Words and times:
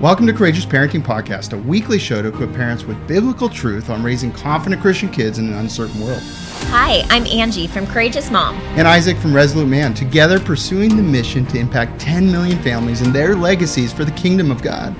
Welcome 0.00 0.26
to 0.28 0.32
Courageous 0.32 0.64
Parenting 0.64 1.02
Podcast, 1.02 1.52
a 1.52 1.58
weekly 1.58 1.98
show 1.98 2.22
to 2.22 2.28
equip 2.28 2.54
parents 2.54 2.84
with 2.84 3.06
biblical 3.06 3.50
truth 3.50 3.90
on 3.90 4.02
raising 4.02 4.32
confident 4.32 4.80
Christian 4.80 5.10
kids 5.10 5.38
in 5.38 5.48
an 5.48 5.52
uncertain 5.58 6.00
world. 6.00 6.22
Hi, 6.68 7.04
I'm 7.10 7.26
Angie 7.26 7.66
from 7.66 7.86
Courageous 7.86 8.30
Mom. 8.30 8.54
And 8.78 8.88
Isaac 8.88 9.18
from 9.18 9.34
Resolute 9.34 9.68
Man, 9.68 9.92
together 9.92 10.40
pursuing 10.40 10.96
the 10.96 11.02
mission 11.02 11.44
to 11.48 11.58
impact 11.58 12.00
10 12.00 12.32
million 12.32 12.58
families 12.62 13.02
and 13.02 13.14
their 13.14 13.36
legacies 13.36 13.92
for 13.92 14.06
the 14.06 14.10
kingdom 14.12 14.50
of 14.50 14.62
God. 14.62 14.96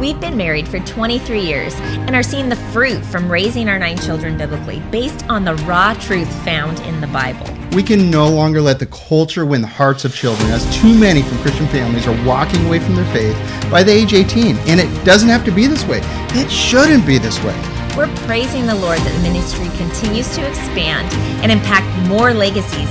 We've 0.00 0.18
been 0.18 0.38
married 0.38 0.66
for 0.66 0.80
23 0.80 1.42
years 1.42 1.74
and 1.74 2.16
are 2.16 2.22
seeing 2.22 2.48
the 2.48 2.56
fruit 2.56 3.04
from 3.04 3.30
raising 3.30 3.68
our 3.68 3.78
nine 3.78 3.98
children 3.98 4.38
biblically 4.38 4.80
based 4.90 5.28
on 5.28 5.44
the 5.44 5.56
raw 5.56 5.92
truth 5.92 6.32
found 6.42 6.80
in 6.80 7.02
the 7.02 7.06
Bible. 7.08 7.46
We 7.76 7.82
can 7.82 8.10
no 8.10 8.26
longer 8.26 8.62
let 8.62 8.78
the 8.78 8.86
culture 8.86 9.44
win 9.44 9.60
the 9.60 9.66
hearts 9.66 10.06
of 10.06 10.14
children, 10.14 10.50
as 10.52 10.64
too 10.74 10.98
many 10.98 11.20
from 11.20 11.36
Christian 11.40 11.66
families 11.66 12.06
are 12.06 12.26
walking 12.26 12.64
away 12.64 12.78
from 12.78 12.96
their 12.96 13.12
faith 13.12 13.36
by 13.70 13.82
the 13.82 13.92
age 13.92 14.14
18. 14.14 14.56
And 14.60 14.80
it 14.80 15.04
doesn't 15.04 15.28
have 15.28 15.44
to 15.44 15.50
be 15.50 15.66
this 15.66 15.84
way. 15.84 16.00
It 16.30 16.50
shouldn't 16.50 17.06
be 17.06 17.18
this 17.18 17.38
way. 17.44 17.54
We're 17.94 18.08
praising 18.24 18.64
the 18.64 18.76
Lord 18.76 19.00
that 19.00 19.14
the 19.14 19.22
ministry 19.22 19.68
continues 19.76 20.34
to 20.34 20.48
expand 20.48 21.12
and 21.42 21.52
impact 21.52 22.08
more 22.08 22.32
legacies 22.32 22.88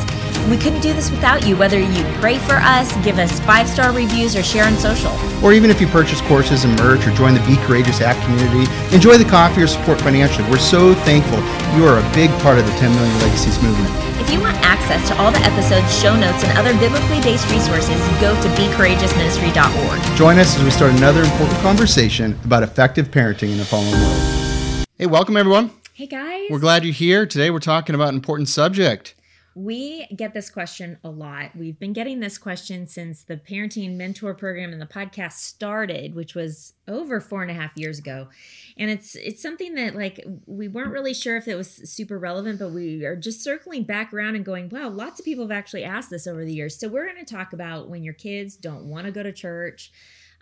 we 0.48 0.57
couldn't 0.57 0.81
do 0.81 0.93
this 0.93 1.11
without 1.11 1.45
you, 1.48 1.55
whether 1.57 1.79
you 1.79 2.03
pray 2.20 2.38
for 2.38 2.55
us, 2.55 2.95
give 3.03 3.17
us 3.17 3.39
five 3.41 3.67
star 3.67 3.91
reviews, 3.91 4.35
or 4.35 4.43
share 4.43 4.65
on 4.65 4.75
social. 4.77 5.12
Or 5.43 5.53
even 5.53 5.70
if 5.70 5.81
you 5.81 5.88
purchase 5.88 6.21
courses 6.21 6.63
and 6.63 6.77
merch 6.79 7.05
or 7.07 7.12
join 7.12 7.34
the 7.34 7.39
Be 7.41 7.55
Courageous 7.65 8.02
app 8.02 8.21
community, 8.25 8.71
enjoy 8.93 9.17
the 9.17 9.29
coffee 9.29 9.62
or 9.62 9.67
support 9.67 9.99
financially. 10.02 10.49
We're 10.49 10.57
so 10.57 10.93
thankful 11.05 11.39
you 11.75 11.85
are 11.85 11.99
a 11.99 12.13
big 12.13 12.29
part 12.41 12.57
of 12.59 12.65
the 12.65 12.71
10 12.73 12.93
Million 12.95 13.20
Legacies 13.20 13.62
movement. 13.62 13.89
If 14.20 14.29
you 14.31 14.39
want 14.39 14.57
access 14.57 15.07
to 15.09 15.17
all 15.17 15.31
the 15.31 15.39
episodes, 15.39 15.89
show 15.99 16.15
notes, 16.15 16.43
and 16.43 16.57
other 16.57 16.73
biblically 16.79 17.21
based 17.21 17.49
resources, 17.51 17.98
go 18.20 18.34
to 18.41 18.48
becourageousministry.org. 18.59 20.17
Join 20.17 20.37
us 20.37 20.57
as 20.57 20.63
we 20.63 20.71
start 20.71 20.93
another 20.93 21.23
important 21.23 21.59
conversation 21.59 22.37
about 22.43 22.63
effective 22.63 23.09
parenting 23.09 23.51
in 23.51 23.57
the 23.57 23.65
fallen 23.65 23.91
world. 23.91 24.85
Hey, 24.98 25.07
welcome 25.07 25.37
everyone. 25.37 25.71
Hey 25.93 26.07
guys. 26.07 26.48
We're 26.49 26.60
glad 26.60 26.85
you're 26.85 26.93
here. 26.93 27.26
Today 27.26 27.49
we're 27.49 27.60
talking 27.60 27.93
about 27.93 28.10
an 28.10 28.15
important 28.15 28.48
subject. 28.48 29.15
We 29.55 30.07
get 30.15 30.33
this 30.33 30.49
question 30.49 30.97
a 31.03 31.09
lot. 31.09 31.55
We've 31.55 31.77
been 31.77 31.93
getting 31.93 32.19
this 32.19 32.37
question 32.37 32.87
since 32.87 33.23
the 33.23 33.37
parenting 33.37 33.95
mentor 33.95 34.33
program 34.33 34.71
and 34.71 34.81
the 34.81 34.85
podcast 34.85 35.33
started, 35.33 36.15
which 36.15 36.35
was 36.35 36.73
over 36.87 37.19
four 37.19 37.41
and 37.41 37.51
a 37.51 37.53
half 37.53 37.75
years 37.75 37.99
ago. 37.99 38.29
And 38.77 38.89
it's 38.89 39.15
it's 39.15 39.41
something 39.41 39.75
that 39.75 39.95
like 39.95 40.23
we 40.45 40.67
weren't 40.67 40.91
really 40.91 41.13
sure 41.13 41.37
if 41.37 41.47
it 41.47 41.55
was 41.55 41.70
super 41.70 42.17
relevant, 42.17 42.59
but 42.59 42.71
we 42.71 43.03
are 43.05 43.15
just 43.15 43.43
circling 43.43 43.83
back 43.83 44.13
around 44.13 44.35
and 44.35 44.45
going, 44.45 44.70
wow, 44.70 44.89
lots 44.89 45.20
of 45.20 45.25
people 45.25 45.45
have 45.45 45.57
actually 45.57 45.83
asked 45.83 46.09
this 46.09 46.27
over 46.27 46.45
the 46.45 46.53
years. 46.53 46.79
So 46.79 46.87
we're 46.87 47.05
going 47.11 47.23
to 47.23 47.33
talk 47.33 47.53
about 47.53 47.89
when 47.89 48.03
your 48.03 48.13
kids 48.13 48.55
don't 48.55 48.85
want 48.85 49.05
to 49.05 49.11
go 49.11 49.23
to 49.23 49.31
church 49.31 49.91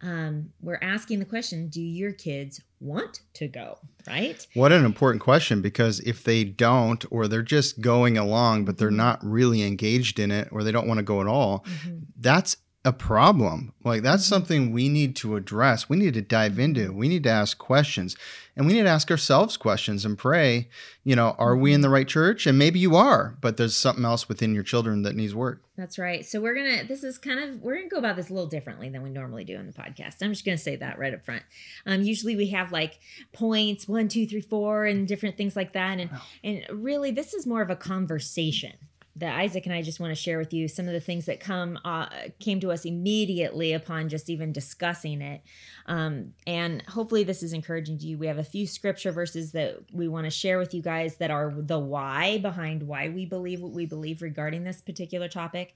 um, 0.01 0.51
we're 0.61 0.79
asking 0.81 1.19
the 1.19 1.25
question 1.25 1.67
do 1.69 1.81
your 1.81 2.11
kids 2.11 2.61
want 2.79 3.21
to 3.33 3.47
go 3.47 3.79
right 4.07 4.45
what 4.53 4.71
an 4.71 4.85
important 4.85 5.21
question 5.21 5.61
because 5.61 5.99
if 6.01 6.23
they 6.23 6.43
don't 6.43 7.03
or 7.09 7.27
they're 7.27 7.41
just 7.41 7.81
going 7.81 8.17
along 8.17 8.65
but 8.65 8.77
they're 8.77 8.89
mm-hmm. 8.89 8.97
not 8.97 9.19
really 9.23 9.63
engaged 9.63 10.19
in 10.19 10.31
it 10.31 10.47
or 10.51 10.63
they 10.63 10.71
don't 10.71 10.87
want 10.87 10.99
to 10.99 11.03
go 11.03 11.21
at 11.21 11.27
all 11.27 11.65
mm-hmm. 11.65 11.97
that's 12.19 12.57
a 12.87 12.93
problem. 12.93 13.73
Like 13.83 14.01
that's 14.01 14.23
mm-hmm. 14.23 14.33
something 14.33 14.71
we 14.71 14.87
need 14.87 15.17
to 15.17 15.35
address. 15.35 15.89
We 15.89 15.97
need 15.97 16.13
to 16.13 16.21
dive 16.21 16.57
into. 16.57 16.93
We 16.93 17.09
need 17.09 17.23
to 17.23 17.29
ask 17.29 17.57
questions. 17.57 18.15
And 18.55 18.65
we 18.65 18.73
need 18.73 18.83
to 18.83 18.89
ask 18.89 19.11
ourselves 19.11 19.57
questions 19.57 20.05
and 20.05 20.17
pray, 20.17 20.69
you 21.03 21.15
know, 21.15 21.35
are 21.37 21.55
we 21.55 21.73
in 21.73 21.75
mm-hmm. 21.75 21.83
the 21.83 21.89
right 21.89 22.07
church? 22.07 22.47
And 22.47 22.57
maybe 22.57 22.79
you 22.79 22.95
are, 22.95 23.37
but 23.41 23.57
there's 23.57 23.75
something 23.75 24.05
else 24.05 24.29
within 24.29 24.55
your 24.55 24.63
children 24.63 25.03
that 25.03 25.15
needs 25.15 25.35
work. 25.35 25.61
That's 25.75 25.99
right. 25.99 26.25
So 26.25 26.39
we're 26.39 26.55
going 26.55 26.79
to 26.79 26.87
this 26.87 27.03
is 27.03 27.17
kind 27.17 27.39
of 27.39 27.61
we're 27.61 27.75
going 27.75 27.89
to 27.89 27.93
go 27.93 27.99
about 27.99 28.15
this 28.15 28.29
a 28.29 28.33
little 28.33 28.49
differently 28.49 28.89
than 28.89 29.03
we 29.03 29.09
normally 29.09 29.43
do 29.43 29.57
in 29.57 29.67
the 29.67 29.73
podcast. 29.73 30.15
I'm 30.21 30.31
just 30.31 30.45
going 30.45 30.57
to 30.57 30.63
say 30.63 30.77
that 30.77 30.97
right 30.97 31.13
up 31.13 31.23
front. 31.25 31.43
Um 31.85 32.01
usually 32.03 32.35
we 32.37 32.47
have 32.47 32.71
like 32.71 32.99
points, 33.33 33.87
one, 33.87 34.07
two, 34.07 34.25
three, 34.25 34.41
four, 34.41 34.85
and 34.85 35.07
different 35.07 35.35
things 35.35 35.55
like 35.55 35.73
that. 35.73 35.99
And 35.99 36.09
and 36.41 36.65
really 36.71 37.11
this 37.11 37.33
is 37.33 37.45
more 37.45 37.61
of 37.61 37.69
a 37.69 37.75
conversation 37.75 38.73
that 39.17 39.37
Isaac 39.39 39.65
and 39.65 39.73
I 39.73 39.81
just 39.81 39.99
want 39.99 40.11
to 40.11 40.15
share 40.15 40.37
with 40.37 40.53
you 40.53 40.67
some 40.67 40.87
of 40.87 40.93
the 40.93 40.99
things 40.99 41.25
that 41.25 41.39
come 41.39 41.79
uh, 41.83 42.07
came 42.39 42.59
to 42.61 42.71
us 42.71 42.85
immediately 42.85 43.73
upon 43.73 44.09
just 44.09 44.29
even 44.29 44.51
discussing 44.51 45.21
it, 45.21 45.41
um, 45.85 46.33
and 46.45 46.81
hopefully 46.83 47.23
this 47.23 47.43
is 47.43 47.53
encouraging 47.53 47.97
to 47.99 48.05
you. 48.05 48.17
We 48.17 48.27
have 48.27 48.37
a 48.37 48.43
few 48.43 48.67
scripture 48.67 49.11
verses 49.11 49.51
that 49.53 49.79
we 49.91 50.07
want 50.07 50.25
to 50.25 50.31
share 50.31 50.57
with 50.57 50.73
you 50.73 50.81
guys 50.81 51.17
that 51.17 51.31
are 51.31 51.53
the 51.55 51.79
why 51.79 52.37
behind 52.37 52.83
why 52.83 53.09
we 53.09 53.25
believe 53.25 53.61
what 53.61 53.71
we 53.71 53.85
believe 53.85 54.21
regarding 54.21 54.63
this 54.63 54.81
particular 54.81 55.27
topic. 55.27 55.75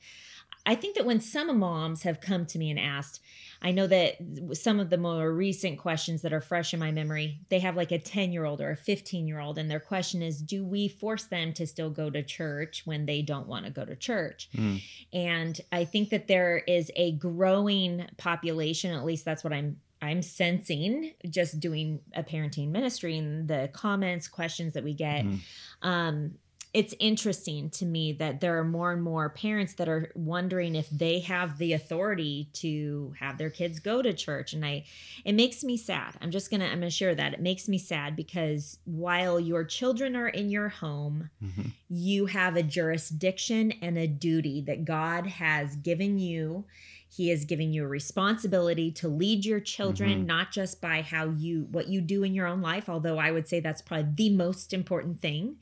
I 0.65 0.75
think 0.75 0.95
that 0.95 1.05
when 1.05 1.19
some 1.19 1.57
moms 1.57 2.03
have 2.03 2.21
come 2.21 2.45
to 2.47 2.59
me 2.59 2.69
and 2.69 2.79
asked, 2.79 3.21
I 3.63 3.71
know 3.71 3.87
that 3.87 4.15
some 4.53 4.79
of 4.79 4.89
the 4.89 4.97
more 4.97 5.31
recent 5.31 5.77
questions 5.77 6.21
that 6.23 6.33
are 6.33 6.41
fresh 6.41 6.73
in 6.73 6.79
my 6.79 6.91
memory, 6.91 7.39
they 7.49 7.59
have 7.59 7.75
like 7.75 7.91
a 7.91 7.99
10 7.99 8.31
year 8.31 8.45
old 8.45 8.59
or 8.61 8.71
a 8.71 8.75
15 8.75 9.27
year 9.27 9.39
old, 9.39 9.57
and 9.57 9.69
their 9.69 9.79
question 9.79 10.21
is 10.21 10.41
Do 10.41 10.65
we 10.65 10.87
force 10.87 11.25
them 11.25 11.53
to 11.53 11.67
still 11.67 11.89
go 11.89 12.09
to 12.09 12.23
church 12.23 12.83
when 12.85 13.05
they 13.05 13.21
don't 13.21 13.47
want 13.47 13.65
to 13.65 13.71
go 13.71 13.85
to 13.85 13.95
church? 13.95 14.49
Mm. 14.55 14.81
And 15.13 15.61
I 15.71 15.85
think 15.85 16.09
that 16.09 16.27
there 16.27 16.57
is 16.67 16.91
a 16.95 17.13
growing 17.13 18.07
population, 18.17 18.93
at 18.93 19.05
least 19.05 19.25
that's 19.25 19.43
what 19.43 19.53
I'm 19.53 19.77
I'm 20.03 20.23
sensing 20.23 21.13
just 21.29 21.59
doing 21.59 21.99
a 22.15 22.23
parenting 22.23 22.69
ministry 22.69 23.17
and 23.17 23.47
the 23.47 23.69
comments, 23.71 24.27
questions 24.27 24.73
that 24.73 24.83
we 24.83 24.95
get. 24.95 25.25
Mm. 25.25 25.39
Um, 25.83 26.31
it's 26.73 26.95
interesting 26.99 27.69
to 27.69 27.85
me 27.85 28.13
that 28.13 28.39
there 28.39 28.57
are 28.57 28.63
more 28.63 28.93
and 28.93 29.03
more 29.03 29.29
parents 29.29 29.73
that 29.73 29.89
are 29.89 30.09
wondering 30.15 30.75
if 30.75 30.89
they 30.89 31.19
have 31.19 31.57
the 31.57 31.73
authority 31.73 32.47
to 32.53 33.13
have 33.19 33.37
their 33.37 33.49
kids 33.49 33.79
go 33.79 34.01
to 34.01 34.13
church. 34.13 34.53
And 34.53 34.65
i 34.65 34.85
it 35.25 35.33
makes 35.33 35.63
me 35.63 35.75
sad. 35.75 36.15
I'm 36.21 36.31
just 36.31 36.49
gonna 36.49 36.65
i'm 36.65 36.79
gonna 36.79 36.89
share 36.89 37.13
that. 37.15 37.33
It 37.33 37.41
makes 37.41 37.67
me 37.67 37.77
sad 37.77 38.15
because 38.15 38.79
while 38.85 39.39
your 39.39 39.65
children 39.65 40.15
are 40.15 40.29
in 40.29 40.49
your 40.49 40.69
home 40.69 41.29
mm-hmm. 41.43 41.69
you 41.89 42.27
have 42.27 42.55
a 42.55 42.63
jurisdiction 42.63 43.73
and 43.81 43.97
a 43.97 44.07
duty 44.07 44.61
that 44.61 44.85
god 44.85 45.27
has 45.27 45.75
given 45.75 46.19
you. 46.19 46.65
He 47.13 47.29
is 47.29 47.43
giving 47.43 47.73
you 47.73 47.83
a 47.83 47.89
responsibility 47.89 48.89
to 48.93 49.09
lead 49.09 49.43
your 49.43 49.59
children 49.59 50.19
mm-hmm. 50.19 50.27
not 50.27 50.51
just 50.51 50.79
by 50.79 51.01
how 51.01 51.25
you 51.25 51.67
what 51.69 51.89
you 51.89 51.99
do 51.99 52.23
in 52.23 52.33
your 52.33 52.47
own 52.47 52.61
life 52.61 52.87
although 52.87 53.17
i 53.17 53.31
would 53.31 53.49
say 53.49 53.59
that's 53.59 53.81
probably 53.81 54.13
the 54.15 54.33
most 54.33 54.71
important 54.71 55.19
thing 55.21 55.57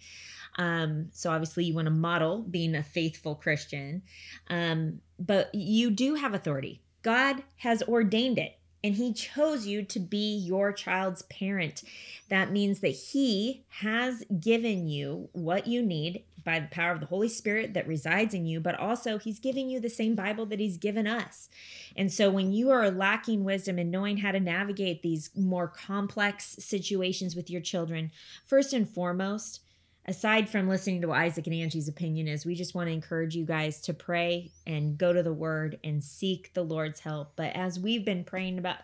um, 0.60 1.08
so 1.14 1.32
obviously, 1.32 1.64
you 1.64 1.74
want 1.74 1.86
to 1.86 1.92
model 1.92 2.40
being 2.40 2.76
a 2.76 2.84
faithful 2.84 3.34
Christian, 3.34 4.02
um, 4.50 5.00
but 5.18 5.50
you 5.56 5.90
do 5.90 6.16
have 6.16 6.34
authority. 6.34 6.82
God 7.02 7.44
has 7.56 7.82
ordained 7.84 8.38
it 8.38 8.58
and 8.84 8.96
he 8.96 9.14
chose 9.14 9.66
you 9.66 9.84
to 9.84 10.00
be 10.00 10.36
your 10.36 10.74
child's 10.74 11.22
parent. 11.24 11.84
That 12.28 12.52
means 12.52 12.82
that 12.82 12.90
he 12.90 13.64
has 13.70 14.26
given 14.38 14.90
you 14.90 15.30
what 15.32 15.66
you 15.66 15.82
need 15.82 16.24
by 16.44 16.60
the 16.60 16.68
power 16.68 16.92
of 16.92 17.00
the 17.00 17.06
Holy 17.06 17.30
Spirit 17.30 17.74
that 17.74 17.88
resides 17.88 18.34
in 18.34 18.46
you, 18.46 18.60
but 18.60 18.78
also 18.78 19.18
he's 19.18 19.40
giving 19.40 19.70
you 19.70 19.80
the 19.80 19.90
same 19.90 20.14
Bible 20.14 20.46
that 20.48 20.60
he's 20.60 20.78
given 20.78 21.08
us. 21.08 21.48
And 21.96 22.12
so 22.12 22.30
when 22.30 22.52
you 22.52 22.70
are 22.70 22.92
lacking 22.92 23.46
wisdom 23.46 23.80
and 23.80 23.92
knowing 23.92 24.18
how 24.18 24.32
to 24.32 24.40
navigate 24.42 25.04
these 25.04 25.30
more 25.36 25.70
complex 25.70 26.58
situations 26.60 27.34
with 27.34 27.50
your 27.50 27.62
children, 27.62 28.12
first 28.46 28.74
and 28.74 28.90
foremost, 28.90 29.62
aside 30.06 30.50
from 30.50 30.68
listening 30.68 31.02
to 31.02 31.08
what 31.08 31.20
Isaac 31.20 31.46
and 31.46 31.56
Angie's 31.56 31.88
opinion 31.88 32.28
is, 32.28 32.46
we 32.46 32.56
just 32.56 32.74
want 32.74 32.88
to 32.88 32.94
encourage 32.94 33.36
you 33.36 33.46
guys 33.46 33.80
to 33.82 33.94
pray 33.94 34.52
and 34.66 34.98
go 34.98 35.14
to 35.14 35.22
the 35.22 35.34
word 35.34 35.80
and 35.84 36.04
seek 36.04 36.54
the 36.54 36.64
Lord's 36.64 37.02
help. 37.02 37.34
But 37.36 37.56
as 37.56 37.80
we've 37.80 38.06
been 38.06 38.24
praying 38.24 38.58
about 38.58 38.78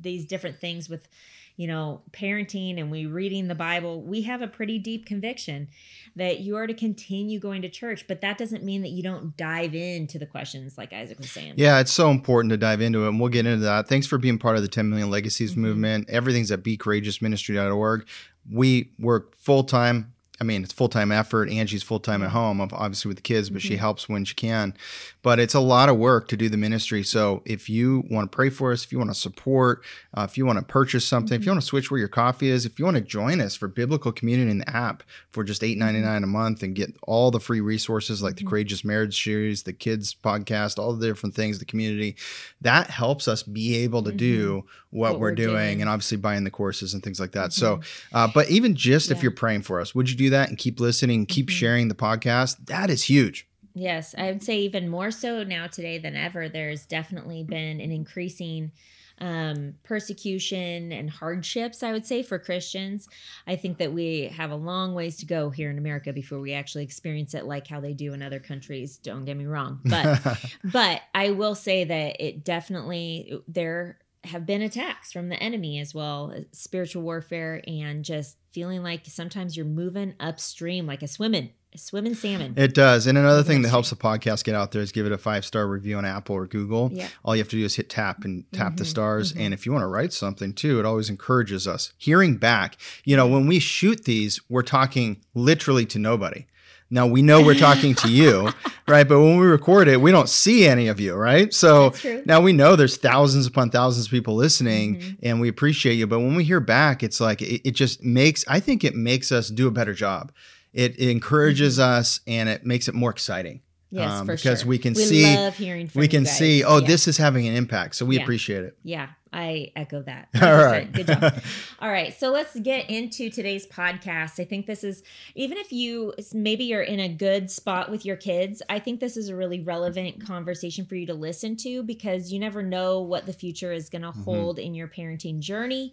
these 0.00 0.24
different 0.24 0.58
things 0.58 0.88
with, 0.88 1.08
you 1.56 1.66
know, 1.66 2.00
parenting 2.12 2.80
and 2.80 2.90
we 2.90 3.04
reading 3.04 3.48
the 3.48 3.54
Bible, 3.54 4.00
we 4.00 4.22
have 4.22 4.40
a 4.40 4.46
pretty 4.46 4.78
deep 4.78 5.04
conviction 5.04 5.68
that 6.16 6.40
you 6.40 6.56
are 6.56 6.66
to 6.66 6.74
continue 6.74 7.38
going 7.38 7.60
to 7.62 7.68
church, 7.68 8.06
but 8.08 8.22
that 8.22 8.38
doesn't 8.38 8.64
mean 8.64 8.80
that 8.80 8.90
you 8.90 9.02
don't 9.02 9.36
dive 9.36 9.74
into 9.74 10.18
the 10.18 10.26
questions 10.26 10.78
like 10.78 10.92
Isaac 10.92 11.18
was 11.18 11.30
saying. 11.30 11.54
Yeah, 11.56 11.80
it's 11.80 11.92
so 11.92 12.10
important 12.10 12.50
to 12.50 12.56
dive 12.56 12.80
into 12.80 13.04
it, 13.04 13.08
and 13.08 13.20
we'll 13.20 13.28
get 13.28 13.46
into 13.46 13.64
that. 13.64 13.88
Thanks 13.88 14.06
for 14.06 14.16
being 14.16 14.38
part 14.38 14.56
of 14.56 14.62
the 14.62 14.68
10 14.68 14.88
Million 14.88 15.10
Legacies 15.10 15.52
mm-hmm. 15.52 15.60
movement. 15.60 16.08
Everything's 16.08 16.50
at 16.50 16.62
becourageousministry.org. 16.62 18.06
We 18.50 18.90
work 18.98 19.36
full 19.36 19.64
time 19.64 20.11
I 20.42 20.44
mean, 20.44 20.64
it's 20.64 20.72
full 20.72 20.88
time 20.88 21.12
effort. 21.12 21.48
Angie's 21.50 21.84
full 21.84 22.00
time 22.00 22.20
at 22.24 22.30
home, 22.30 22.60
obviously 22.60 23.08
with 23.08 23.18
the 23.18 23.22
kids, 23.22 23.48
but 23.48 23.60
mm-hmm. 23.60 23.68
she 23.68 23.76
helps 23.76 24.08
when 24.08 24.24
she 24.24 24.34
can. 24.34 24.74
But 25.22 25.38
it's 25.38 25.54
a 25.54 25.60
lot 25.60 25.88
of 25.88 25.98
work 25.98 26.26
to 26.28 26.36
do 26.36 26.48
the 26.48 26.56
ministry. 26.56 27.04
So 27.04 27.42
if 27.44 27.70
you 27.70 28.02
want 28.10 28.32
to 28.32 28.34
pray 28.34 28.50
for 28.50 28.72
us, 28.72 28.84
if 28.84 28.90
you 28.90 28.98
want 28.98 29.10
to 29.10 29.14
support, 29.14 29.84
uh, 30.14 30.26
if 30.28 30.36
you 30.36 30.44
want 30.44 30.58
to 30.58 30.64
purchase 30.64 31.06
something, 31.06 31.26
mm-hmm. 31.26 31.34
if 31.34 31.40
you 31.42 31.50
mm-hmm. 31.50 31.54
want 31.54 31.60
to 31.60 31.66
switch 31.68 31.92
where 31.92 32.00
your 32.00 32.08
coffee 32.08 32.48
is, 32.48 32.66
if 32.66 32.80
you 32.80 32.84
want 32.84 32.96
to 32.96 33.02
join 33.04 33.40
us 33.40 33.54
for 33.54 33.68
Biblical 33.68 34.10
Community 34.10 34.50
in 34.50 34.58
the 34.58 34.68
app 34.68 35.04
for 35.30 35.44
just 35.44 35.62
eight 35.62 35.78
ninety 35.78 36.00
nine 36.00 36.24
a 36.24 36.26
month 36.26 36.64
and 36.64 36.74
get 36.74 36.92
all 37.04 37.30
the 37.30 37.38
free 37.38 37.60
resources 37.60 38.20
like 38.20 38.34
mm-hmm. 38.34 38.44
the 38.44 38.50
Courageous 38.50 38.84
Marriage 38.84 39.22
series, 39.22 39.62
the 39.62 39.72
kids 39.72 40.12
podcast, 40.12 40.76
all 40.76 40.92
the 40.92 41.06
different 41.06 41.36
things, 41.36 41.60
the 41.60 41.64
community, 41.64 42.16
that 42.62 42.90
helps 42.90 43.28
us 43.28 43.44
be 43.44 43.76
able 43.76 44.02
to 44.02 44.10
do 44.10 44.56
mm-hmm. 44.56 44.66
what, 44.90 45.12
what 45.12 45.20
we're, 45.20 45.28
we're 45.28 45.34
doing, 45.36 45.54
doing, 45.54 45.80
and 45.82 45.88
obviously 45.88 46.18
buying 46.18 46.42
the 46.42 46.50
courses 46.50 46.94
and 46.94 47.02
things 47.04 47.20
like 47.20 47.30
that. 47.30 47.52
So, 47.52 47.76
mm-hmm. 47.76 48.16
uh, 48.16 48.28
but 48.34 48.50
even 48.50 48.74
just 48.74 49.08
yeah. 49.08 49.16
if 49.16 49.22
you're 49.22 49.30
praying 49.30 49.62
for 49.62 49.80
us, 49.80 49.94
would 49.94 50.10
you 50.10 50.16
do 50.16 50.30
that 50.32 50.48
and 50.48 50.58
keep 50.58 50.80
listening, 50.80 51.26
keep 51.26 51.46
mm-hmm. 51.46 51.54
sharing 51.54 51.88
the 51.88 51.94
podcast, 51.94 52.66
that 52.66 52.90
is 52.90 53.04
huge. 53.04 53.46
Yes, 53.74 54.14
I 54.18 54.30
would 54.30 54.42
say 54.42 54.58
even 54.60 54.88
more 54.88 55.10
so 55.10 55.44
now 55.44 55.66
today 55.66 55.98
than 55.98 56.14
ever. 56.14 56.48
There's 56.48 56.84
definitely 56.84 57.42
been 57.42 57.80
an 57.80 57.90
increasing 57.90 58.72
um, 59.18 59.74
persecution 59.84 60.90
and 60.92 61.08
hardships, 61.08 61.82
I 61.82 61.92
would 61.92 62.04
say, 62.04 62.22
for 62.22 62.38
Christians. 62.38 63.08
I 63.46 63.56
think 63.56 63.78
that 63.78 63.92
we 63.92 64.32
have 64.36 64.50
a 64.50 64.56
long 64.56 64.94
ways 64.94 65.16
to 65.18 65.26
go 65.26 65.50
here 65.50 65.70
in 65.70 65.78
America 65.78 66.12
before 66.12 66.40
we 66.40 66.52
actually 66.52 66.84
experience 66.84 67.32
it 67.32 67.46
like 67.46 67.66
how 67.66 67.80
they 67.80 67.92
do 67.94 68.12
in 68.12 68.22
other 68.22 68.40
countries. 68.40 68.96
Don't 68.98 69.24
get 69.24 69.36
me 69.36 69.46
wrong. 69.46 69.80
But 69.84 70.20
but 70.64 71.02
I 71.14 71.30
will 71.30 71.54
say 71.54 71.84
that 71.84 72.20
it 72.20 72.44
definitely 72.44 73.40
there 73.46 73.98
have 74.24 74.46
been 74.46 74.62
attacks 74.62 75.12
from 75.12 75.28
the 75.28 75.36
enemy 75.42 75.80
as 75.80 75.92
well, 75.94 76.32
spiritual 76.52 77.02
warfare 77.02 77.62
and 77.66 78.04
just 78.04 78.36
feeling 78.52 78.82
like 78.82 79.02
sometimes 79.06 79.56
you're 79.56 79.66
moving 79.66 80.14
upstream 80.20 80.86
like 80.86 81.02
a 81.02 81.08
swimming 81.08 81.50
swimming 81.74 82.14
salmon. 82.14 82.52
It 82.58 82.74
does. 82.74 83.06
And 83.06 83.16
another 83.16 83.42
thing 83.42 83.62
that 83.62 83.70
helps 83.70 83.88
the 83.88 83.96
podcast 83.96 84.44
get 84.44 84.54
out 84.54 84.72
there 84.72 84.82
is 84.82 84.92
give 84.92 85.06
it 85.06 85.12
a 85.12 85.16
five 85.16 85.42
star 85.42 85.66
review 85.66 85.96
on 85.96 86.04
Apple 86.04 86.36
or 86.36 86.46
Google. 86.46 86.90
Yeah. 86.92 87.08
All 87.24 87.34
you 87.34 87.40
have 87.40 87.48
to 87.48 87.56
do 87.56 87.64
is 87.64 87.76
hit 87.76 87.88
tap 87.88 88.24
and 88.26 88.44
tap 88.52 88.76
the 88.76 88.84
Mhm, 88.84 88.88
stars. 88.88 89.32
mhm. 89.32 89.40
And 89.40 89.54
if 89.54 89.64
you 89.64 89.72
want 89.72 89.82
to 89.82 89.86
write 89.86 90.12
something 90.12 90.52
too, 90.52 90.78
it 90.78 90.84
always 90.84 91.08
encourages 91.08 91.66
us. 91.66 91.94
Hearing 91.96 92.36
back, 92.36 92.76
you 93.04 93.16
know, 93.16 93.26
when 93.26 93.46
we 93.46 93.58
shoot 93.58 94.04
these, 94.04 94.38
we're 94.50 94.60
talking 94.62 95.22
literally 95.34 95.86
to 95.86 95.98
nobody. 95.98 96.44
Now 96.92 97.06
we 97.06 97.22
know 97.22 97.42
we're 97.42 97.54
talking 97.58 97.94
to 97.96 98.08
you, 98.12 98.50
right? 98.86 99.08
But 99.08 99.18
when 99.20 99.38
we 99.38 99.46
record 99.46 99.88
it, 99.88 100.00
we 100.00 100.10
don't 100.12 100.28
see 100.28 100.66
any 100.66 100.88
of 100.88 101.00
you, 101.00 101.14
right? 101.14 101.52
So 101.54 101.94
now 102.26 102.40
we 102.42 102.52
know 102.52 102.76
there's 102.76 102.98
thousands 102.98 103.46
upon 103.46 103.70
thousands 103.70 104.06
of 104.06 104.10
people 104.12 104.34
listening 104.36 104.96
Mhm. 105.00 105.16
and 105.22 105.40
we 105.40 105.48
appreciate 105.48 105.94
you. 105.94 106.06
But 106.06 106.20
when 106.20 106.34
we 106.36 106.44
hear 106.44 106.60
back, 106.60 107.02
it's 107.02 107.18
like 107.18 107.40
it, 107.40 107.66
it 107.66 107.70
just 107.70 108.04
makes, 108.04 108.44
I 108.46 108.60
think 108.60 108.84
it 108.84 108.94
makes 108.94 109.32
us 109.32 109.48
do 109.48 109.66
a 109.66 109.70
better 109.70 109.94
job. 109.94 110.32
It, 110.74 110.94
it 110.98 111.08
encourages 111.10 111.78
us 111.78 112.20
and 112.26 112.48
it 112.48 112.66
makes 112.66 112.88
it 112.88 112.94
more 112.94 113.10
exciting. 113.10 113.56
Mm-hmm. 113.92 113.96
Yes, 113.96 114.10
um, 114.10 114.26
because 114.26 114.60
sure. 114.60 114.68
we 114.68 114.78
can 114.78 114.94
see- 114.94 115.34
love 115.34 115.56
hearing 115.56 115.88
from 115.88 116.00
we 116.00 116.08
can 116.08 116.26
see, 116.26 116.62
oh, 116.62 116.78
Yeah. 116.78 116.86
this 116.86 117.08
is 117.08 117.16
having 117.16 117.46
an 117.48 117.54
impact. 117.56 117.94
So 117.96 118.04
we 118.04 118.16
Yeah. 118.16 118.22
appreciate 118.22 118.64
it. 118.64 118.76
Yeah, 118.84 119.08
I 119.32 119.72
echo 119.76 120.02
that. 120.02 120.28
All 120.34 120.40
100%. 120.40 120.70
right. 120.70 120.92
Good 120.92 121.06
job. 121.06 121.34
All 121.80 121.88
right. 121.90 122.12
So 122.18 122.30
let's 122.30 122.58
get 122.60 122.90
into 122.90 123.30
today's 123.30 123.66
podcast. 123.66 124.38
I 124.40 124.44
think 124.44 124.66
this 124.66 124.84
is, 124.84 125.02
even 125.34 125.56
if 125.58 125.72
you 125.72 126.12
maybe 126.34 126.64
you're 126.64 126.82
in 126.82 127.00
a 127.00 127.08
good 127.08 127.50
spot 127.50 127.90
with 127.90 128.04
your 128.04 128.16
kids, 128.16 128.62
I 128.68 128.78
think 128.78 129.00
this 129.00 129.16
is 129.16 129.28
a 129.28 129.36
really 129.36 129.60
relevant 129.60 130.24
conversation 130.26 130.84
for 130.84 130.96
you 130.96 131.06
to 131.06 131.14
listen 131.14 131.56
to 131.56 131.82
because 131.82 132.32
you 132.32 132.38
never 132.38 132.62
know 132.62 133.00
what 133.00 133.26
the 133.26 133.32
future 133.32 133.72
is 133.72 133.88
going 133.88 134.02
to 134.02 134.12
Mhm. 134.12 134.24
hold 134.24 134.58
in 134.58 134.74
your 134.74 134.88
parenting 134.88 135.40
journey 135.40 135.92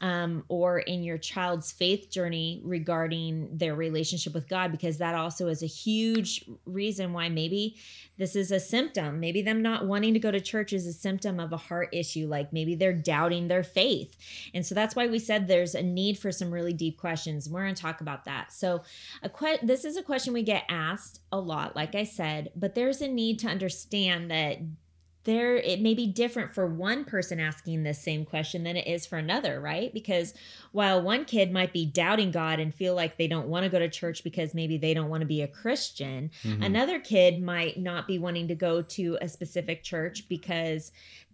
um, 0.00 0.44
or 0.48 0.80
in 0.80 1.02
your 1.04 1.18
child's 1.18 1.70
faith 1.70 2.10
journey 2.10 2.60
regarding 2.64 3.56
their 3.56 3.74
relationship 3.74 4.34
with 4.34 4.48
God, 4.48 4.72
because 4.72 4.98
that 4.98 5.14
also 5.14 5.46
is 5.48 5.62
a 5.62 5.66
huge 5.66 6.44
reason 6.66 7.12
why 7.12 7.28
maybe 7.28 7.76
this 8.18 8.34
is 8.34 8.50
a 8.50 8.58
symptom. 8.60 9.20
Maybe 9.20 9.42
them 9.42 9.62
not 9.62 9.86
wanting 9.86 10.14
to 10.14 10.20
go 10.20 10.30
to 10.30 10.40
church 10.40 10.72
is 10.72 10.86
a 10.86 10.92
symptom 10.92 11.38
of 11.38 11.52
a 11.52 11.56
heart 11.56 11.88
issue. 11.92 12.26
Like 12.26 12.52
maybe 12.52 12.74
they're 12.80 12.92
doubting 12.92 13.46
their 13.46 13.62
faith. 13.62 14.16
And 14.52 14.66
so 14.66 14.74
that's 14.74 14.96
why 14.96 15.06
we 15.06 15.20
said 15.20 15.46
there's 15.46 15.76
a 15.76 15.82
need 15.82 16.18
for 16.18 16.32
some 16.32 16.50
really 16.50 16.72
deep 16.72 16.98
questions. 16.98 17.48
We're 17.48 17.62
going 17.62 17.74
to 17.76 17.80
talk 17.82 18.00
about 18.00 18.24
that. 18.24 18.52
So, 18.52 18.82
a 19.22 19.28
que- 19.28 19.58
this 19.62 19.84
is 19.84 19.96
a 19.96 20.02
question 20.02 20.32
we 20.32 20.42
get 20.42 20.64
asked 20.68 21.20
a 21.30 21.38
lot, 21.38 21.76
like 21.76 21.94
I 21.94 22.04
said, 22.04 22.50
but 22.56 22.74
there's 22.74 23.00
a 23.00 23.08
need 23.08 23.38
to 23.40 23.46
understand 23.48 24.30
that 24.32 24.58
there 25.24 25.56
it 25.56 25.82
may 25.82 25.92
be 25.92 26.06
different 26.06 26.54
for 26.54 26.66
one 26.66 27.04
person 27.04 27.38
asking 27.38 27.82
this 27.82 28.02
same 28.02 28.24
question 28.24 28.64
than 28.64 28.74
it 28.74 28.86
is 28.86 29.04
for 29.04 29.18
another 29.18 29.60
right 29.60 29.92
because 29.92 30.32
while 30.72 31.02
one 31.02 31.26
kid 31.26 31.52
might 31.52 31.74
be 31.74 31.84
doubting 31.84 32.30
god 32.30 32.58
and 32.58 32.74
feel 32.74 32.94
like 32.94 33.18
they 33.18 33.28
don't 33.28 33.46
want 33.46 33.62
to 33.62 33.68
go 33.68 33.78
to 33.78 33.86
church 33.90 34.24
because 34.24 34.54
maybe 34.54 34.78
they 34.78 34.94
don't 34.94 35.10
want 35.10 35.20
to 35.20 35.26
be 35.26 35.42
a 35.42 35.46
christian 35.46 36.30
Mhm. 36.42 36.64
Another 36.64 36.98
kid 36.98 37.42
might 37.42 37.78
not 37.78 38.06
be 38.06 38.18
wanting 38.18 38.48
to 38.48 38.54
go 38.54 38.80
to 38.80 39.18
a 39.20 39.28
specific 39.28 39.82
church 39.84 40.26
because 40.26 40.90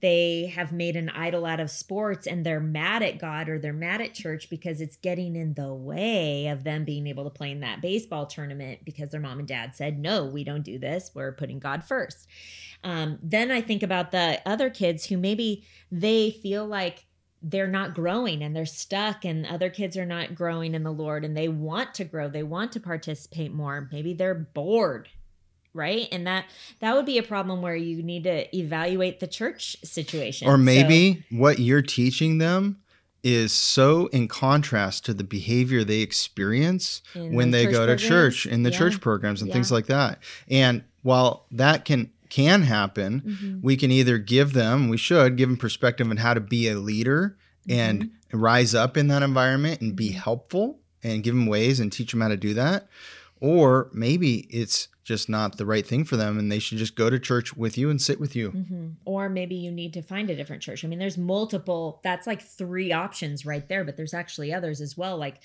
they 0.07 0.47
have 0.55 0.71
made 0.71 0.95
an 0.95 1.09
idol 1.09 1.45
out 1.45 1.59
of 1.59 1.69
sports 1.69 2.29
and 2.29 2.47
they're 2.47 2.61
mad 2.61 3.03
at 3.03 3.19
God 3.19 3.49
or 3.49 3.59
they're 3.59 3.73
mad 3.73 4.01
at 4.01 4.15
church 4.15 4.49
because 4.49 4.81
it's 4.81 4.95
getting 4.95 5.35
in 5.35 5.55
the 5.55 5.75
way 5.75 6.47
of 6.47 6.63
them 6.63 6.85
being 6.85 7.09
able 7.09 7.25
to 7.25 7.31
play 7.31 7.51
in 7.51 7.59
that 7.59 7.83
baseball 7.83 8.25
tournament 8.25 8.79
because 8.85 9.11
their 9.11 9.21
mom 9.21 9.41
and 9.41 9.49
dad 9.49 9.75
said, 9.75 9.99
no, 9.99 10.25
we 10.25 10.45
don't 10.45 10.63
do 10.63 10.79
this. 10.79 11.11
We're 11.13 11.33
putting 11.33 11.59
God 11.59 11.83
first. 11.83 12.29
Um, 12.85 13.19
then 13.21 13.51
I 13.51 13.61
think 13.61 13.83
about 13.83 14.13
the 14.13 14.41
other 14.47 14.71
kids 14.71 15.07
who 15.07 15.19
maybe 15.19 15.65
they 15.91 16.31
feel 16.31 16.65
like 16.65 17.07
they're 17.43 17.67
not 17.67 17.93
growing 17.93 18.45
and 18.45 18.55
they're 18.55 18.65
stuck 18.65 19.25
and 19.25 19.45
other 19.45 19.71
kids 19.71 19.97
are 19.97 20.07
not 20.07 20.37
growing 20.37 20.75
in 20.75 20.83
the 20.85 20.91
lord 20.91 21.23
and 21.23 21.37
they 21.37 21.49
want 21.49 21.93
to 21.95 22.03
grow 22.03 22.29
they 22.29 22.43
want 22.43 22.73
to 22.73 22.81
participate 22.81 23.53
more 23.53 23.89
maybe 23.93 24.15
they're 24.15 24.35
bored 24.35 25.11
right 25.77 26.09
and 26.11 26.27
that 26.27 26.47
that 26.81 26.95
would 26.97 27.07
be 27.07 27.19
a 27.19 27.23
problem 27.23 27.63
where 27.63 27.77
you 27.77 28.03
need 28.03 28.25
to 28.25 28.57
evaluate 28.57 29.21
the 29.21 29.27
church 29.27 29.77
situation 29.85 30.49
Or 30.49 30.53
So- 30.55 30.63
maybe 30.63 31.25
what 31.31 31.59
you're 31.59 31.83
teaching 31.83 32.39
them 32.39 32.79
is 33.23 33.53
so 33.53 34.07
in 34.09 34.29
contrast 34.29 35.05
to 35.05 35.13
the 35.15 35.25
behavior 35.25 35.83
they 35.85 36.01
experience 36.01 37.03
when 37.15 37.51
the 37.51 37.59
they 37.59 37.65
go 37.67 37.73
to 37.87 37.93
programs. 37.97 38.03
church 38.03 38.47
in 38.47 38.63
the 38.63 38.71
Yeah. 38.71 38.79
church 38.79 39.01
programs 39.01 39.43
and 39.43 39.51
things 39.53 39.71
like 39.73 39.87
that. 39.87 40.21
And 40.49 40.83
while 41.03 41.47
that 41.51 41.85
can 41.85 42.11
can 42.29 42.63
happen, 42.63 43.21
Mhm. 43.25 43.63
we 43.63 43.77
can 43.77 43.93
either 43.93 44.19
give 44.19 44.53
them, 44.53 44.89
we 44.89 44.97
should 44.97 45.37
give 45.37 45.49
them 45.49 45.57
perspective 45.57 46.11
on 46.11 46.17
how 46.17 46.35
to 46.35 46.41
be 46.41 46.67
a 46.69 46.77
leader 46.79 47.37
and 47.69 48.11
rise 48.33 48.75
up 48.75 48.97
in 48.97 49.07
that 49.09 49.23
environment 49.23 49.81
and 49.81 49.95
be 49.95 50.11
Mhm. 50.11 50.15
helpful 50.15 50.81
and 51.05 51.23
give 51.23 51.35
them 51.37 51.47
ways 51.47 51.79
and 51.79 51.93
teach 51.93 52.11
them 52.11 52.21
how 52.21 52.29
to 52.29 52.37
do 52.37 52.53
that. 52.55 52.89
Or 53.41 53.91
maybe 53.93 54.47
it's 54.51 54.89
just 55.07 55.29
not 55.29 55.57
the 55.57 55.65
right 55.65 55.87
thing 55.87 56.05
for 56.05 56.17
them 56.17 56.37
and 56.37 56.51
they 56.51 56.59
should 56.59 56.79
just 56.79 56.97
go 56.97 57.09
to 57.09 57.19
church 57.19 57.57
with 57.57 57.79
you 57.79 57.91
and 57.91 58.03
sit 58.03 58.19
with 58.19 58.35
you. 58.35 58.51
Mhm. 58.51 58.95
Or 59.05 59.29
maybe 59.29 59.55
you 59.55 59.71
need 59.71 59.93
to 59.95 60.03
find 60.03 60.29
a 60.29 60.35
different 60.35 60.63
church. 60.63 60.85
I 60.85 60.89
mean, 60.89 60.99
there's 60.99 61.17
multiple, 61.17 62.01
that's 62.03 62.27
like 62.27 62.43
three 62.43 62.93
options 62.93 63.47
right 63.47 63.69
there, 63.69 63.85
but 63.85 63.97
there's 63.97 64.13
actually 64.13 64.53
others 64.53 64.81
as 64.81 64.97
well. 64.99 65.17
Like, 65.17 65.37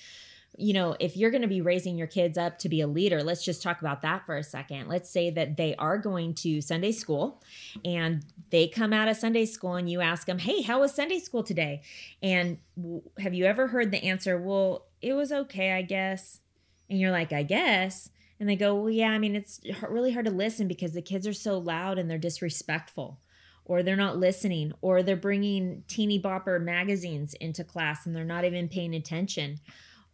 you 0.58 0.72
know, 0.72 0.96
if 0.98 1.16
you're 1.16 1.30
going 1.30 1.42
to 1.42 1.48
be 1.48 1.60
raising 1.60 1.96
your 1.96 2.08
kids 2.08 2.36
up 2.36 2.58
to 2.58 2.68
be 2.68 2.80
a 2.80 2.88
leader, 2.88 3.22
let's 3.22 3.44
just 3.44 3.62
talk 3.62 3.80
about 3.80 4.02
that 4.02 4.26
for 4.26 4.36
a 4.36 4.42
second. 4.42 4.88
Let's 4.88 5.08
say 5.08 5.30
that 5.30 5.56
they 5.56 5.76
are 5.76 5.96
going 5.96 6.34
to 6.34 6.60
Sunday 6.60 6.90
school 6.90 7.40
and 7.84 8.24
they 8.50 8.66
come 8.66 8.92
out 8.92 9.06
of 9.06 9.16
Sunday 9.16 9.46
school 9.46 9.76
and 9.76 9.88
you 9.88 10.00
ask 10.00 10.26
them, 10.26 10.40
Hey, 10.40 10.62
how 10.62 10.80
was 10.80 10.92
Sunday 10.92 11.20
school 11.20 11.44
today? 11.44 11.82
And 12.20 12.58
have 13.18 13.32
you 13.32 13.44
ever 13.44 13.68
heard 13.68 13.92
the 13.92 14.02
answer, 14.02 14.36
Well, 14.36 14.86
it 15.00 15.12
was 15.12 15.30
okay, 15.30 15.70
I 15.72 15.82
guess. 15.82 16.40
And 16.90 16.98
you're 16.98 17.12
like, 17.12 17.32
I 17.32 17.44
guess. 17.44 18.10
And 18.42 18.48
they 18.48 18.56
go, 18.56 18.74
Well, 18.74 18.90
yeah, 18.90 19.10
I 19.10 19.18
mean, 19.18 19.36
it's 19.36 19.60
really 19.88 20.10
hard 20.10 20.24
to 20.24 20.32
listen 20.32 20.66
because 20.66 20.94
the 20.94 21.00
kids 21.00 21.28
are 21.28 21.32
so 21.32 21.58
loud 21.58 21.96
and 21.96 22.10
they're 22.10 22.18
disrespectful, 22.18 23.20
or 23.64 23.84
they're 23.84 23.94
not 23.94 24.18
listening, 24.18 24.72
or 24.80 25.04
they're 25.04 25.14
bringing 25.14 25.84
teeny 25.86 26.20
bopper 26.20 26.60
magazines 26.60 27.34
into 27.34 27.62
class 27.62 28.04
and 28.04 28.16
they're 28.16 28.24
not 28.24 28.44
even 28.44 28.68
paying 28.68 28.96
attention, 28.96 29.60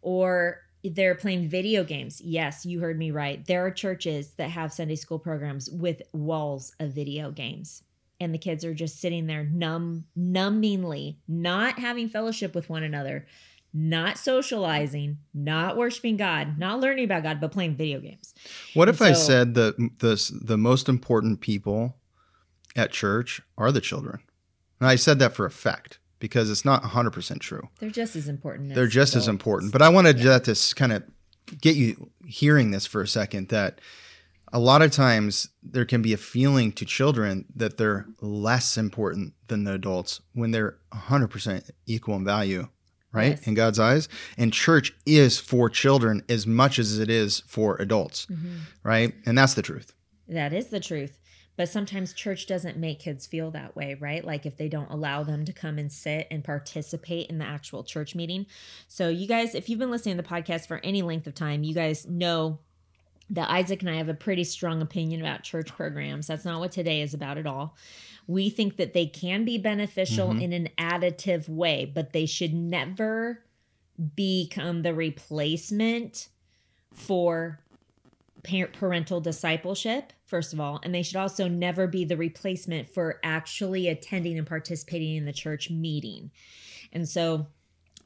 or 0.03 0.61
they're 0.83 1.15
playing 1.15 1.49
video 1.49 1.83
games. 1.83 2.21
Yes, 2.21 2.67
you 2.67 2.79
heard 2.79 2.99
me 2.99 3.09
right. 3.09 3.43
There 3.47 3.65
are 3.65 3.71
churches 3.71 4.35
that 4.35 4.51
have 4.51 4.71
Sunday 4.71 4.95
school 4.95 5.17
programs 5.17 5.67
with 5.67 6.03
walls 6.13 6.71
of 6.79 6.91
video 6.91 7.31
games. 7.31 7.81
And 8.19 8.31
the 8.31 8.37
kids 8.37 8.63
are 8.63 8.75
just 8.75 9.01
sitting 9.01 9.25
there 9.25 9.45
numb, 9.45 10.05
numbingly, 10.15 11.15
not 11.27 11.79
having 11.79 12.09
fellowship 12.09 12.53
with 12.53 12.69
one 12.69 12.83
another, 12.83 13.25
not 13.73 14.17
socializing, 14.17 15.17
not 15.33 15.77
worshiping 15.77 16.17
God, 16.17 16.57
not 16.57 16.79
learning 16.79 17.05
about 17.05 17.23
God, 17.23 17.39
but 17.39 17.51
playing 17.51 17.75
video 17.75 17.99
games. 17.99 18.33
What 18.73 18.89
if 18.89 19.01
I 19.01 19.13
said 19.13 19.53
that 19.55 19.77
the 19.99 20.39
the 20.43 20.57
most 20.57 20.89
important 20.89 21.41
people 21.41 21.95
at 22.75 22.91
church 22.91 23.41
are 23.57 23.71
the 23.71 23.81
children? 23.81 24.19
And 24.79 24.87
I 24.89 24.95
said 24.95 25.19
that 25.19 25.33
for 25.33 25.45
effect 25.45 25.99
because 26.19 26.49
it's 26.49 26.65
not 26.65 26.83
100% 26.83 27.39
true. 27.39 27.69
They're 27.79 27.89
just 27.89 28.15
as 28.15 28.27
important. 28.27 28.73
They're 28.75 28.87
just 28.87 29.15
as 29.15 29.27
important. 29.27 29.71
But 29.71 29.81
I 29.81 29.89
wanted 29.89 30.17
Yeah. 30.19 30.37
that 30.39 30.43
to 30.45 30.75
kind 30.75 30.91
of 30.91 31.03
get 31.61 31.75
you 31.75 32.11
hearing 32.25 32.71
this 32.71 32.85
for 32.85 33.01
a 33.01 33.07
second 33.07 33.49
that 33.49 33.79
a 34.51 34.59
lot 34.59 34.81
of 34.81 34.91
times 34.91 35.49
there 35.63 35.85
can 35.85 36.01
be 36.01 36.11
a 36.11 36.17
feeling 36.17 36.71
to 36.73 36.85
children 36.85 37.45
that 37.55 37.77
they're 37.77 38.05
less 38.19 38.77
important 38.77 39.33
than 39.47 39.63
the 39.63 39.73
adults 39.73 40.21
when 40.33 40.51
they're 40.51 40.77
100% 40.91 41.69
equal 41.85 42.15
in 42.15 42.25
value, 42.25 42.67
right? 43.11 43.31
Yes. 43.31 43.47
In 43.47 43.53
God's 43.53 43.79
eyes. 43.79 44.07
And 44.37 44.53
church 44.53 44.93
is 45.05 45.39
for 45.39 45.69
children 45.69 46.23
as 46.29 46.45
much 46.47 46.79
as 46.79 46.99
it 46.99 47.09
is 47.09 47.41
for 47.47 47.75
adults, 47.77 48.25
Mhm. 48.27 48.59
right? 48.83 49.13
And 49.25 49.37
that's 49.37 49.53
the 49.55 49.61
truth. 49.61 49.93
That 50.27 50.53
is 50.53 50.67
the 50.67 50.79
truth. 50.79 51.17
But 51.57 51.67
sometimes 51.67 52.13
church 52.13 52.47
doesn't 52.47 52.77
make 52.77 52.99
kids 52.99 53.27
feel 53.27 53.51
that 53.51 53.75
way, 53.75 53.95
right? 53.99 54.23
Like 54.23 54.45
if 54.45 54.55
they 54.55 54.69
don't 54.69 54.89
allow 54.89 55.23
them 55.23 55.43
to 55.43 55.51
come 55.51 55.77
and 55.77 55.91
sit 55.91 56.25
and 56.31 56.41
participate 56.41 57.27
in 57.29 57.37
the 57.37 57.43
actual 57.45 57.83
church 57.83 58.15
meeting. 58.15 58.45
So, 58.87 59.09
you 59.09 59.27
guys, 59.27 59.53
if 59.55 59.67
you've 59.67 59.79
been 59.79 59.91
listening 59.91 60.15
to 60.15 60.21
the 60.23 60.29
podcast 60.29 60.67
for 60.67 60.79
any 60.85 61.01
length 61.01 61.27
of 61.27 61.35
time, 61.35 61.63
you 61.63 61.73
guys 61.73 62.07
know 62.07 62.59
that 63.31 63.49
Isaac 63.49 63.81
and 63.81 63.89
I 63.89 63.95
have 63.95 64.09
a 64.09 64.13
pretty 64.13 64.43
strong 64.43 64.81
opinion 64.81 65.21
about 65.21 65.43
church 65.43 65.67
programs. 65.75 66.27
That's 66.27 66.45
not 66.45 66.59
what 66.59 66.71
today 66.71 67.01
is 67.01 67.13
about 67.13 67.37
at 67.37 67.45
all. 67.45 67.75
We 68.27 68.49
think 68.49 68.77
that 68.77 68.93
they 68.93 69.05
can 69.05 69.45
be 69.45 69.57
beneficial 69.57 70.29
Mhm. 70.29 70.41
in 70.41 70.53
an 70.53 70.69
additive 70.77 71.47
way, 71.49 71.85
but 71.85 72.13
they 72.13 72.25
should 72.25 72.53
never 72.53 73.43
become 74.15 74.81
the 74.81 74.93
replacement 74.93 76.29
for 76.93 77.59
parental 78.43 79.19
discipleship 79.19 80.13
first 80.25 80.53
of 80.53 80.61
all 80.61 80.79
and 80.83 80.95
they 80.95 81.03
should 81.03 81.17
also 81.17 81.49
never 81.49 81.87
be 81.87 82.05
the 82.05 82.15
replacement 82.15 82.87
for 82.87 83.19
actually 83.21 83.89
attending 83.89 84.37
and 84.37 84.47
participating 84.47 85.17
in 85.17 85.25
the 85.25 85.33
church 85.33 85.69
meeting 85.69 86.31
and 86.93 87.07
so 87.09 87.45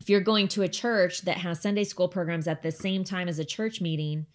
if 0.02 0.10
you're 0.10 0.20
going 0.20 0.48
to 0.48 0.64
a 0.64 0.68
church 0.68 1.22
that 1.22 1.38
has 1.38 1.62
sunday 1.62 1.84
school 1.84 2.08
programs 2.08 2.48
at 2.48 2.64
the 2.64 2.72
same 2.72 3.04
time 3.04 3.28
as 3.28 3.38
a 3.38 3.46
church 3.46 3.80
meeting 3.80 4.26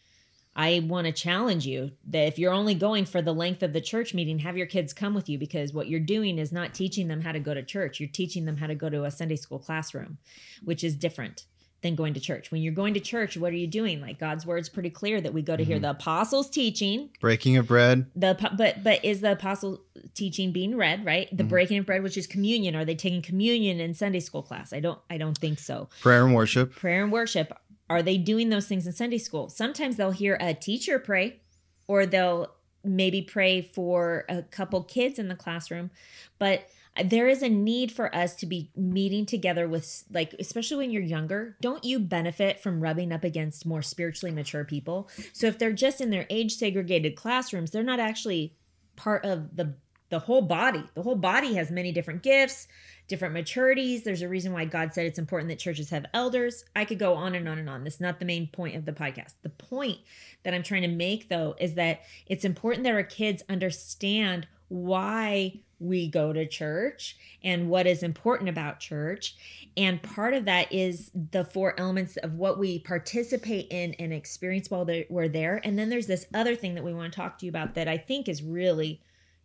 I 0.58 0.80
want 0.80 1.06
to 1.06 1.12
challenge 1.12 1.66
you 1.66 1.92
that 2.08 2.26
if 2.26 2.36
you're 2.36 2.52
only 2.52 2.74
going 2.74 3.04
for 3.04 3.22
the 3.22 3.32
length 3.32 3.62
of 3.62 3.72
the 3.72 3.80
church 3.80 4.12
meeting, 4.12 4.40
have 4.40 4.56
your 4.56 4.66
kids 4.66 4.92
come 4.92 5.14
with 5.14 5.28
you 5.28 5.38
because 5.38 5.72
what 5.72 5.86
you're 5.86 6.00
doing 6.00 6.36
is 6.36 6.50
not 6.50 6.74
teaching 6.74 7.06
them 7.06 7.20
how 7.20 7.30
to 7.30 7.38
go 7.38 7.54
to 7.54 7.62
church. 7.62 8.00
You're 8.00 8.08
teaching 8.08 8.44
them 8.44 8.56
how 8.56 8.66
to 8.66 8.74
go 8.74 8.90
to 8.90 9.04
a 9.04 9.10
Sunday 9.12 9.36
school 9.36 9.60
classroom, 9.60 10.18
which 10.64 10.82
is 10.82 10.96
different 10.96 11.44
than 11.82 11.94
going 11.94 12.12
to 12.14 12.20
church. 12.20 12.50
When 12.50 12.60
you're 12.60 12.72
going 12.72 12.94
to 12.94 13.00
church, 13.00 13.36
what 13.36 13.52
are 13.52 13.56
you 13.56 13.68
doing? 13.68 14.00
Like 14.00 14.18
God's 14.18 14.44
word's 14.44 14.68
pretty 14.68 14.90
clear 14.90 15.20
that 15.20 15.32
we 15.32 15.42
go 15.42 15.56
to 15.56 15.62
mm-hmm. 15.62 15.70
hear 15.70 15.78
the 15.78 15.90
apostles 15.90 16.50
teaching, 16.50 17.10
breaking 17.20 17.56
of 17.56 17.68
bread. 17.68 18.06
The 18.16 18.36
but 18.56 18.82
but 18.82 19.04
is 19.04 19.20
the 19.20 19.32
apostle 19.32 19.80
teaching 20.14 20.50
being 20.50 20.76
read, 20.76 21.04
right? 21.04 21.28
The 21.30 21.44
mm-hmm. 21.44 21.50
breaking 21.50 21.78
of 21.78 21.86
bread, 21.86 22.02
which 22.02 22.16
is 22.16 22.26
communion. 22.26 22.74
Are 22.74 22.84
they 22.84 22.96
taking 22.96 23.22
communion 23.22 23.78
in 23.78 23.94
Sunday 23.94 24.18
school 24.18 24.42
class? 24.42 24.72
I 24.72 24.80
don't 24.80 24.98
I 25.08 25.18
don't 25.18 25.38
think 25.38 25.60
so. 25.60 25.88
Prayer 26.00 26.24
and 26.24 26.34
worship. 26.34 26.74
Prayer 26.74 27.04
and 27.04 27.12
worship. 27.12 27.56
Are 27.90 28.02
they 28.02 28.18
doing 28.18 28.50
those 28.50 28.66
things 28.66 28.86
in 28.86 28.92
Sunday 28.92 29.18
school? 29.18 29.48
Sometimes 29.48 29.96
they'll 29.96 30.10
hear 30.10 30.36
a 30.40 30.54
teacher 30.54 30.98
pray 30.98 31.40
or 31.86 32.06
they'll 32.06 32.52
maybe 32.84 33.22
pray 33.22 33.62
for 33.62 34.24
a 34.28 34.42
couple 34.42 34.82
kids 34.82 35.18
in 35.18 35.28
the 35.28 35.34
classroom, 35.34 35.90
but 36.38 36.68
there 37.04 37.28
is 37.28 37.42
a 37.42 37.48
need 37.48 37.92
for 37.92 38.14
us 38.14 38.34
to 38.34 38.46
be 38.46 38.70
meeting 38.76 39.24
together 39.24 39.68
with 39.68 40.04
like 40.10 40.34
especially 40.40 40.78
when 40.78 40.90
you're 40.90 41.00
younger 41.00 41.56
don't 41.60 41.84
you 41.84 41.96
benefit 42.00 42.58
from 42.58 42.80
rubbing 42.80 43.12
up 43.12 43.22
against 43.22 43.64
more 43.64 43.82
spiritually 43.82 44.34
mature 44.34 44.64
people? 44.64 45.08
So 45.32 45.46
if 45.46 45.58
they're 45.58 45.72
just 45.72 46.00
in 46.00 46.10
their 46.10 46.26
age 46.28 46.56
segregated 46.56 47.14
classrooms 47.14 47.70
they're 47.70 47.84
not 47.84 48.00
actually 48.00 48.56
part 48.96 49.24
of 49.24 49.56
the 49.56 49.74
the 50.10 50.18
whole 50.18 50.42
body. 50.42 50.82
The 50.94 51.02
whole 51.02 51.16
body 51.16 51.54
has 51.54 51.70
many 51.70 51.92
different 51.92 52.22
gifts 52.22 52.66
different 53.08 53.34
maturities 53.34 54.04
there's 54.04 54.22
a 54.22 54.28
reason 54.28 54.52
why 54.52 54.64
god 54.64 54.92
said 54.92 55.06
it's 55.06 55.18
important 55.18 55.48
that 55.48 55.58
churches 55.58 55.90
have 55.90 56.06
elders 56.14 56.64
i 56.76 56.84
could 56.84 56.98
go 56.98 57.14
on 57.14 57.34
and 57.34 57.48
on 57.48 57.58
and 57.58 57.68
on 57.68 57.84
this 57.84 57.94
is 57.94 58.00
not 58.00 58.18
the 58.18 58.24
main 58.24 58.46
point 58.46 58.76
of 58.76 58.84
the 58.84 58.92
podcast 58.92 59.34
the 59.42 59.48
point 59.48 59.98
that 60.44 60.54
i'm 60.54 60.62
trying 60.62 60.82
to 60.82 60.88
make 60.88 61.28
though 61.28 61.56
is 61.58 61.74
that 61.74 62.00
it's 62.26 62.44
important 62.44 62.84
that 62.84 62.94
our 62.94 63.02
kids 63.02 63.42
understand 63.48 64.46
why 64.68 65.60
we 65.80 66.08
go 66.08 66.32
to 66.32 66.46
church 66.46 67.16
and 67.42 67.68
what 67.68 67.86
is 67.86 68.02
important 68.02 68.48
about 68.48 68.80
church. 68.80 69.36
And 69.76 70.02
part 70.02 70.34
of 70.34 70.44
that 70.46 70.72
is 70.72 71.10
the 71.30 71.44
four 71.44 71.78
elements 71.78 72.16
of 72.18 72.34
what 72.34 72.58
we 72.58 72.80
participate 72.80 73.68
in 73.70 73.94
and 73.94 74.12
experience 74.12 74.70
while 74.70 74.86
we're 75.08 75.28
there. 75.28 75.60
And 75.64 75.78
then 75.78 75.88
there's 75.88 76.06
this 76.06 76.26
other 76.34 76.56
thing 76.56 76.74
that 76.74 76.84
we 76.84 76.92
want 76.92 77.12
to 77.12 77.16
talk 77.16 77.38
to 77.38 77.46
you 77.46 77.50
about 77.50 77.74
that 77.74 77.88
I 77.88 77.96
think 77.96 78.28
is 78.28 78.42
really 78.42 79.00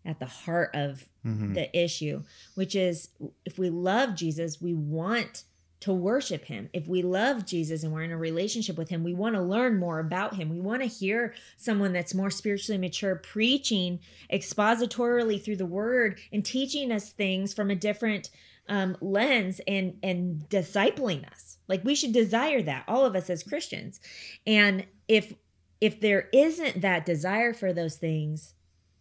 at 0.05 0.19
the 0.19 0.25
heart 0.25 0.72
of 0.74 1.07
mm-hmm. 1.25 1.53
the 1.53 1.77
issue, 1.77 2.24
which 2.55 2.75
is 2.75 3.10
if 3.45 3.57
we 3.57 3.69
love 3.69 4.15
Jesus, 4.15 4.62
we 4.62 4.74
want 4.74 5.43
to 5.83 5.93
worship 5.93 6.45
him. 6.45 6.69
If 6.72 6.88
we 6.88 7.01
love 7.01 7.45
Jesus 7.45 7.83
and 7.83 7.91
we're 7.91 8.03
in 8.03 8.12
a 8.12 8.17
relationship 8.17 8.77
with 8.77 8.88
him, 8.88 9.03
we 9.03 9.13
want 9.13 9.36
to 9.36 9.41
learn 9.41 9.77
more 9.77 10.00
about 10.00 10.36
him. 10.36 10.50
We 10.50 10.62
want 10.62 10.81
to 10.81 10.88
hear 10.88 11.33
someone 11.57 11.91
that's 11.91 12.13
more 12.13 12.29
spiritually 12.29 12.77
mature 12.77 13.17
preaching 13.17 14.00
expositorily 14.31 15.43
through 15.43 15.57
the 15.57 15.65
word 15.65 16.19
and 16.31 16.45
teaching 16.45 16.89
us 16.89 17.10
things 17.10 17.53
from 17.53 17.69
a 17.69 17.75
different 17.75 18.29
um, 18.69 18.95
lens 19.01 19.60
and 19.67 19.98
and 20.01 20.48
discipling 20.48 21.29
us. 21.29 21.57
Like 21.67 21.83
we 21.83 21.95
should 21.95 22.13
desire 22.13 22.62
that, 22.62 22.86
all 22.88 23.05
of 23.05 23.13
us 23.13 23.29
as 23.29 23.43
Christians. 23.43 24.00
And 24.48 24.86
if 25.10 25.33
if 25.81 26.00
there 26.00 26.29
isn't 26.31 26.79
that 26.79 27.05
desire 27.05 27.53
for 27.53 27.74
those 27.74 27.98
things 27.98 28.53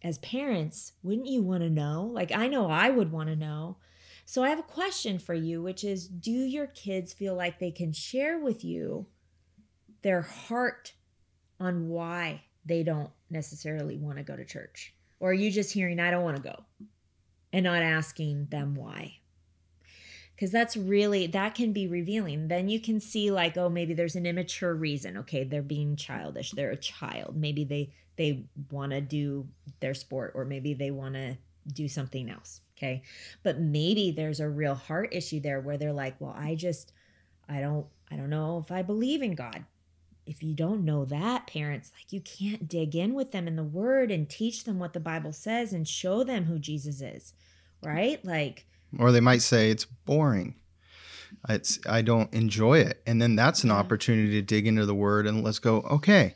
as 0.03 0.17
parents, 0.19 0.93
wouldn't 1.01 1.27
you 1.27 1.41
want 1.41 1.63
to 1.63 1.69
know? 1.69 2.09
Like 2.11 2.31
I 2.31 2.47
know 2.47 2.69
I 2.69 2.89
would 2.89 3.11
want 3.11 3.29
to 3.29 3.35
know 3.35 3.77
so 4.25 4.43
I 4.43 4.49
have 4.49 4.59
a 4.59 4.63
question 4.63 5.19
for 5.19 5.33
you, 5.33 5.61
which 5.61 5.83
is 5.83 6.07
do 6.07 6.31
your 6.31 6.67
kids 6.67 7.13
feel 7.13 7.35
like 7.35 7.59
they 7.59 7.71
can 7.71 7.91
share 7.91 8.39
with 8.39 8.63
you 8.63 9.07
their 10.01 10.21
heart 10.21 10.93
on 11.59 11.89
why 11.89 12.43
they 12.65 12.83
don't 12.83 13.11
necessarily 13.29 13.97
want 13.97 14.17
to 14.17 14.23
go 14.23 14.35
to 14.35 14.45
church? 14.45 14.93
Or 15.19 15.31
are 15.31 15.33
you 15.33 15.51
just 15.51 15.73
hearing, 15.73 15.99
I 15.99 16.11
don't 16.11 16.23
want 16.23 16.37
to 16.37 16.43
go, 16.43 16.63
and 17.51 17.63
not 17.63 17.81
asking 17.81 18.47
them 18.49 18.75
why? 18.75 19.17
Because 20.35 20.51
that's 20.51 20.75
really, 20.75 21.27
that 21.27 21.53
can 21.55 21.71
be 21.71 21.87
revealing. 21.87 22.47
Then 22.47 22.67
you 22.67 22.79
can 22.79 22.99
see, 22.99 23.29
like, 23.29 23.55
oh, 23.55 23.69
maybe 23.69 23.93
there's 23.93 24.15
an 24.15 24.25
immature 24.25 24.73
reason. 24.73 25.17
Okay, 25.17 25.43
they're 25.43 25.61
being 25.61 25.95
childish. 25.95 26.51
They're 26.51 26.71
a 26.71 26.77
child. 26.77 27.37
Maybe 27.37 27.63
they, 27.63 27.93
they 28.15 28.45
want 28.71 28.91
to 28.91 29.01
do 29.01 29.47
their 29.79 29.93
sport, 29.93 30.33
or 30.35 30.45
maybe 30.45 30.73
they 30.73 30.91
want 30.91 31.15
to 31.15 31.37
do 31.71 31.87
something 31.87 32.29
else. 32.29 32.61
Okay. 32.77 33.03
But 33.43 33.59
maybe 33.59 34.11
there's 34.11 34.39
a 34.39 34.49
real 34.49 34.75
heart 34.75 35.09
issue 35.13 35.39
there 35.39 35.61
where 35.61 35.77
they're 35.77 35.93
like, 35.93 36.19
well, 36.19 36.35
I 36.37 36.55
just, 36.55 36.91
I 37.47 37.61
don't, 37.61 37.85
I 38.11 38.15
don't 38.15 38.29
know 38.29 38.59
if 38.59 38.71
I 38.71 38.81
believe 38.81 39.21
in 39.21 39.35
God. 39.35 39.65
If 40.25 40.41
you 40.41 40.53
don't 40.53 40.85
know 40.85 41.05
that, 41.05 41.47
parents, 41.47 41.91
like 41.97 42.11
you 42.11 42.21
can't 42.21 42.67
dig 42.67 42.95
in 42.95 43.13
with 43.13 43.31
them 43.31 43.47
in 43.47 43.55
the 43.55 43.63
word 43.63 44.11
and 44.11 44.29
teach 44.29 44.63
them 44.63 44.79
what 44.79 44.93
the 44.93 44.99
Bible 44.99 45.33
says 45.33 45.73
and 45.73 45.87
show 45.87 46.23
them 46.23 46.45
who 46.45 46.59
Jesus 46.59 47.01
is. 47.01 47.33
Right? 47.83 48.23
Like, 48.23 48.65
or 48.97 49.11
they 49.11 49.19
might 49.19 49.41
say 49.41 49.69
it's 49.69 49.85
boring. 49.85 50.55
It's 51.49 51.79
I 51.89 52.01
don't 52.01 52.33
enjoy 52.33 52.79
it. 52.79 53.01
And 53.05 53.21
then 53.21 53.35
that's 53.35 53.63
an 53.63 53.69
yeah. 53.69 53.75
opportunity 53.75 54.31
to 54.31 54.41
dig 54.41 54.67
into 54.67 54.85
the 54.85 54.95
word 54.95 55.27
and 55.27 55.43
let's 55.43 55.59
go, 55.59 55.81
okay, 55.81 56.35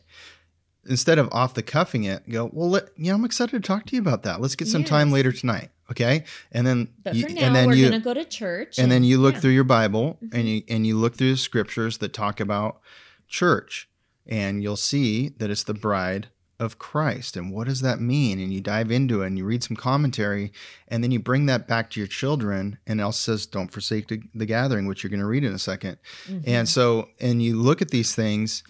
instead 0.87 1.19
of 1.19 1.29
off 1.31 1.53
the 1.53 1.63
cuffing 1.63 2.03
it, 2.03 2.27
go, 2.29 2.49
well, 2.51 2.69
let, 2.69 2.89
yeah, 2.97 3.13
I'm 3.13 3.25
excited 3.25 3.61
to 3.61 3.65
talk 3.65 3.85
to 3.87 3.95
you 3.95 4.01
about 4.01 4.23
that. 4.23 4.41
Let's 4.41 4.55
get 4.55 4.67
some 4.67 4.81
yes. 4.81 4.89
time 4.89 5.11
later 5.11 5.31
tonight. 5.31 5.69
Okay. 5.91 6.25
And 6.51 6.67
then, 6.67 6.89
but 7.03 7.15
you, 7.15 7.27
for 7.27 7.29
now, 7.29 7.41
and 7.41 7.55
then 7.55 7.67
we're 7.67 7.75
you, 7.75 7.89
gonna 7.89 7.99
go 7.99 8.13
to 8.13 8.25
church. 8.25 8.77
And, 8.77 8.83
and 8.83 8.91
then 8.91 9.03
you 9.03 9.17
look 9.17 9.35
yeah. 9.35 9.39
through 9.41 9.51
your 9.51 9.63
Bible 9.63 10.17
mm-hmm. 10.23 10.35
and 10.35 10.47
you, 10.47 10.63
and 10.67 10.87
you 10.87 10.97
look 10.97 11.15
through 11.15 11.31
the 11.31 11.37
scriptures 11.37 11.99
that 11.99 12.13
talk 12.13 12.39
about 12.39 12.79
church 13.27 13.89
and 14.25 14.61
you'll 14.61 14.75
see 14.75 15.29
that 15.29 15.49
it's 15.49 15.63
the 15.63 15.73
bride 15.73 16.27
of 16.59 16.79
Christ. 16.79 17.37
And 17.37 17.51
what 17.51 17.67
does 17.67 17.81
that 17.81 18.01
mean? 18.01 18.39
And 18.39 18.51
you 18.51 18.61
dive 18.61 18.91
into 18.91 19.21
it 19.21 19.27
and 19.27 19.37
you 19.37 19.45
read 19.45 19.63
some 19.63 19.77
commentary 19.77 20.51
and 20.87 21.03
then 21.03 21.11
you 21.11 21.19
bring 21.19 21.45
that 21.45 21.67
back 21.67 21.89
to 21.91 21.99
your 21.99 22.07
children. 22.07 22.79
And 22.87 22.99
else 22.99 23.19
says, 23.19 23.45
don't 23.45 23.71
forsake 23.71 24.07
the 24.07 24.45
gathering, 24.45 24.87
which 24.87 25.03
you're 25.03 25.09
going 25.09 25.19
to 25.19 25.27
read 25.27 25.43
in 25.43 25.53
a 25.53 25.57
2nd 25.57 25.97
mm-hmm. 26.27 26.39
And 26.45 26.67
so, 26.67 27.09
and 27.19 27.41
you 27.41 27.57
look 27.57 27.81
at 27.81 27.91
these 27.91 28.15
things 28.15 28.63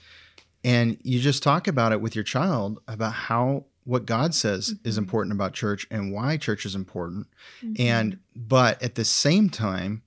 and 0.68 0.98
you 1.02 1.22
just 1.22 1.44
talk 1.44 1.70
about 1.70 1.94
it 1.94 2.02
with 2.02 2.14
your 2.14 2.26
child 2.26 2.82
about 2.90 3.14
how 3.14 3.68
what 3.86 4.06
God 4.06 4.36
says 4.36 4.74
mm-hmm. 4.74 4.88
is 4.88 4.98
important 4.98 5.34
about 5.34 5.54
church 5.54 5.88
and 5.90 6.12
why 6.12 6.36
church 6.36 6.66
is 6.66 6.76
important. 6.76 7.28
Mm-hmm. 7.64 7.82
And 7.82 8.20
but 8.36 8.84
at 8.84 8.96
the 8.96 9.06
same 9.06 9.50
time, 9.50 10.04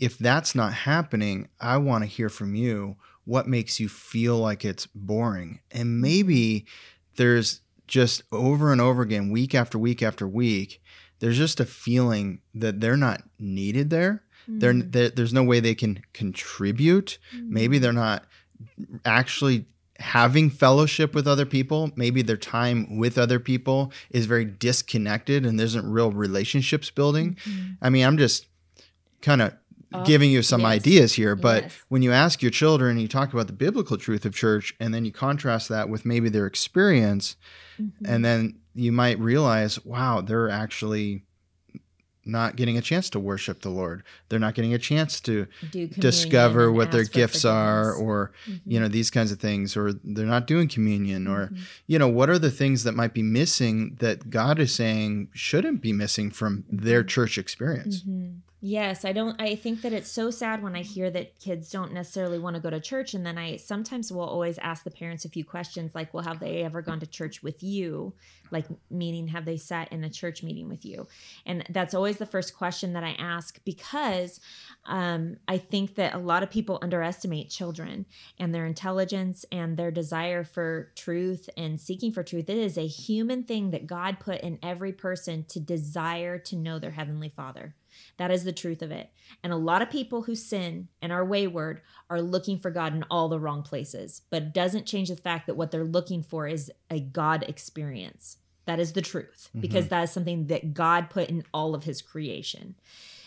if 0.00 0.18
that's 0.18 0.56
not 0.56 0.72
happening, 0.72 1.48
I 1.60 1.76
want 1.76 2.02
to 2.02 2.10
hear 2.10 2.28
from 2.28 2.56
you 2.56 2.96
what 3.24 3.46
makes 3.46 3.78
you 3.78 3.88
feel 3.88 4.38
like 4.38 4.64
it's 4.64 4.86
boring. 4.86 5.60
And 5.70 5.84
mm-hmm. 5.84 6.00
maybe 6.00 6.66
there's 7.14 7.60
just 7.86 8.24
over 8.32 8.72
and 8.72 8.80
over 8.80 9.02
again, 9.02 9.30
week 9.30 9.54
after 9.54 9.78
week 9.78 10.02
after 10.02 10.26
week, 10.26 10.82
there's 11.20 11.38
just 11.38 11.60
a 11.60 11.64
feeling 11.64 12.40
that 12.54 12.80
they're 12.80 12.96
not 12.96 13.22
needed 13.38 13.90
there. 13.90 14.24
Mm-hmm. 14.50 14.90
They're, 14.90 15.10
there's 15.10 15.32
no 15.32 15.44
way 15.44 15.60
they 15.60 15.76
can 15.76 16.02
contribute. 16.12 17.18
Mm-hmm. 17.36 17.54
Maybe 17.54 17.78
they're 17.78 17.92
not 17.92 18.24
actually 19.04 19.66
having 19.98 20.50
fellowship 20.50 21.14
with 21.14 21.26
other 21.26 21.46
people, 21.46 21.92
maybe 21.96 22.22
their 22.22 22.36
time 22.36 22.98
with 22.98 23.18
other 23.18 23.38
people 23.38 23.92
is 24.10 24.26
very 24.26 24.44
disconnected 24.44 25.46
and 25.46 25.58
there 25.58 25.66
isn't 25.66 25.90
real 25.90 26.10
relationships 26.10 26.90
building. 26.90 27.36
Mm-hmm. 27.44 27.72
I 27.80 27.90
mean, 27.90 28.06
I'm 28.06 28.18
just 28.18 28.46
kind 29.20 29.42
of 29.42 29.54
giving 30.04 30.30
you 30.30 30.42
some 30.42 30.62
yes. 30.62 30.70
ideas 30.70 31.12
here, 31.12 31.36
but 31.36 31.64
yes. 31.64 31.84
when 31.88 32.02
you 32.02 32.12
ask 32.12 32.40
your 32.40 32.50
children, 32.50 32.98
you 32.98 33.06
talk 33.06 33.32
about 33.32 33.46
the 33.46 33.52
biblical 33.52 33.98
truth 33.98 34.24
of 34.24 34.34
church, 34.34 34.74
and 34.80 34.94
then 34.94 35.04
you 35.04 35.12
contrast 35.12 35.68
that 35.68 35.90
with 35.90 36.06
maybe 36.06 36.30
their 36.30 36.46
experience, 36.46 37.36
mm-hmm. 37.80 38.06
and 38.06 38.24
then 38.24 38.58
you 38.74 38.90
might 38.90 39.18
realize, 39.18 39.84
wow, 39.84 40.22
they're 40.22 40.48
actually 40.48 41.24
not 42.24 42.56
getting 42.56 42.78
a 42.78 42.82
chance 42.82 43.10
to 43.10 43.20
worship 43.20 43.62
the 43.62 43.68
Lord. 43.68 44.02
They're 44.28 44.38
not 44.38 44.54
getting 44.54 44.74
a 44.74 44.78
chance 44.78 45.20
to 45.22 45.46
discover 45.98 46.72
what 46.72 46.92
their 46.92 47.04
gifts 47.04 47.44
are 47.44 47.92
or 47.92 48.32
mm-hmm. 48.46 48.70
you 48.70 48.80
know 48.80 48.88
these 48.88 49.10
kinds 49.10 49.32
of 49.32 49.40
things 49.40 49.76
or 49.76 49.92
they're 49.92 50.26
not 50.26 50.46
doing 50.46 50.68
communion 50.68 51.26
or 51.26 51.46
mm-hmm. 51.46 51.62
you 51.86 51.98
know 51.98 52.08
what 52.08 52.30
are 52.30 52.38
the 52.38 52.50
things 52.50 52.84
that 52.84 52.94
might 52.94 53.14
be 53.14 53.22
missing 53.22 53.96
that 54.00 54.30
God 54.30 54.58
is 54.58 54.74
saying 54.74 55.28
shouldn't 55.32 55.80
be 55.80 55.92
missing 55.92 56.30
from 56.30 56.58
mm-hmm. 56.62 56.84
their 56.84 57.02
church 57.02 57.38
experience. 57.38 58.02
Mm-hmm. 58.02 58.38
Yes, 58.64 59.04
I 59.04 59.10
don't 59.12 59.40
I 59.42 59.56
think 59.56 59.82
that 59.82 59.92
it's 59.92 60.08
so 60.08 60.30
sad 60.30 60.62
when 60.62 60.76
I 60.76 60.82
hear 60.82 61.10
that 61.10 61.40
kids 61.40 61.68
don't 61.68 61.92
necessarily 61.92 62.38
want 62.38 62.54
to 62.54 62.62
go 62.62 62.70
to 62.70 62.78
church 62.78 63.12
and 63.12 63.26
then 63.26 63.36
I 63.36 63.56
sometimes 63.56 64.12
will 64.12 64.20
always 64.22 64.56
ask 64.58 64.84
the 64.84 64.90
parents 64.92 65.24
a 65.24 65.28
few 65.28 65.44
questions 65.44 65.96
like, 65.96 66.14
"Well, 66.14 66.22
have 66.22 66.38
they 66.38 66.62
ever 66.62 66.80
gone 66.80 67.00
to 67.00 67.06
church 67.08 67.42
with 67.42 67.60
you?" 67.64 68.14
Like 68.52 68.66
meaning 68.88 69.26
have 69.28 69.46
they 69.46 69.56
sat 69.56 69.90
in 69.92 70.04
a 70.04 70.10
church 70.10 70.44
meeting 70.44 70.68
with 70.68 70.84
you? 70.84 71.08
And 71.44 71.64
that's 71.70 71.92
always 71.92 72.18
the 72.18 72.26
first 72.26 72.54
question 72.54 72.92
that 72.92 73.02
I 73.02 73.14
ask 73.18 73.58
because 73.64 74.38
Um, 74.84 75.38
I 75.48 75.58
think 75.58 75.96
that 75.96 76.14
a 76.14 76.18
lot 76.18 76.44
of 76.44 76.50
people 76.50 76.78
underestimate 76.82 77.50
children 77.50 78.06
and 78.38 78.54
their 78.54 78.66
intelligence 78.66 79.44
and 79.50 79.76
their 79.76 79.90
desire 79.90 80.44
for 80.44 80.92
truth 80.96 81.48
and 81.56 81.80
seeking 81.80 82.12
for 82.12 82.22
truth. 82.22 82.48
It 82.48 82.58
is 82.58 82.78
a 82.78 82.86
human 82.86 83.42
thing 83.42 83.70
that 83.72 83.86
God 83.88 84.20
put 84.20 84.40
in 84.40 84.58
every 84.62 84.92
person 84.92 85.44
to 85.46 85.58
desire 85.60 86.38
to 86.38 86.56
know 86.56 86.78
their 86.78 86.92
Heavenly 86.92 87.28
Father. 87.28 87.74
That 88.16 88.30
is 88.30 88.44
the 88.44 88.52
truth 88.52 88.82
of 88.82 88.90
it. 88.90 89.10
And 89.42 89.52
a 89.52 89.56
lot 89.56 89.82
of 89.82 89.90
people 89.90 90.22
who 90.22 90.34
sin 90.34 90.88
and 91.00 91.12
are 91.12 91.24
wayward 91.24 91.80
are 92.08 92.22
looking 92.22 92.58
for 92.58 92.70
God 92.70 92.94
in 92.94 93.04
all 93.10 93.28
the 93.28 93.40
wrong 93.40 93.62
places, 93.62 94.22
but 94.30 94.42
it 94.42 94.54
doesn't 94.54 94.86
change 94.86 95.08
the 95.08 95.16
fact 95.16 95.46
that 95.46 95.56
what 95.56 95.70
they're 95.70 95.84
looking 95.84 96.22
for 96.22 96.46
is 96.46 96.70
a 96.90 97.00
God 97.00 97.44
experience. 97.48 98.38
That 98.64 98.78
is 98.78 98.92
the 98.92 99.02
truth, 99.02 99.48
because 99.58 99.86
mm-hmm. 99.86 99.90
that 99.90 100.02
is 100.04 100.12
something 100.12 100.46
that 100.46 100.72
God 100.72 101.10
put 101.10 101.28
in 101.28 101.42
all 101.52 101.74
of 101.74 101.82
his 101.82 102.00
creation. 102.00 102.76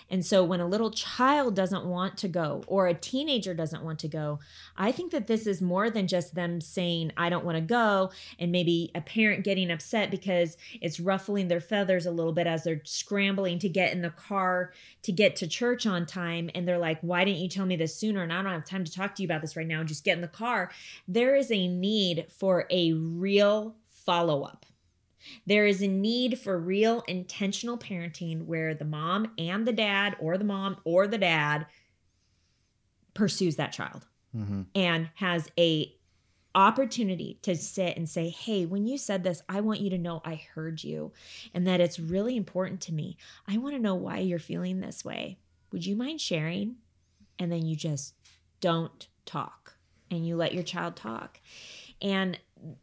And 0.09 0.25
so 0.25 0.43
when 0.43 0.59
a 0.59 0.67
little 0.67 0.91
child 0.91 1.55
doesn't 1.55 1.85
want 1.85 2.17
to 2.17 2.27
go 2.27 2.63
or 2.67 2.87
a 2.87 2.93
teenager 2.93 3.53
doesn't 3.53 3.83
want 3.83 3.99
to 3.99 4.07
go, 4.07 4.39
I 4.77 4.91
think 4.91 5.11
that 5.11 5.27
this 5.27 5.47
is 5.47 5.61
more 5.61 5.89
than 5.89 6.07
just 6.07 6.35
them 6.35 6.61
saying, 6.61 7.11
I 7.17 7.29
don't 7.29 7.45
want 7.45 7.57
to 7.57 7.61
go, 7.61 8.11
and 8.39 8.51
maybe 8.51 8.91
a 8.93 9.01
parent 9.01 9.43
getting 9.43 9.71
upset 9.71 10.11
because 10.11 10.57
it's 10.81 10.99
ruffling 10.99 11.47
their 11.47 11.61
feathers 11.61 12.05
a 12.05 12.11
little 12.11 12.33
bit 12.33 12.47
as 12.47 12.63
they're 12.63 12.81
scrambling 12.83 13.59
to 13.59 13.69
get 13.69 13.93
in 13.93 14.01
the 14.01 14.09
car 14.09 14.73
to 15.03 15.11
get 15.11 15.35
to 15.37 15.47
church 15.47 15.85
on 15.85 16.05
time. 16.05 16.49
And 16.53 16.67
they're 16.67 16.77
like, 16.77 16.99
Why 17.01 17.25
didn't 17.25 17.39
you 17.39 17.49
tell 17.49 17.65
me 17.65 17.75
this 17.75 17.95
sooner? 17.95 18.23
And 18.23 18.31
I 18.31 18.41
don't 18.41 18.51
have 18.51 18.65
time 18.65 18.83
to 18.83 18.91
talk 18.91 19.15
to 19.15 19.23
you 19.23 19.27
about 19.27 19.41
this 19.41 19.55
right 19.55 19.67
now. 19.67 19.83
Just 19.83 20.03
get 20.03 20.15
in 20.15 20.21
the 20.21 20.27
car. 20.27 20.71
There 21.07 21.35
is 21.35 21.51
a 21.51 21.67
need 21.67 22.27
for 22.29 22.67
a 22.69 22.93
real 22.93 23.75
follow 23.87 24.43
up 24.43 24.65
there 25.45 25.65
is 25.65 25.81
a 25.81 25.87
need 25.87 26.39
for 26.39 26.57
real 26.59 27.03
intentional 27.07 27.77
parenting 27.77 28.45
where 28.45 28.73
the 28.73 28.85
mom 28.85 29.31
and 29.37 29.67
the 29.67 29.73
dad, 29.73 30.15
or 30.19 30.37
the 30.37 30.43
mom 30.43 30.77
or 30.83 31.07
the 31.07 31.17
dad, 31.17 31.65
pursues 33.13 33.55
that 33.55 33.71
child 33.71 34.07
Mm-hmm. 34.35 34.63
and 34.75 35.09
has 35.15 35.49
a 35.57 35.95
opportunity 36.53 37.39
to 37.43 37.55
sit 37.55 37.95
and 37.95 38.09
say 38.09 38.27
hey 38.27 38.65
when 38.65 38.85
you 38.85 38.97
said 38.97 39.23
this 39.23 39.41
i 39.47 39.61
want 39.61 39.79
you 39.79 39.89
to 39.89 39.97
know 39.97 40.21
i 40.25 40.41
heard 40.53 40.83
you 40.83 41.13
and 41.53 41.65
that 41.65 41.79
it's 41.79 41.99
really 41.99 42.35
important 42.35 42.81
to 42.81 42.93
me. 42.93 43.17
I 43.47 43.57
want 43.57 43.75
to 43.75 43.81
know 43.81 43.95
why 43.95 44.17
you're 44.19 44.39
feeling 44.39 44.79
this 44.81 45.05
way. 45.05 45.37
Would 45.71 45.85
you 45.85 45.95
mind 45.95 46.19
sharing? 46.19 46.75
And 47.39 47.49
then 47.51 47.65
you 47.65 47.75
just 47.75 48.13
don't 48.59 49.07
talk 49.25 49.75
and 50.11 50.27
you 50.27 50.35
let 50.35 50.53
your 50.53 50.63
child 50.63 50.95
talk. 50.97 51.39
And 52.01 52.37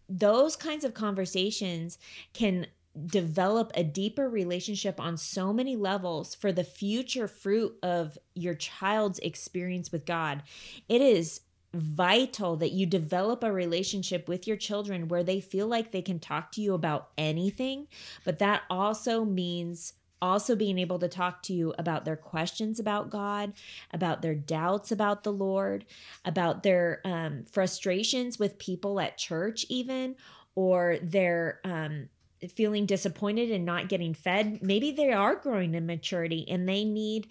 those 0.09 0.57
kinds 0.57 0.85
of 0.85 0.95
conversations 0.95 1.99
can 2.33 2.67
develop 3.07 3.73
a 3.75 3.83
deeper 3.83 4.29
relationship 4.29 5.01
on 5.01 5.17
so 5.17 5.53
many 5.53 5.77
levels 5.77 6.35
for 6.35 6.53
the 6.53 6.65
future 6.65 7.27
fruit 7.27 7.75
of 7.83 8.19
your 8.35 8.55
child's 8.55 9.19
experience 9.21 9.91
with 9.91 10.05
God. 10.05 10.43
It 10.89 11.01
is 11.01 11.41
vital 11.75 12.57
that 12.57 12.73
you 12.73 12.85
develop 12.85 13.43
a 13.43 13.51
relationship 13.51 14.29
with 14.29 14.47
your 14.47 14.59
children 14.59 15.09
where 15.09 15.25
they 15.25 15.41
feel 15.41 15.67
like 15.67 15.91
they 15.91 16.03
can 16.03 16.19
talk 16.19 16.53
to 16.53 16.61
you 16.61 16.75
about 16.75 17.09
anything, 17.17 17.89
but 18.25 18.39
that 18.41 18.63
also 18.69 19.25
means 19.25 19.95
also 20.23 20.57
being 20.57 20.79
able 20.79 20.99
to 21.01 21.09
talk 21.09 21.43
to 21.43 21.53
you 21.53 21.75
about 21.79 22.05
their 22.05 22.17
questions 22.17 22.79
about 22.79 23.11
God, 23.11 23.53
about 23.93 24.23
their 24.23 24.35
doubts 24.35 24.93
about 24.93 25.25
the 25.25 25.33
Lord, 25.33 25.85
about 26.25 26.63
their 26.63 27.01
um, 27.05 27.45
frustrations 27.51 28.39
with 28.39 28.59
people 28.59 29.01
at 29.01 29.19
church, 29.19 29.67
even, 29.69 30.15
or 30.55 30.99
their 31.03 31.61
um, 31.65 32.09
feeling 32.49 32.87
disappointed 32.87 33.51
and 33.51 33.65
not 33.65 33.89
getting 33.89 34.15
fed. 34.15 34.63
Maybe 34.63 34.93
they 34.93 35.13
are 35.13 35.35
growing 35.35 35.75
in 35.75 35.87
maturity 35.87 36.49
and 36.49 36.69
they 36.69 36.85
need, 36.85 37.29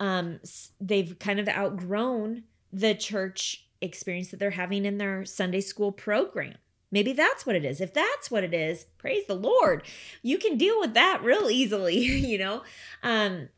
um, 0.00 0.40
they've 0.80 1.18
kind 1.18 1.38
of 1.38 1.48
outgrown 1.48 2.42
the 2.72 2.94
church 2.94 3.68
experience 3.80 4.30
that 4.30 4.40
they're 4.40 4.50
having 4.50 4.84
in 4.84 4.98
their 4.98 5.24
Sunday 5.24 5.60
school 5.60 5.92
program. 5.92 6.56
Maybe 6.90 7.12
that's 7.12 7.44
what 7.44 7.56
it 7.56 7.64
is. 7.64 7.80
If 7.80 7.92
that's 7.92 8.30
what 8.30 8.44
it 8.44 8.54
is, 8.54 8.84
praise 8.98 9.26
the 9.26 9.34
Lord. 9.34 9.82
You 10.22 10.38
can 10.38 10.56
deal 10.56 10.78
with 10.78 10.94
that 10.94 11.22
real 11.22 11.50
easily, 11.50 11.98
you 12.04 12.38
know? 12.38 12.62
Um, 13.02 13.48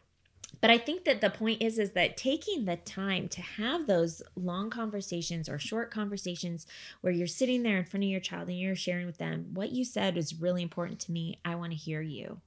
but 0.61 0.71
I 0.71 0.79
think 0.79 1.05
that 1.05 1.21
the 1.21 1.31
point 1.31 1.63
is 1.63 1.79
is 1.79 1.93
that 1.93 2.17
taking 2.17 2.65
the 2.65 2.77
time 2.77 3.29
to 3.29 3.41
have 3.41 3.87
those 3.87 4.23
long 4.35 4.71
conversations 4.71 5.49
or 5.49 5.59
short 5.59 5.91
conversations 5.91 6.67
where 7.01 7.13
you're 7.13 7.27
sitting 7.27 7.63
there 7.63 7.79
in 7.79 7.85
front 7.85 8.05
of 8.05 8.11
your 8.11 8.21
child 8.21 8.49
and 8.49 8.59
you're 8.59 8.75
sharing 8.75 9.07
with 9.07 9.19
them 9.19 9.51
what 9.55 9.71
you 9.71 9.85
said 9.85 10.17
is 10.17 10.41
really 10.41 10.63
important 10.63 10.99
to 11.01 11.13
me. 11.13 11.39
I 11.45 11.55
want 11.55 11.73
to 11.73 11.79
hear 11.79 12.01
you. 12.01 12.41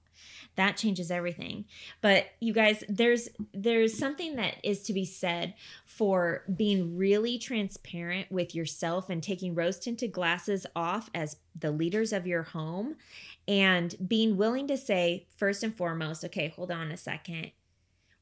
That 0.55 0.77
changes 0.77 1.11
everything. 1.11 1.65
But 2.01 2.27
you 2.39 2.53
guys, 2.53 2.83
there's 2.89 3.29
there's 3.53 3.97
something 3.97 4.35
that 4.35 4.55
is 4.63 4.83
to 4.83 4.93
be 4.93 5.05
said 5.05 5.53
for 5.85 6.43
being 6.53 6.97
really 6.97 7.37
transparent 7.37 8.31
with 8.31 8.53
yourself 8.53 9.09
and 9.09 9.21
taking 9.21 9.55
rose 9.55 9.79
tinted 9.79 10.11
glasses 10.11 10.65
off 10.75 11.09
as 11.13 11.37
the 11.57 11.71
leaders 11.71 12.13
of 12.13 12.27
your 12.27 12.43
home 12.43 12.95
and 13.47 13.95
being 14.07 14.37
willing 14.37 14.67
to 14.67 14.77
say 14.77 15.27
first 15.37 15.63
and 15.63 15.75
foremost, 15.75 16.23
okay, 16.25 16.49
hold 16.49 16.71
on 16.71 16.91
a 16.91 16.97
second 16.97 17.51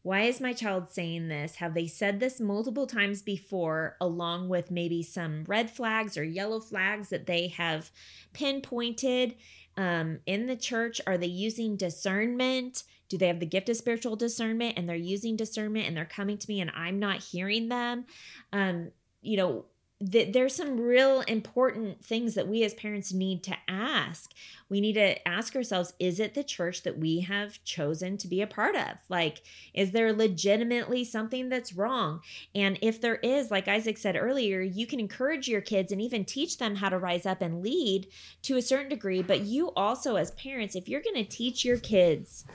why 0.02 0.22
is 0.22 0.40
my 0.40 0.54
child 0.54 0.90
saying 0.90 1.28
this? 1.28 1.56
Have 1.56 1.74
they 1.74 1.88
said 1.88 2.20
this 2.20 2.40
multiple 2.40 2.88
times 2.88 3.22
before, 3.22 3.98
along 4.00 4.48
with 4.48 4.72
maybe 4.72 5.04
some 5.04 5.44
red 5.46 5.70
flags 5.70 6.18
or 6.18 6.24
yellow 6.24 6.60
flags 6.60 7.10
that 7.10 7.26
they 7.26 7.50
have 7.50 7.92
pinpointed 8.32 9.36
um, 9.80 10.20
in 10.26 10.46
the 10.46 10.58
church? 10.58 11.00
Are 11.08 11.18
they 11.18 11.28
using 11.28 11.78
discernment? 11.78 12.84
Do 13.08 13.18
they 13.18 13.28
have 13.28 13.40
the 13.40 13.46
gift 13.46 13.70
of 13.70 13.78
spiritual 13.78 14.18
discernment 14.18 14.78
and 14.78 14.88
they're 14.88 14.96
using 14.96 15.38
discernment 15.38 15.88
and 15.88 15.96
they're 15.96 16.06
coming 16.06 16.38
to 16.38 16.50
me 16.50 16.60
and 16.60 16.70
I'm 16.76 17.00
not 17.00 17.24
hearing 17.24 17.70
them? 17.70 18.06
Um, 18.52 18.92
you 19.22 19.38
know, 19.38 19.66
th- 20.00 20.34
there's 20.34 20.56
some 20.56 20.80
real 20.80 21.22
important 21.22 22.04
things 22.04 22.36
that 22.36 22.48
we 22.48 22.64
as 22.64 22.74
parents 22.74 23.12
need 23.12 23.44
to 23.44 23.56
ask. 23.68 24.32
We 24.70 24.82
need 24.82 24.94
to 24.94 25.28
ask 25.28 25.56
ourselves 25.56 25.94
is 26.00 26.20
it 26.20 26.34
the 26.34 26.44
church 26.44 26.84
that 26.84 26.98
we 26.98 27.22
have 27.22 27.64
chosen 27.64 28.18
to 28.18 28.28
be 28.28 28.42
a 28.42 28.48
part 28.48 28.76
of? 28.76 28.98
Like, 29.10 29.42
is 29.74 29.92
there 29.92 30.14
legitimately 30.14 31.04
something 31.04 31.50
that's 31.50 31.74
wrong? 31.74 32.22
And 32.56 32.78
if 32.82 33.02
there 33.02 33.16
is, 33.16 33.52
like 33.52 33.68
Isaac 33.68 33.98
said 33.98 34.16
earlier, 34.16 34.62
you 34.62 34.88
can 34.88 35.00
encourage 35.00 35.48
your 35.48 35.62
kids 35.62 35.92
and 35.92 36.02
even 36.02 36.24
teach 36.24 36.58
them 36.58 36.76
how 36.76 36.90
to 36.90 36.98
rise 36.98 37.26
up 37.26 37.42
and 37.42 37.62
lead 37.62 38.08
to 38.44 38.58
a 38.58 38.62
certain 38.62 38.90
degree. 38.90 39.22
But 39.22 39.42
you 39.42 39.72
also, 39.72 40.16
as 40.16 40.32
parents, 40.32 40.76
if 40.76 40.88
you're 40.88 41.02
going 41.02 41.16
to 41.16 41.26
teach 41.26 41.66
your 41.66 41.78
kids, 41.78 42.46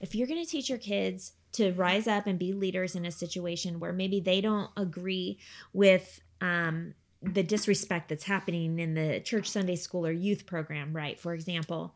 if 0.00 0.14
you're 0.14 0.26
going 0.26 0.44
to 0.44 0.50
teach 0.50 0.68
your 0.68 0.78
kids 0.78 1.32
to 1.52 1.72
rise 1.72 2.06
up 2.06 2.26
and 2.26 2.38
be 2.38 2.52
leaders 2.52 2.94
in 2.94 3.06
a 3.06 3.10
situation 3.10 3.80
where 3.80 3.92
maybe 3.92 4.20
they 4.20 4.42
don't 4.42 4.70
agree 4.76 5.38
with 5.72 6.20
um, 6.40 6.94
the 7.22 7.42
disrespect 7.42 8.08
that's 8.08 8.24
happening 8.24 8.78
in 8.78 8.94
the 8.94 9.20
church 9.20 9.50
Sunday 9.50 9.76
school 9.76 10.06
or 10.06 10.12
youth 10.12 10.46
program, 10.46 10.92
right? 10.94 11.18
For 11.18 11.34
example, 11.34 11.94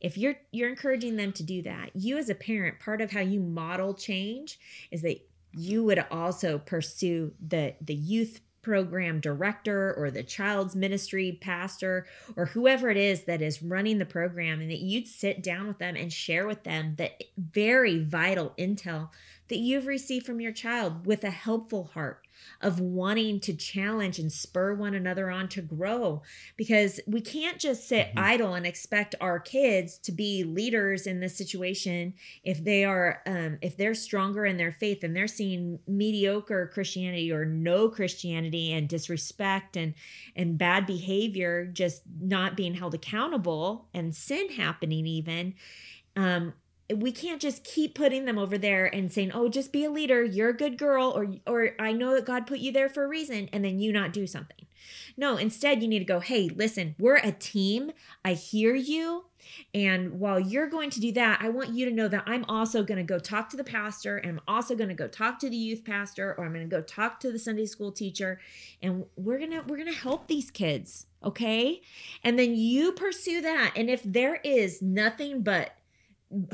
if 0.00 0.16
you're 0.16 0.36
you're 0.50 0.70
encouraging 0.70 1.16
them 1.16 1.32
to 1.32 1.42
do 1.42 1.62
that, 1.62 1.90
you 1.94 2.16
as 2.16 2.30
a 2.30 2.34
parent, 2.34 2.80
part 2.80 3.00
of 3.00 3.10
how 3.10 3.20
you 3.20 3.40
model 3.40 3.94
change 3.94 4.58
is 4.90 5.02
that 5.02 5.20
you 5.52 5.84
would 5.84 6.04
also 6.10 6.58
pursue 6.58 7.32
the 7.46 7.74
the 7.80 7.94
youth 7.94 8.40
program 8.62 9.20
director 9.20 9.94
or 9.94 10.10
the 10.10 10.22
child's 10.22 10.76
ministry 10.76 11.38
pastor 11.40 12.06
or 12.36 12.46
whoever 12.46 12.90
it 12.90 12.96
is 12.98 13.24
that 13.24 13.40
is 13.40 13.62
running 13.62 13.96
the 13.98 14.04
program 14.04 14.60
and 14.60 14.70
that 14.70 14.80
you'd 14.80 15.06
sit 15.06 15.42
down 15.42 15.66
with 15.66 15.78
them 15.78 15.96
and 15.96 16.12
share 16.12 16.46
with 16.46 16.62
them 16.62 16.94
the 16.96 17.10
very 17.38 18.04
vital 18.04 18.52
intel 18.58 19.08
that 19.50 19.58
you've 19.58 19.86
received 19.86 20.24
from 20.24 20.40
your 20.40 20.52
child 20.52 21.06
with 21.06 21.22
a 21.24 21.30
helpful 21.30 21.90
heart 21.92 22.26
of 22.62 22.80
wanting 22.80 23.38
to 23.38 23.52
challenge 23.52 24.18
and 24.18 24.32
spur 24.32 24.72
one 24.72 24.94
another 24.94 25.30
on 25.30 25.46
to 25.46 25.60
grow 25.60 26.22
because 26.56 26.98
we 27.06 27.20
can't 27.20 27.58
just 27.58 27.86
sit 27.86 28.06
Mhm. 28.14 28.18
idle 28.18 28.54
and 28.54 28.66
expect 28.66 29.14
our 29.20 29.38
kids 29.38 29.98
to 29.98 30.12
be 30.12 30.42
leaders 30.44 31.06
in 31.06 31.20
this 31.20 31.36
situation 31.36 32.14
if 32.42 32.64
they 32.64 32.82
are 32.84 33.20
um, 33.26 33.58
if 33.60 33.76
they're 33.76 33.92
stronger 33.94 34.46
in 34.46 34.56
their 34.56 34.72
faith 34.72 35.04
and 35.04 35.14
they're 35.14 35.28
seeing 35.28 35.78
mediocre 35.86 36.70
christianity 36.72 37.30
or 37.30 37.44
no 37.44 37.90
christianity 37.90 38.72
and 38.72 38.88
disrespect 38.88 39.76
and 39.76 39.92
and 40.34 40.56
bad 40.56 40.86
behavior 40.86 41.66
just 41.66 42.02
not 42.20 42.56
being 42.56 42.72
held 42.74 42.94
accountable 42.94 43.88
and 43.92 44.14
sin 44.14 44.48
happening 44.52 45.06
even 45.06 45.52
um 46.16 46.54
we 46.96 47.12
can't 47.12 47.40
just 47.40 47.64
keep 47.64 47.94
putting 47.94 48.24
them 48.24 48.38
over 48.38 48.58
there 48.58 48.86
and 48.86 49.12
saying 49.12 49.32
oh 49.32 49.48
just 49.48 49.72
be 49.72 49.84
a 49.84 49.90
leader. 49.90 50.22
You're 50.22 50.50
a 50.50 50.56
good 50.56 50.78
girl 50.78 51.12
or 51.14 51.28
or 51.46 51.74
i 51.78 51.92
know 51.92 52.14
that 52.14 52.26
god 52.26 52.46
put 52.46 52.58
you 52.58 52.72
there 52.72 52.88
for 52.88 53.04
a 53.04 53.08
reason 53.08 53.48
and 53.52 53.64
then 53.64 53.78
you 53.78 53.92
not 53.92 54.12
do 54.12 54.26
something. 54.26 54.66
No 55.16 55.36
instead 55.36 55.82
you 55.82 55.88
need 55.88 56.00
to 56.00 56.04
go 56.04 56.20
hey 56.20 56.48
listen 56.48 56.94
we're 56.98 57.16
a 57.16 57.32
team. 57.32 57.92
I 58.24 58.34
hear 58.34 58.74
you. 58.74 59.24
And 59.74 60.20
while 60.20 60.38
you're 60.38 60.68
going 60.68 60.90
to 60.90 61.00
do 61.00 61.12
that 61.12 61.40
i 61.42 61.48
want 61.48 61.70
you 61.70 61.86
to 61.86 61.90
know 61.90 62.08
that 62.08 62.22
i'm 62.26 62.44
also 62.44 62.84
going 62.84 62.98
to 62.98 63.04
go 63.04 63.18
talk 63.18 63.48
to 63.50 63.56
the 63.56 63.64
pastor 63.64 64.18
and 64.18 64.32
i'm 64.32 64.40
also 64.46 64.76
going 64.76 64.90
to 64.90 64.94
go 64.94 65.08
talk 65.08 65.38
to 65.40 65.48
the 65.48 65.56
youth 65.56 65.82
pastor 65.84 66.34
or 66.36 66.44
i'm 66.44 66.52
going 66.52 66.68
to 66.68 66.76
go 66.76 66.82
talk 66.82 67.18
to 67.20 67.32
the 67.32 67.38
sunday 67.38 67.66
school 67.66 67.90
teacher 67.90 68.38
and 68.82 69.06
we're 69.16 69.38
going 69.38 69.50
to 69.50 69.62
we're 69.66 69.78
going 69.78 69.92
to 69.92 69.98
help 69.98 70.28
these 70.28 70.50
kids 70.50 71.06
okay? 71.24 71.80
And 72.24 72.38
then 72.38 72.54
you 72.54 72.92
pursue 72.92 73.40
that 73.42 73.72
and 73.76 73.90
if 73.90 74.02
there 74.02 74.36
is 74.36 74.80
nothing 74.80 75.42
but 75.42 75.74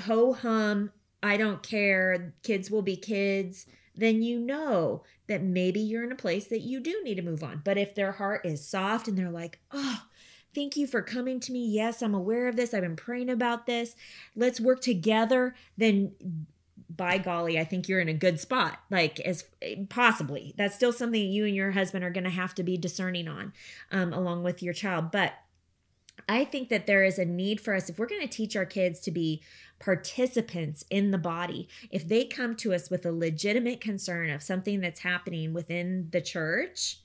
ho 0.04 0.32
hum 0.32 0.90
i 1.22 1.36
don't 1.36 1.62
care 1.62 2.34
kids 2.42 2.70
will 2.70 2.82
be 2.82 2.96
kids 2.96 3.66
then 3.96 4.22
you 4.22 4.38
know 4.38 5.02
that 5.26 5.42
maybe 5.42 5.80
you're 5.80 6.04
in 6.04 6.12
a 6.12 6.16
place 6.16 6.46
that 6.46 6.60
you 6.60 6.80
do 6.80 7.00
need 7.02 7.16
to 7.16 7.22
move 7.22 7.42
on. 7.42 7.62
But 7.64 7.78
if 7.78 7.94
their 7.94 8.12
heart 8.12 8.44
is 8.44 8.66
soft 8.66 9.08
and 9.08 9.18
they're 9.18 9.30
like, 9.30 9.60
oh, 9.72 10.02
thank 10.54 10.76
you 10.76 10.86
for 10.86 11.02
coming 11.02 11.40
to 11.40 11.52
me. 11.52 11.66
Yes, 11.66 12.02
I'm 12.02 12.14
aware 12.14 12.46
of 12.46 12.56
this. 12.56 12.74
I've 12.74 12.82
been 12.82 12.96
praying 12.96 13.30
about 13.30 13.66
this. 13.66 13.96
Let's 14.36 14.60
work 14.60 14.80
together. 14.80 15.54
Then 15.76 16.12
by 16.94 17.18
golly, 17.18 17.58
I 17.58 17.64
think 17.64 17.88
you're 17.88 18.00
in 18.00 18.08
a 18.08 18.14
good 18.14 18.38
spot. 18.38 18.78
Like 18.90 19.18
as 19.20 19.44
possibly 19.88 20.54
that's 20.56 20.76
still 20.76 20.92
something 20.92 21.20
you 21.20 21.46
and 21.46 21.54
your 21.54 21.72
husband 21.72 22.04
are 22.04 22.10
going 22.10 22.24
to 22.24 22.30
have 22.30 22.54
to 22.56 22.62
be 22.62 22.76
discerning 22.76 23.28
on, 23.28 23.52
um, 23.90 24.12
along 24.12 24.44
with 24.44 24.62
your 24.62 24.74
child. 24.74 25.10
But 25.10 25.32
I 26.28 26.44
think 26.44 26.68
that 26.70 26.86
there 26.86 27.04
is 27.04 27.18
a 27.18 27.24
need 27.24 27.60
for 27.60 27.74
us 27.74 27.88
if 27.88 27.98
we're 27.98 28.06
going 28.06 28.22
to 28.22 28.28
teach 28.28 28.56
our 28.56 28.64
kids 28.64 29.00
to 29.00 29.10
be 29.10 29.42
participants 29.78 30.84
in 30.90 31.10
the 31.10 31.18
body. 31.18 31.68
If 31.90 32.08
they 32.08 32.24
come 32.24 32.56
to 32.56 32.74
us 32.74 32.90
with 32.90 33.04
a 33.04 33.12
legitimate 33.12 33.80
concern 33.80 34.30
of 34.30 34.42
something 34.42 34.80
that's 34.80 35.00
happening 35.00 35.52
within 35.52 36.08
the 36.10 36.20
church 36.20 37.00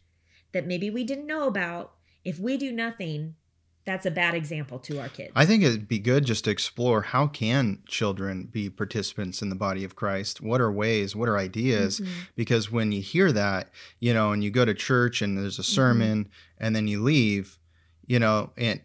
that 0.54 0.68
maybe 0.68 0.90
we 0.90 1.04
didn't 1.04 1.28
know 1.28 1.48
about, 1.48 1.94
if 2.24 2.40
we 2.40 2.58
do 2.58 2.72
nothing, 2.72 3.36
that's 3.84 4.06
a 4.06 4.12
bad 4.12 4.36
example 4.36 4.78
to 4.80 5.00
our 5.00 5.10
kids. 5.10 5.32
I 5.36 5.46
think 5.46 5.64
it'd 5.64 5.88
be 5.88 6.00
good 6.00 6.26
just 6.26 6.46
to 6.46 6.52
explore 6.52 7.02
how 7.02 7.28
can 7.28 7.80
children 7.88 8.48
be 8.52 8.70
participants 8.70 9.42
in 9.42 9.50
the 9.50 9.56
body 9.56 9.84
of 9.84 9.96
Christ? 9.96 10.40
What 10.40 10.62
are 10.62 10.72
ways? 10.72 11.16
What 11.16 11.28
are 11.28 11.38
ideas? 11.38 12.00
Mm-hmm. 12.00 12.12
Because 12.36 12.72
when 12.72 12.92
you 12.92 13.02
hear 13.02 13.32
that, 13.32 13.72
you 14.00 14.14
know, 14.14 14.32
and 14.32 14.44
you 14.44 14.52
go 14.52 14.66
to 14.66 14.74
church 14.74 15.22
and 15.22 15.38
there's 15.38 15.58
a 15.58 15.64
mm-hmm. 15.64 15.74
sermon 15.74 16.24
mm-hmm. 16.26 16.64
and 16.66 16.76
then 16.76 16.88
you 16.88 17.02
leave, 17.02 17.58
you 18.06 18.20
know, 18.20 18.52
and 18.56 18.82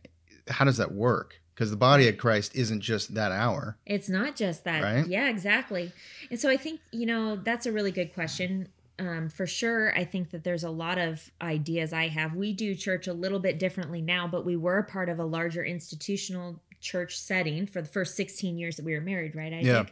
how 0.48 0.64
does 0.64 0.78
that 0.78 0.92
work? 0.92 1.40
Because 1.56 1.70
the 1.70 1.76
body 1.76 2.06
of 2.06 2.18
Christ 2.18 2.54
isn't 2.54 2.82
just 2.82 3.14
that 3.14 3.32
hour. 3.32 3.78
It's 3.86 4.10
not 4.10 4.36
just 4.36 4.64
that. 4.64 4.82
Right? 4.82 5.06
Yeah, 5.06 5.30
exactly. 5.30 5.90
And 6.30 6.38
so 6.38 6.50
I 6.50 6.58
think, 6.58 6.80
you 6.92 7.06
know, 7.06 7.36
that's 7.36 7.64
a 7.64 7.72
really 7.72 7.90
good 7.90 8.12
question 8.12 8.68
um, 8.98 9.28
for 9.28 9.46
sure, 9.46 9.94
I 9.96 10.04
think 10.04 10.30
that 10.30 10.42
there's 10.42 10.64
a 10.64 10.70
lot 10.70 10.98
of 10.98 11.30
ideas 11.42 11.92
I 11.92 12.08
have. 12.08 12.34
We 12.34 12.52
do 12.52 12.74
church 12.74 13.06
a 13.06 13.12
little 13.12 13.38
bit 13.38 13.58
differently 13.58 14.00
now, 14.00 14.26
but 14.26 14.44
we 14.44 14.56
were 14.56 14.78
a 14.78 14.84
part 14.84 15.08
of 15.08 15.18
a 15.18 15.24
larger 15.24 15.64
institutional 15.64 16.60
church 16.80 17.18
setting 17.18 17.66
for 17.66 17.82
the 17.82 17.88
first 17.88 18.16
16 18.16 18.58
years 18.58 18.76
that 18.76 18.84
we 18.84 18.94
were 18.94 19.00
married, 19.00 19.34
right? 19.34 19.52
I 19.52 19.60
Yeah. 19.60 19.84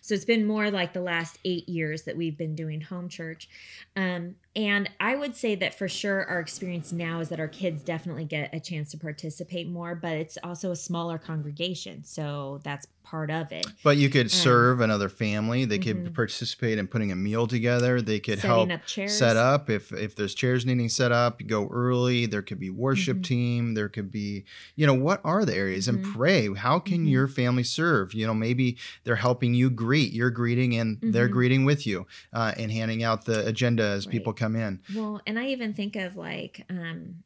So 0.00 0.14
it's 0.14 0.24
been 0.24 0.46
more 0.46 0.70
like 0.70 0.92
the 0.92 1.00
last 1.00 1.38
eight 1.44 1.68
years 1.68 2.02
that 2.02 2.16
we've 2.16 2.38
been 2.38 2.54
doing 2.54 2.80
home 2.80 3.08
church. 3.08 3.48
Um, 3.96 4.36
and 4.54 4.88
I 5.00 5.16
would 5.16 5.34
say 5.34 5.54
that 5.56 5.76
for 5.76 5.88
sure, 5.88 6.24
our 6.26 6.40
experience 6.40 6.92
now 6.92 7.20
is 7.20 7.28
that 7.30 7.40
our 7.40 7.48
kids 7.48 7.82
definitely 7.82 8.24
get 8.24 8.54
a 8.54 8.60
chance 8.60 8.90
to 8.92 8.98
participate 8.98 9.68
more, 9.68 9.94
but 9.94 10.12
it's 10.12 10.38
also 10.44 10.70
a 10.70 10.76
smaller 10.76 11.18
congregation. 11.18 12.04
So 12.04 12.60
that's 12.62 12.86
part 13.08 13.30
of 13.30 13.52
it. 13.52 13.66
But 13.84 13.96
you 13.96 14.10
could 14.10 14.26
um, 14.26 14.30
serve 14.30 14.80
another 14.80 15.08
family. 15.08 15.64
They 15.64 15.78
could 15.78 15.96
mm-hmm. 15.96 16.14
participate 16.14 16.78
in 16.78 16.88
putting 16.88 17.12
a 17.12 17.16
meal 17.16 17.46
together. 17.46 18.02
They 18.02 18.18
could 18.18 18.40
Setting 18.40 18.70
help 18.70 18.80
up 18.80 18.88
set 19.08 19.36
up 19.36 19.70
if 19.70 19.92
if 19.92 20.16
there's 20.16 20.34
chairs 20.34 20.66
needing 20.66 20.88
set 20.88 21.12
up. 21.12 21.40
Go 21.46 21.68
early. 21.68 22.26
There 22.26 22.42
could 22.42 22.58
be 22.58 22.70
worship 22.70 23.18
mm-hmm. 23.18 23.22
team. 23.22 23.74
There 23.74 23.88
could 23.88 24.10
be 24.10 24.44
you 24.74 24.86
know 24.86 24.94
what 24.94 25.20
are 25.24 25.44
the 25.44 25.54
areas 25.54 25.86
mm-hmm. 25.86 26.04
and 26.04 26.14
pray. 26.14 26.54
How 26.54 26.78
can 26.78 26.98
mm-hmm. 26.98 27.06
your 27.06 27.28
family 27.28 27.62
serve? 27.62 28.12
You 28.12 28.26
know 28.26 28.34
maybe 28.34 28.76
they're 29.04 29.16
helping 29.16 29.54
you 29.54 29.70
greet. 29.70 30.12
You're 30.12 30.30
greeting 30.30 30.76
and 30.76 30.98
they're 31.00 31.26
mm-hmm. 31.26 31.32
greeting 31.32 31.64
with 31.64 31.86
you 31.86 32.06
uh, 32.32 32.52
and 32.56 32.70
handing 32.70 33.02
out 33.02 33.24
the 33.24 33.46
agenda 33.46 33.84
as 33.84 34.06
right. 34.06 34.12
people 34.12 34.32
come 34.32 34.56
in. 34.56 34.80
Well, 34.94 35.20
and 35.26 35.38
I 35.38 35.46
even 35.46 35.72
think 35.72 35.96
of 35.96 36.16
like 36.16 36.64
um, 36.68 37.22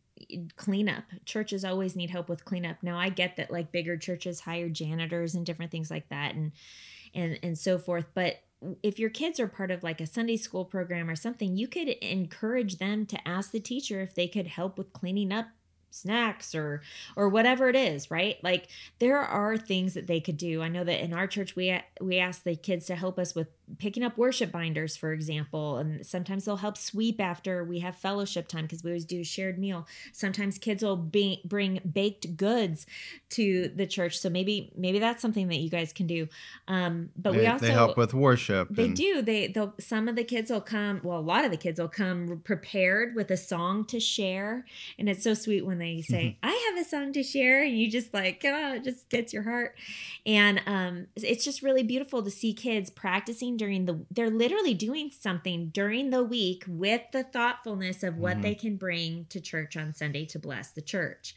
cleanup. 0.56 1.04
Churches 1.24 1.64
always 1.64 1.96
need 1.96 2.10
help 2.10 2.28
with 2.28 2.44
cleanup. 2.44 2.76
Now 2.82 2.98
I 2.98 3.08
get 3.08 3.36
that 3.36 3.50
like 3.50 3.72
bigger 3.72 3.96
churches 3.96 4.40
hire 4.40 4.68
janitors 4.68 5.34
and 5.34 5.46
different 5.46 5.70
things 5.70 5.90
like 5.90 6.08
that 6.08 6.34
and 6.34 6.52
and 7.14 7.38
and 7.42 7.58
so 7.58 7.78
forth, 7.78 8.06
but 8.14 8.40
if 8.82 8.98
your 8.98 9.10
kids 9.10 9.40
are 9.40 9.48
part 9.48 9.70
of 9.70 9.82
like 9.82 10.00
a 10.00 10.06
Sunday 10.06 10.36
school 10.36 10.64
program 10.64 11.08
or 11.08 11.16
something, 11.16 11.56
you 11.56 11.66
could 11.66 11.88
encourage 11.88 12.76
them 12.76 13.06
to 13.06 13.28
ask 13.28 13.52
the 13.52 13.60
teacher 13.60 14.00
if 14.00 14.14
they 14.14 14.28
could 14.28 14.46
help 14.46 14.76
with 14.76 14.92
cleaning 14.92 15.32
up 15.32 15.46
snacks 15.90 16.54
or 16.54 16.82
or 17.16 17.28
whatever 17.28 17.68
it 17.68 17.76
is 17.76 18.10
right 18.10 18.42
like 18.42 18.68
there 18.98 19.18
are 19.18 19.56
things 19.56 19.94
that 19.94 20.06
they 20.06 20.20
could 20.20 20.36
do 20.36 20.62
i 20.62 20.68
know 20.68 20.84
that 20.84 21.02
in 21.02 21.12
our 21.12 21.26
church 21.26 21.56
we 21.56 21.78
we 22.00 22.18
ask 22.18 22.42
the 22.44 22.56
kids 22.56 22.86
to 22.86 22.94
help 22.94 23.18
us 23.18 23.34
with 23.34 23.48
picking 23.78 24.02
up 24.02 24.16
worship 24.18 24.50
binders, 24.50 24.96
for 24.96 25.12
example, 25.12 25.78
and 25.78 26.04
sometimes 26.04 26.44
they'll 26.44 26.56
help 26.56 26.76
sweep 26.76 27.20
after 27.20 27.64
we 27.64 27.80
have 27.80 27.96
fellowship 27.96 28.48
time 28.48 28.64
because 28.64 28.82
we 28.82 28.90
always 28.90 29.04
do 29.04 29.20
a 29.20 29.24
shared 29.24 29.58
meal. 29.58 29.86
Sometimes 30.12 30.58
kids 30.58 30.82
will 30.82 30.96
be, 30.96 31.42
bring 31.44 31.80
baked 31.90 32.36
goods 32.36 32.86
to 33.30 33.68
the 33.74 33.86
church, 33.86 34.18
so 34.18 34.28
maybe 34.28 34.72
maybe 34.76 34.98
that's 34.98 35.22
something 35.22 35.48
that 35.48 35.56
you 35.56 35.70
guys 35.70 35.92
can 35.92 36.06
do. 36.06 36.28
Um, 36.68 37.10
but 37.16 37.32
they, 37.32 37.38
we 37.38 37.46
also 37.46 37.66
they 37.66 37.72
help 37.72 37.96
with 37.96 38.14
worship. 38.14 38.68
They 38.70 38.86
and... 38.86 38.96
do. 38.96 39.22
They 39.22 39.48
they'll 39.48 39.74
some 39.78 40.08
of 40.08 40.16
the 40.16 40.24
kids 40.24 40.50
will 40.50 40.60
come. 40.60 41.00
Well, 41.02 41.18
a 41.18 41.20
lot 41.20 41.44
of 41.44 41.50
the 41.50 41.56
kids 41.56 41.80
will 41.80 41.88
come 41.88 42.40
prepared 42.44 43.14
with 43.14 43.30
a 43.30 43.36
song 43.36 43.84
to 43.86 44.00
share, 44.00 44.64
and 44.98 45.08
it's 45.08 45.22
so 45.22 45.34
sweet 45.34 45.64
when 45.64 45.78
they 45.80 46.02
say, 46.02 46.38
mm-hmm. 46.42 46.48
"I 46.48 46.70
have 46.70 46.84
a 46.84 46.88
song 46.88 47.12
to 47.14 47.22
share," 47.22 47.62
and 47.62 47.76
you 47.76 47.90
just 47.90 48.14
like, 48.14 48.42
oh, 48.44 48.74
it 48.74 48.84
just 48.84 49.08
gets 49.08 49.32
your 49.32 49.42
heart, 49.42 49.76
and 50.24 50.60
um, 50.66 51.06
it's 51.16 51.44
just 51.44 51.62
really 51.62 51.82
beautiful 51.82 52.22
to 52.22 52.30
see 52.30 52.52
kids 52.52 52.90
practicing 52.90 53.56
during 53.56 53.86
the 53.86 54.04
they're 54.10 54.30
literally 54.30 54.74
doing 54.74 55.10
something 55.10 55.68
during 55.68 56.10
the 56.10 56.22
week 56.22 56.64
with 56.68 57.02
the 57.12 57.24
thoughtfulness 57.24 58.02
of 58.02 58.18
what 58.18 58.34
mm-hmm. 58.34 58.42
they 58.42 58.54
can 58.54 58.76
bring 58.76 59.26
to 59.30 59.40
church 59.40 59.76
on 59.76 59.94
Sunday 59.94 60.24
to 60.26 60.38
bless 60.38 60.70
the 60.70 60.82
church. 60.82 61.34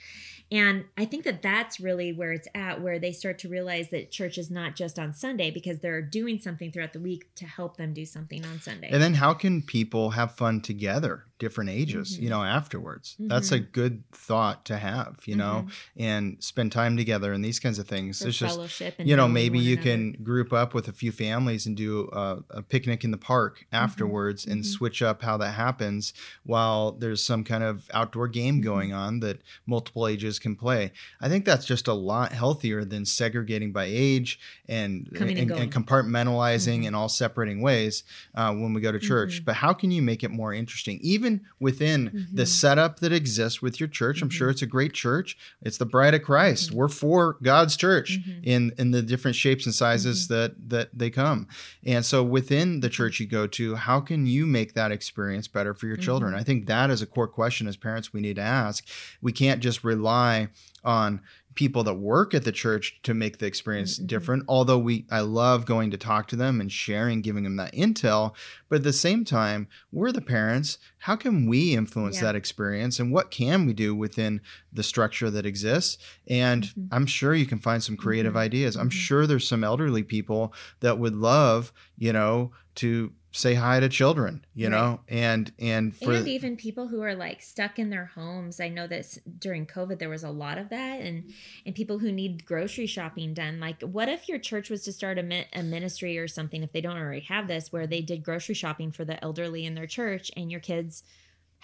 And 0.52 0.86
I 0.98 1.06
think 1.06 1.24
that 1.24 1.42
that's 1.42 1.80
really 1.80 2.14
where 2.14 2.32
it's 2.32 2.48
at, 2.54 2.80
where 2.80 3.00
they 3.00 3.12
start 3.12 3.40
to 3.40 3.50
realize 3.50 3.90
that 3.90 4.12
church 4.12 4.38
is 4.38 4.52
not 4.52 4.76
just 4.76 5.00
on 5.00 5.12
Sunday 5.14 5.50
because 5.50 5.80
they're 5.80 6.02
doing 6.02 6.40
something 6.40 6.72
throughout 6.72 6.94
the 6.94 7.00
week 7.00 7.34
to 7.36 7.46
help 7.46 7.78
them 7.78 7.92
do 7.92 8.06
something 8.06 8.46
on 8.46 8.60
Sunday. 8.60 8.90
And 8.92 9.02
then 9.02 9.16
how 9.16 9.34
can 9.34 9.64
people 9.64 10.12
have 10.12 10.36
fun 10.36 10.62
together, 10.62 11.26
different 11.40 11.70
ages, 11.70 12.14
mm-hmm. 12.14 12.24
you 12.24 12.30
know, 12.30 12.44
afterwards? 12.44 13.14
Mm-hmm. 13.14 13.28
That's 13.28 13.52
a 13.52 13.60
mm-hmm. 13.60 13.72
good 13.72 14.04
thought 14.12 14.66
to 14.66 14.78
have, 14.78 15.18
you 15.26 15.36
know, 15.36 15.66
mm-hmm. 15.66 16.02
and 16.02 16.44
spend 16.44 16.72
time 16.72 16.98
together 16.98 17.34
and 17.34 17.44
these 17.44 17.60
kinds 17.60 17.80
of 17.80 17.88
things. 17.88 18.22
For 18.22 18.30
it's 18.30 18.38
just, 18.38 18.60
you 19.00 19.16
know, 19.16 19.28
maybe 19.28 19.60
you 19.60 19.74
another. 19.74 19.90
can 19.90 20.12
group 20.24 20.54
up 20.54 20.74
with 20.74 20.88
a 20.88 20.94
few 20.94 21.12
families 21.12 21.66
and 21.66 21.76
do 21.76 22.10
a, 22.14 22.40
a 22.50 22.62
picnic 22.62 23.04
in 23.04 23.12
the 23.12 23.18
park 23.18 23.60
mm-hmm. 23.60 23.84
afterwards 23.84 24.46
and 24.46 24.66
switch 24.66 25.02
up 25.02 25.22
how 25.22 25.38
that 25.38 25.52
happens 25.52 26.14
while 26.44 26.92
there's 26.92 27.24
some 27.24 27.44
kind 27.44 27.64
of 27.64 27.90
outdoor 27.94 28.28
game 28.28 28.62
going 28.62 28.94
on 28.94 29.20
that 29.20 29.42
multiple 29.66 30.08
ages 30.08 30.40
can 30.40 30.56
play. 30.56 30.92
I 31.22 31.30
think 31.30 31.46
that's 31.46 31.66
just 31.66 31.88
a 31.88 31.94
lot 31.94 32.32
healthier 32.34 32.86
than 32.86 33.06
segregating 33.06 33.72
by 33.72 33.86
age 33.86 34.40
and 34.68 34.94
and, 35.20 35.30
and, 35.38 35.52
and, 35.52 35.72
compartmentalizing 35.72 36.86
in 36.86 36.96
all 36.96 37.10
separating 37.10 37.62
ways 37.62 38.04
uh, 38.36 38.54
when 38.54 38.74
we 38.74 38.82
go 38.82 38.92
to 38.92 39.00
church. 39.00 39.44
But 39.46 39.56
how 39.56 39.74
can 39.74 39.92
you 39.92 40.02
make 40.02 40.24
it 40.24 40.32
more 40.32 40.54
interesting, 40.54 41.00
even 41.02 41.23
within 41.60 42.10
mm-hmm. 42.10 42.36
the 42.36 42.46
setup 42.46 43.00
that 43.00 43.12
exists 43.12 43.62
with 43.62 43.80
your 43.80 43.90
church? 43.90 44.22
I'm 44.22 44.30
sure 44.30 44.48
mm-hmm. 44.48 44.54
it's 44.54 44.62
a 44.62 44.68
great 44.68 44.94
church. 44.94 45.38
It's 45.62 45.78
the 45.78 45.86
bride 45.86 46.14
of 46.14 46.24
Christ. 46.24 46.70
Mm-hmm. 46.70 46.78
We're 46.78 46.88
for 46.88 47.38
God's 47.42 47.76
church 47.76 48.20
mm-hmm. 48.20 48.44
in 48.44 48.74
in 48.78 48.92
the 48.92 49.02
different 49.02 49.36
shapes 49.36 49.66
and 49.66 49.76
sizes 49.76 50.28
that 50.28 50.70
that 50.70 50.90
they 50.94 51.10
come. 51.10 51.48
And 51.86 52.06
so 52.06 52.24
within 52.24 52.80
the 52.80 52.90
church 52.90 53.20
you 53.20 53.28
go 53.28 53.48
to, 53.48 53.76
how 53.76 54.00
can 54.00 54.26
you 54.26 54.46
make 54.46 54.74
that 54.74 54.92
experience 54.92 55.48
better 55.48 55.74
for 55.74 55.88
your 55.88 55.98
children? 55.98 56.34
I 56.34 56.44
think 56.44 56.68
that 56.68 56.90
is 56.90 57.02
a 57.02 57.06
core 57.06 57.28
question 57.28 57.68
as 57.68 57.78
parents 57.78 58.14
we 58.14 58.22
need 58.22 58.36
to 58.38 58.42
ask. 58.42 58.88
We 59.22 59.32
can't 59.32 59.62
just 59.62 59.84
rely 59.84 60.50
on 60.84 61.22
people 61.56 61.84
that 61.84 61.96
work 61.96 62.34
at 62.34 62.44
the 62.44 62.52
church 62.52 63.00
to 63.04 63.14
make 63.14 63.38
the 63.38 63.46
experience 63.46 63.98
mm-hmm. 63.98 64.08
different 64.08 64.44
although 64.48 64.78
we 64.78 65.06
i 65.12 65.20
love 65.20 65.66
going 65.66 65.92
to 65.92 65.98
talk 65.98 66.28
to 66.28 66.36
them 66.36 66.60
and 66.60 66.72
sharing 66.72 67.22
giving 67.22 67.44
them 67.44 67.56
that 67.56 67.74
intel 67.74 68.34
but 68.70 68.78
at 68.78 68.84
the 68.84 68.94
same 68.94 69.24
time 69.24 69.68
we're 69.92 70.12
the 70.12 70.22
parents 70.22 70.78
how 71.00 71.16
can 71.16 71.48
we 71.48 71.74
influence 71.74 72.18
yeah. 72.18 72.24
that 72.24 72.36
experience 72.36 73.00
and 73.00 73.12
what 73.12 73.32
can 73.32 73.66
we 73.66 73.74
do 73.74 73.96
within 73.96 74.42
the 74.72 74.84
structure 74.84 75.30
that 75.30 75.46
exists 75.46 75.98
and 76.28 76.64
mm-hmm. 76.64 76.86
i'm 76.92 77.06
sure 77.06 77.34
you 77.34 77.46
can 77.46 77.60
find 77.60 77.84
some 77.84 77.98
creative 77.98 78.32
mm-hmm. 78.34 78.40
ideas 78.40 78.76
i'm 78.76 78.90
mm-hmm. 78.90 78.98
sure 78.98 79.28
there's 79.28 79.48
some 79.48 79.64
elderly 79.64 80.04
people 80.04 80.54
that 80.80 80.98
would 80.98 81.16
love 81.16 81.72
you 81.98 82.14
know 82.14 82.52
to 82.76 83.12
say 83.36 83.56
hi 83.56 83.80
to 83.80 83.90
children 83.90 84.46
you 84.54 84.70
right. 84.70 84.78
know? 84.78 85.00
And 85.08 85.52
and 85.60 85.96
for 85.96 86.14
and 86.14 86.28
even 86.28 86.56
people 86.56 86.88
who 86.88 87.02
are 87.02 87.16
like 87.16 87.42
stuck 87.42 87.80
in 87.80 87.90
their 87.90 88.06
homes. 88.06 88.60
I 88.60 88.70
know 88.70 88.86
that 88.88 89.18
during 89.40 89.66
covid 89.66 90.00
there 90.00 90.10
was 90.10 90.24
a 90.24 90.30
lot 90.30 90.58
of 90.58 90.70
that 90.70 91.02
and 91.02 91.24
mm-hmm. 91.24 91.32
and 91.66 91.76
people 91.76 92.00
who 92.00 92.12
need 92.12 92.46
grocery 92.46 92.86
shopping 92.86 93.34
done. 93.34 93.60
Like 93.60 93.82
what 93.82 94.08
if 94.08 94.30
your 94.30 94.40
church 94.40 94.70
was 94.70 94.84
to 94.84 94.94
start 94.94 95.18
a, 95.18 95.46
a 95.54 95.64
ministry 95.64 96.18
or 96.18 96.28
something 96.28 96.64
if 96.64 96.72
they 96.72 96.82
don't 96.82 96.98
already 96.98 97.22
have 97.22 97.48
this 97.48 97.72
where 97.72 97.88
they 97.88 98.02
did 98.02 98.24
grocery 98.24 98.56
shopping 98.56 98.92
for 98.92 99.04
the 99.04 99.22
elderly 99.24 99.66
in 99.66 99.76
their 99.76 99.88
church 99.88 100.32
and 100.38 100.52
your 100.52 100.62
kids 100.62 101.04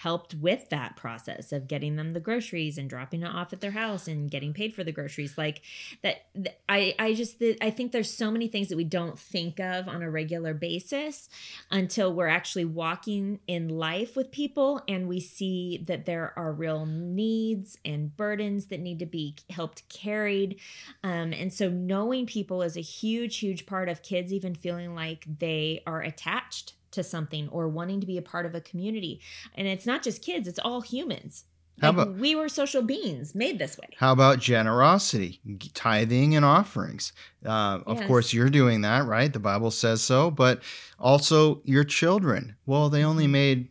helped 0.02 0.34
with 0.34 0.70
that 0.70 0.96
process 0.96 1.52
of 1.52 1.68
getting 1.68 1.96
them 1.96 2.12
the 2.12 2.20
groceries 2.20 2.78
and 2.78 2.88
dropping 2.88 3.22
it 3.22 3.26
off 3.26 3.52
at 3.52 3.60
their 3.60 3.72
house 3.72 4.08
and 4.08 4.30
getting 4.30 4.54
paid 4.54 4.72
for 4.74 4.82
the 4.82 4.92
groceries. 4.92 5.36
Like 5.36 5.60
that 6.02 6.26
i 6.68 6.94
i 6.98 7.12
just 7.12 7.42
i 7.60 7.70
think 7.70 7.92
there's 7.92 8.12
so 8.12 8.30
many 8.30 8.48
things 8.48 8.68
that 8.68 8.76
we 8.76 8.84
don't 8.84 9.18
think 9.18 9.60
of 9.60 9.88
on 9.88 10.02
a 10.02 10.10
regular 10.10 10.54
basis 10.54 11.28
until 11.70 12.12
we're 12.12 12.28
actually 12.28 12.64
walking 12.64 13.40
in 13.46 13.68
life 13.68 14.16
with 14.16 14.30
people 14.30 14.80
and 14.88 15.06
we 15.06 15.20
see 15.20 15.82
that 15.86 16.06
there 16.06 16.32
are 16.36 16.52
real 16.52 16.86
needs 16.86 17.78
and 17.84 18.16
burdens 18.16 18.66
that 18.66 18.80
need 18.80 18.98
to 18.98 19.06
be 19.06 19.34
helped 19.50 19.86
carried. 19.88 20.58
Um, 21.02 21.32
and 21.32 21.52
so 21.52 21.68
knowing 21.68 22.26
people 22.26 22.62
is 22.62 22.76
a 22.76 22.80
huge 22.80 23.38
huge 23.38 23.66
part 23.66 23.88
of 23.88 24.02
kids 24.02 24.32
even 24.32 24.54
feeling 24.54 24.94
like 24.94 25.26
they 25.38 25.82
are 25.86 26.00
attached 26.00 26.72
to 26.92 27.02
something 27.02 27.48
or 27.50 27.68
wanting 27.68 28.00
to 28.00 28.06
be 28.06 28.16
a 28.18 28.22
part 28.22 28.46
of 28.46 28.54
a 28.54 28.60
community. 28.60 29.20
And 29.54 29.66
it's 29.68 29.86
not 29.86 30.02
just 30.02 30.22
kids, 30.22 30.48
it's 30.48 30.58
all 30.58 30.80
humans. 30.80 31.44
How 31.80 31.92
Like, 31.92 32.08
about- 32.08 32.16
we 32.18 32.34
were 32.34 32.48
social 32.50 32.82
beings 32.82 33.34
made 33.34 33.58
this 33.58 33.78
way. 33.78 33.88
How 33.96 34.12
about 34.12 34.38
generosity, 34.38 35.40
tithing, 35.72 36.36
and 36.36 36.44
offerings? 36.44 37.12
Uh, 37.44 37.80
of 37.86 38.02
course, 38.06 38.34
you're 38.34 38.50
doing 38.50 38.82
that, 38.82 39.06
right? 39.06 39.32
The 39.32 39.38
Bible 39.38 39.70
says 39.70 40.02
so, 40.02 40.30
but 40.30 40.62
also 40.98 41.62
your 41.64 41.84
children. 41.84 42.56
Well, 42.66 42.90
they 42.90 43.02
only 43.02 43.24
Mm-hmm. 43.24 43.32
made 43.32 43.68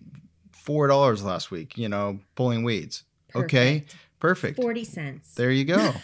four 0.51 0.87
dollars 0.87 1.23
last 1.23 1.51
week. 1.51 1.77
You 1.77 1.89
know, 1.89 2.19
pulling 2.35 2.63
weeds. 2.63 3.03
Okay, 3.35 3.85
perfect. 4.19 4.59
40 4.59 4.83
cents. 4.85 5.35
There 5.35 5.51
you 5.51 5.65
go. 5.65 5.93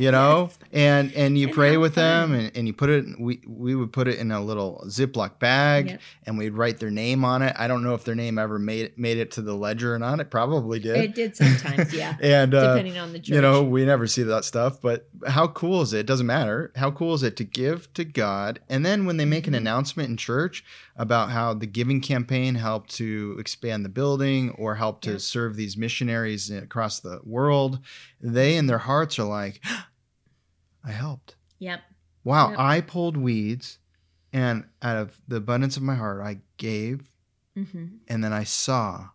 You 0.00 0.10
know, 0.10 0.50
and 0.72 1.12
and 1.14 1.36
you 1.36 1.48
And 1.48 1.54
pray 1.54 1.76
with 1.76 1.94
them, 1.94 2.32
and, 2.32 2.50
and 2.56 2.66
you 2.66 2.72
put 2.72 2.88
it. 2.90 3.04
We 3.18 3.42
we 3.46 3.74
would 3.74 3.92
put 3.92 4.08
it 4.08 4.18
in 4.18 4.30
a 4.32 4.40
little 4.42 4.82
Ziploc 4.86 5.38
bag, 5.38 5.86
Yep. 5.88 6.00
and 6.26 6.38
we'd 6.38 6.54
write 6.54 6.78
their 6.80 6.90
name 6.90 7.24
on 7.24 7.42
it. 7.42 7.54
I 7.58 7.68
don't 7.68 7.82
know 7.82 7.94
if 7.94 8.04
their 8.04 8.14
name 8.14 8.38
ever 8.38 8.58
made 8.58 8.96
made 8.98 9.18
it 9.18 9.30
to 9.32 9.42
the 9.42 9.54
ledger 9.54 9.94
or 9.94 9.98
not. 9.98 10.18
It 10.20 10.30
probably 10.30 10.78
did. 10.80 10.96
It 10.96 11.14
did 11.14 11.36
sometimes, 11.36 11.92
yeah. 11.92 12.16
and 12.22 12.54
uh, 12.54 12.74
depending 12.74 12.98
on 12.98 13.12
the 13.12 13.18
church. 13.18 13.34
you 13.34 13.40
know, 13.42 13.62
we 13.62 13.84
never 13.84 14.06
see 14.06 14.22
that 14.22 14.44
stuff, 14.44 14.80
but 14.80 15.08
how 15.26 15.46
cool 15.48 15.82
is 15.82 15.92
it? 15.92 16.00
It 16.00 16.06
doesn't 16.06 16.26
matter. 16.26 16.72
How 16.76 16.90
cool 16.90 17.14
is 17.14 17.22
it 17.22 17.36
to 17.36 17.44
give 17.44 17.92
to 17.94 18.04
God? 18.04 18.60
And 18.68 18.86
then 18.86 19.04
when 19.04 19.16
they 19.18 19.24
make 19.26 19.46
an 19.46 19.52
Mhm. 19.54 19.58
announcement 19.58 20.08
in 20.08 20.16
church 20.16 20.64
about 20.96 21.30
how 21.30 21.52
the 21.54 21.66
giving 21.66 22.00
campaign 22.00 22.54
helped 22.56 22.90
to 22.96 23.36
expand 23.38 23.84
the 23.84 23.88
building 23.88 24.50
or 24.52 24.76
help 24.76 25.00
to 25.02 25.18
serve 25.18 25.56
these 25.56 25.76
missionaries 25.76 26.50
across 26.50 27.00
the 27.00 27.20
world, 27.24 27.78
they 28.20 28.56
in 28.56 28.66
their 28.66 28.78
hearts 28.78 29.18
are 29.18 29.24
like, 29.28 29.60
I 30.84 30.92
helped. 30.92 31.36
Yep. 31.58 31.80
Wow, 32.24 32.50
Yep. 32.50 32.58
I 32.58 32.80
pulled 32.80 33.16
weeds 33.16 33.78
and 34.32 34.64
out 34.82 34.96
of 34.96 35.20
the 35.26 35.36
abundance 35.36 35.76
of 35.76 35.82
my 35.82 35.94
heart, 35.96 36.20
I 36.22 36.40
gave 36.56 37.12
hmm 37.54 37.86
and 38.08 38.22
then 38.22 38.32
I 38.32 38.44
saw 38.44 39.08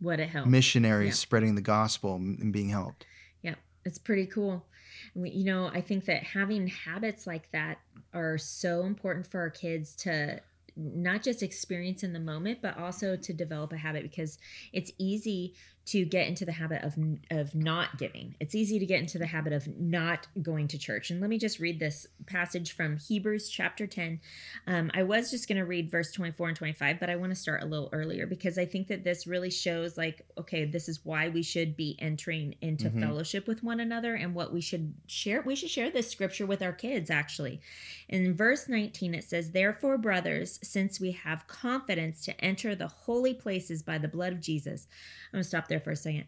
What 0.00 0.20
it 0.20 0.28
helped. 0.30 0.48
missionaries 0.50 1.08
Yeah. 1.08 1.14
spreading 1.14 1.54
the 1.54 1.60
gospel 1.60 2.16
and 2.16 2.52
being 2.52 2.70
helped. 2.70 3.06
Yeah. 3.42 3.56
it's 3.84 3.98
pretty 3.98 4.26
cool. 4.26 4.66
You 5.14 5.44
know, 5.44 5.66
I 5.66 5.80
think 5.82 6.06
that 6.06 6.22
having 6.22 6.66
habits 6.68 7.26
like 7.26 7.50
that 7.52 7.78
are 8.14 8.38
so 8.38 8.84
important 8.84 9.26
for 9.26 9.40
our 9.40 9.50
kids 9.50 9.94
to 9.96 10.40
not 10.76 11.22
just 11.22 11.42
experience 11.42 12.02
in 12.02 12.12
the 12.14 12.20
moment, 12.20 12.60
but 12.62 12.76
also 12.78 13.16
to 13.16 13.32
develop 13.32 13.72
a 13.72 13.76
habit 13.76 14.02
because 14.02 14.38
it's 14.72 14.90
easy 14.98 15.54
to 15.86 16.04
get 16.06 16.26
into 16.26 16.44
the 16.46 16.52
habit 16.52 16.82
of 16.82 16.96
of 17.30 17.54
not 17.54 17.98
giving. 17.98 18.34
It's 18.40 18.54
easy 18.54 18.78
to 18.78 18.86
get 18.86 19.00
into 19.00 19.18
the 19.18 19.26
habit 19.26 19.52
of 19.52 19.68
not 19.78 20.26
going 20.42 20.68
to 20.68 20.78
church. 20.78 21.10
And 21.10 21.20
let 21.20 21.28
me 21.28 21.38
just 21.38 21.58
read 21.58 21.78
this 21.78 22.06
passage 22.26 22.72
from 22.72 22.96
Hebrews 22.96 23.48
chapter 23.50 23.86
10. 23.86 24.20
Um, 24.66 24.90
I 24.94 25.02
was 25.02 25.30
just 25.30 25.46
going 25.46 25.58
to 25.58 25.66
read 25.66 25.90
verse 25.90 26.10
24 26.12 26.48
and 26.48 26.56
25, 26.56 26.98
but 26.98 27.10
I 27.10 27.16
want 27.16 27.32
to 27.32 27.36
start 27.36 27.62
a 27.62 27.66
little 27.66 27.90
earlier 27.92 28.26
because 28.26 28.56
I 28.56 28.64
think 28.64 28.88
that 28.88 29.04
this 29.04 29.26
really 29.26 29.50
shows 29.50 29.98
like, 29.98 30.24
okay, 30.38 30.64
this 30.64 30.88
is 30.88 31.04
why 31.04 31.28
we 31.28 31.42
should 31.42 31.76
be 31.76 31.96
entering 31.98 32.54
into 32.62 32.88
Mhm. 32.88 33.00
fellowship 33.00 33.46
with 33.46 33.62
one 33.62 33.80
another 33.80 34.14
and 34.14 34.34
what 34.34 34.52
we 34.54 34.62
should 34.62 34.94
share. 35.06 35.42
We 35.42 35.54
should 35.56 35.70
share 35.70 35.90
this 35.90 36.10
scripture 36.10 36.46
with 36.46 36.62
our 36.62 36.72
kids 36.72 37.10
actually. 37.10 37.60
In 38.08 38.34
verse 38.34 38.68
19, 38.68 39.14
it 39.14 39.24
says, 39.24 39.50
Therefore, 39.50 39.98
brothers, 39.98 40.58
since 40.62 40.98
we 40.98 41.12
have 41.12 41.46
confidence 41.46 42.24
to 42.24 42.44
enter 42.44 42.74
the 42.74 42.88
holy 42.88 43.34
places 43.34 43.82
by 43.82 43.98
the 43.98 44.08
blood 44.08 44.32
of 44.32 44.40
Jesus. 44.40 44.86
I'm 45.32 45.38
going 45.38 45.42
to 45.42 45.48
stop 45.48 45.68
there 45.68 45.73
for 45.80 45.90
a 45.92 45.96
second. 45.96 46.24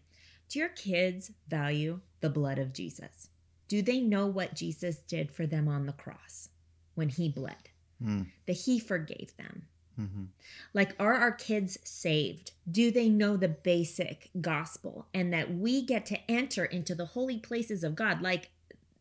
Do 0.48 0.58
your 0.58 0.68
kids 0.70 1.32
value 1.48 2.00
the 2.20 2.30
blood 2.30 2.58
of 2.58 2.72
Jesus? 2.72 3.28
Do 3.68 3.82
they 3.82 4.00
know 4.00 4.26
what 4.26 4.54
Jesus 4.54 4.98
did 4.98 5.30
for 5.32 5.46
them 5.46 5.66
on 5.68 5.86
the 5.86 5.92
cross 5.92 6.48
when 6.94 7.08
he 7.08 7.28
bled? 7.28 7.68
Mm, 8.02 8.26
That 8.46 8.52
he 8.52 8.78
forgave 8.78 9.36
them? 9.36 9.66
mhm. 9.98 10.26
Like, 10.74 10.94
are 11.00 11.14
our 11.14 11.32
kids 11.32 11.78
saved? 11.82 12.52
Do 12.70 12.90
they 12.90 13.08
know 13.08 13.36
the 13.36 13.48
basic 13.48 14.28
gospel 14.40 15.06
and 15.14 15.32
that 15.32 15.54
we 15.54 15.82
get 15.82 16.04
to 16.06 16.30
enter 16.30 16.64
into 16.66 16.94
the 16.94 17.06
holy 17.06 17.38
places 17.38 17.82
of 17.82 17.94
God? 17.96 18.20
Like, 18.22 18.50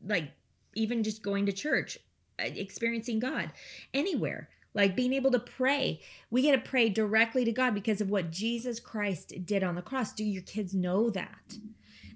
like 0.03 0.31
even 0.73 1.03
just 1.03 1.21
going 1.21 1.45
to 1.47 1.51
church, 1.51 1.97
uh, 2.39 2.43
experiencing 2.45 3.19
God 3.19 3.51
anywhere, 3.93 4.49
like 4.75 4.95
being 4.95 5.13
able 5.13 5.31
to 5.31 5.39
pray. 5.39 6.01
We 6.29 6.43
get 6.43 6.51
to 6.51 6.69
pray 6.69 6.89
directly 6.89 7.45
to 7.45 7.51
God 7.51 7.73
because 7.73 8.01
of 8.01 8.09
what 8.09 8.31
Jesus 8.31 8.79
Christ 8.79 9.33
did 9.45 9.63
on 9.63 9.73
the 9.73 9.81
cross. 9.81 10.13
Do 10.13 10.23
your 10.23 10.43
kids 10.43 10.75
know 10.75 11.09
that? 11.09 11.55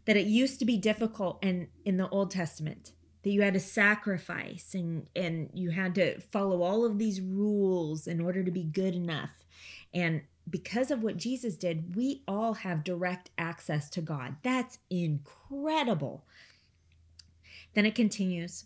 That 0.06 0.18
it 0.18 0.28
used 0.28 0.60
to 0.60 0.66
be 0.66 0.78
difficult 0.78 1.40
and 1.42 1.68
in 1.86 1.98
the 1.98 2.10
Old 2.10 2.32
Testament 2.32 2.92
that 3.24 3.32
you 3.32 3.42
had 3.42 3.54
to 3.54 3.60
sacrifice 3.60 4.74
and 4.74 5.08
and 5.16 5.50
you 5.54 5.72
had 5.72 5.96
to 5.96 6.20
follow 6.20 6.62
all 6.62 6.86
of 6.86 6.98
these 6.98 7.22
rules 7.22 8.08
in 8.08 8.22
order 8.22 8.44
to 8.44 8.52
be 8.52 8.64
good 8.64 8.96
enough 8.96 9.32
and 9.94 10.22
because 10.50 10.90
of 10.90 11.04
what 11.04 11.18
Jesus 11.18 11.56
did 11.56 11.96
we 11.96 12.24
all 12.28 12.54
have 12.54 12.84
direct 12.84 13.30
access 13.38 13.90
to 13.92 14.02
God 14.02 14.38
that's 14.42 14.80
incredible 14.90 16.24
then 17.74 17.86
it 17.86 17.96
continues 17.96 18.66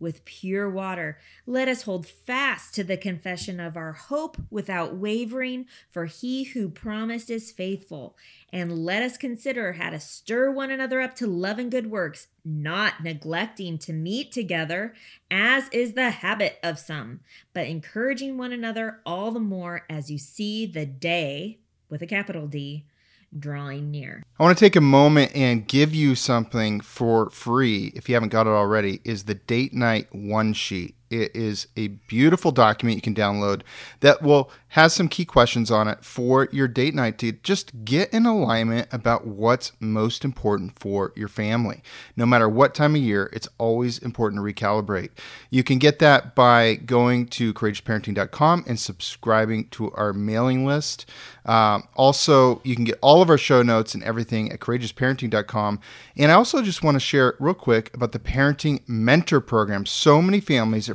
with 0.00 0.24
pure 0.24 0.68
water. 0.68 1.18
Let 1.46 1.68
us 1.68 1.82
hold 1.82 2.06
fast 2.06 2.74
to 2.74 2.84
the 2.84 2.96
confession 2.96 3.60
of 3.60 3.76
our 3.76 3.92
hope 3.92 4.36
without 4.50 4.96
wavering, 4.96 5.66
for 5.90 6.06
he 6.06 6.44
who 6.44 6.68
promised 6.68 7.30
is 7.30 7.52
faithful. 7.52 8.16
And 8.52 8.84
let 8.84 9.02
us 9.02 9.16
consider 9.16 9.74
how 9.74 9.90
to 9.90 10.00
stir 10.00 10.50
one 10.50 10.70
another 10.70 11.00
up 11.00 11.14
to 11.16 11.26
love 11.26 11.58
and 11.58 11.70
good 11.70 11.90
works, 11.90 12.28
not 12.44 13.04
neglecting 13.04 13.78
to 13.78 13.92
meet 13.92 14.32
together, 14.32 14.94
as 15.30 15.68
is 15.70 15.92
the 15.92 16.10
habit 16.10 16.58
of 16.62 16.78
some, 16.78 17.20
but 17.52 17.66
encouraging 17.66 18.38
one 18.38 18.52
another 18.52 19.00
all 19.04 19.30
the 19.30 19.38
more 19.38 19.84
as 19.88 20.10
you 20.10 20.18
see 20.18 20.66
the 20.66 20.86
day, 20.86 21.58
with 21.88 22.02
a 22.02 22.06
capital 22.06 22.46
D, 22.46 22.86
drawing 23.38 23.90
near. 23.90 24.22
I 24.38 24.42
want 24.42 24.56
to 24.56 24.64
take 24.64 24.76
a 24.76 24.80
moment 24.80 25.32
and 25.34 25.66
give 25.66 25.94
you 25.94 26.14
something 26.14 26.80
for 26.80 27.30
free 27.30 27.92
if 27.94 28.08
you 28.08 28.14
haven't 28.14 28.30
got 28.30 28.46
it 28.46 28.50
already 28.50 29.00
is 29.04 29.24
the 29.24 29.34
date 29.34 29.72
night 29.72 30.08
one 30.12 30.52
sheet. 30.52 30.96
It 31.10 31.34
is 31.34 31.66
a 31.76 31.88
beautiful 31.88 32.52
document 32.52 32.96
you 32.96 33.02
can 33.02 33.14
download 33.14 33.62
that 34.00 34.22
will 34.22 34.50
has 34.70 34.92
some 34.92 35.08
key 35.08 35.24
questions 35.24 35.68
on 35.70 35.88
it 35.88 36.04
for 36.04 36.48
your 36.52 36.68
date 36.68 36.94
night 36.94 37.18
to 37.18 37.32
just 37.32 37.84
get 37.84 38.12
in 38.14 38.24
alignment 38.24 38.86
about 38.92 39.26
what's 39.26 39.72
most 39.80 40.24
important 40.24 40.78
for 40.78 41.12
your 41.16 41.26
family. 41.26 41.82
No 42.16 42.24
matter 42.24 42.48
what 42.48 42.72
time 42.72 42.94
of 42.94 43.00
year, 43.00 43.30
it's 43.32 43.48
always 43.58 43.98
important 43.98 44.38
to 44.38 44.44
recalibrate. 44.54 45.10
You 45.50 45.64
can 45.64 45.78
get 45.78 45.98
that 45.98 46.36
by 46.36 46.76
going 46.76 47.26
to 47.28 47.52
courageousparenting.com 47.52 48.64
and 48.68 48.78
subscribing 48.78 49.68
to 49.70 49.90
our 49.92 50.12
mailing 50.12 50.64
list. 50.64 51.04
Um, 51.44 51.88
also, 51.96 52.60
you 52.62 52.76
can 52.76 52.84
get 52.84 52.98
all 53.02 53.22
of 53.22 53.30
our 53.30 53.38
show 53.38 53.62
notes 53.62 53.94
and 53.94 54.04
everything 54.04 54.52
at 54.52 54.60
courageousparenting.com. 54.60 55.80
And 56.16 56.30
I 56.30 56.34
also 56.34 56.62
just 56.62 56.84
want 56.84 56.94
to 56.94 57.00
share 57.00 57.34
real 57.40 57.54
quick 57.54 57.92
about 57.92 58.12
the 58.12 58.20
Parenting 58.20 58.88
Mentor 58.88 59.40
Program. 59.40 59.84
So 59.84 60.22
many 60.22 60.38
families 60.38 60.88
are 60.88 60.94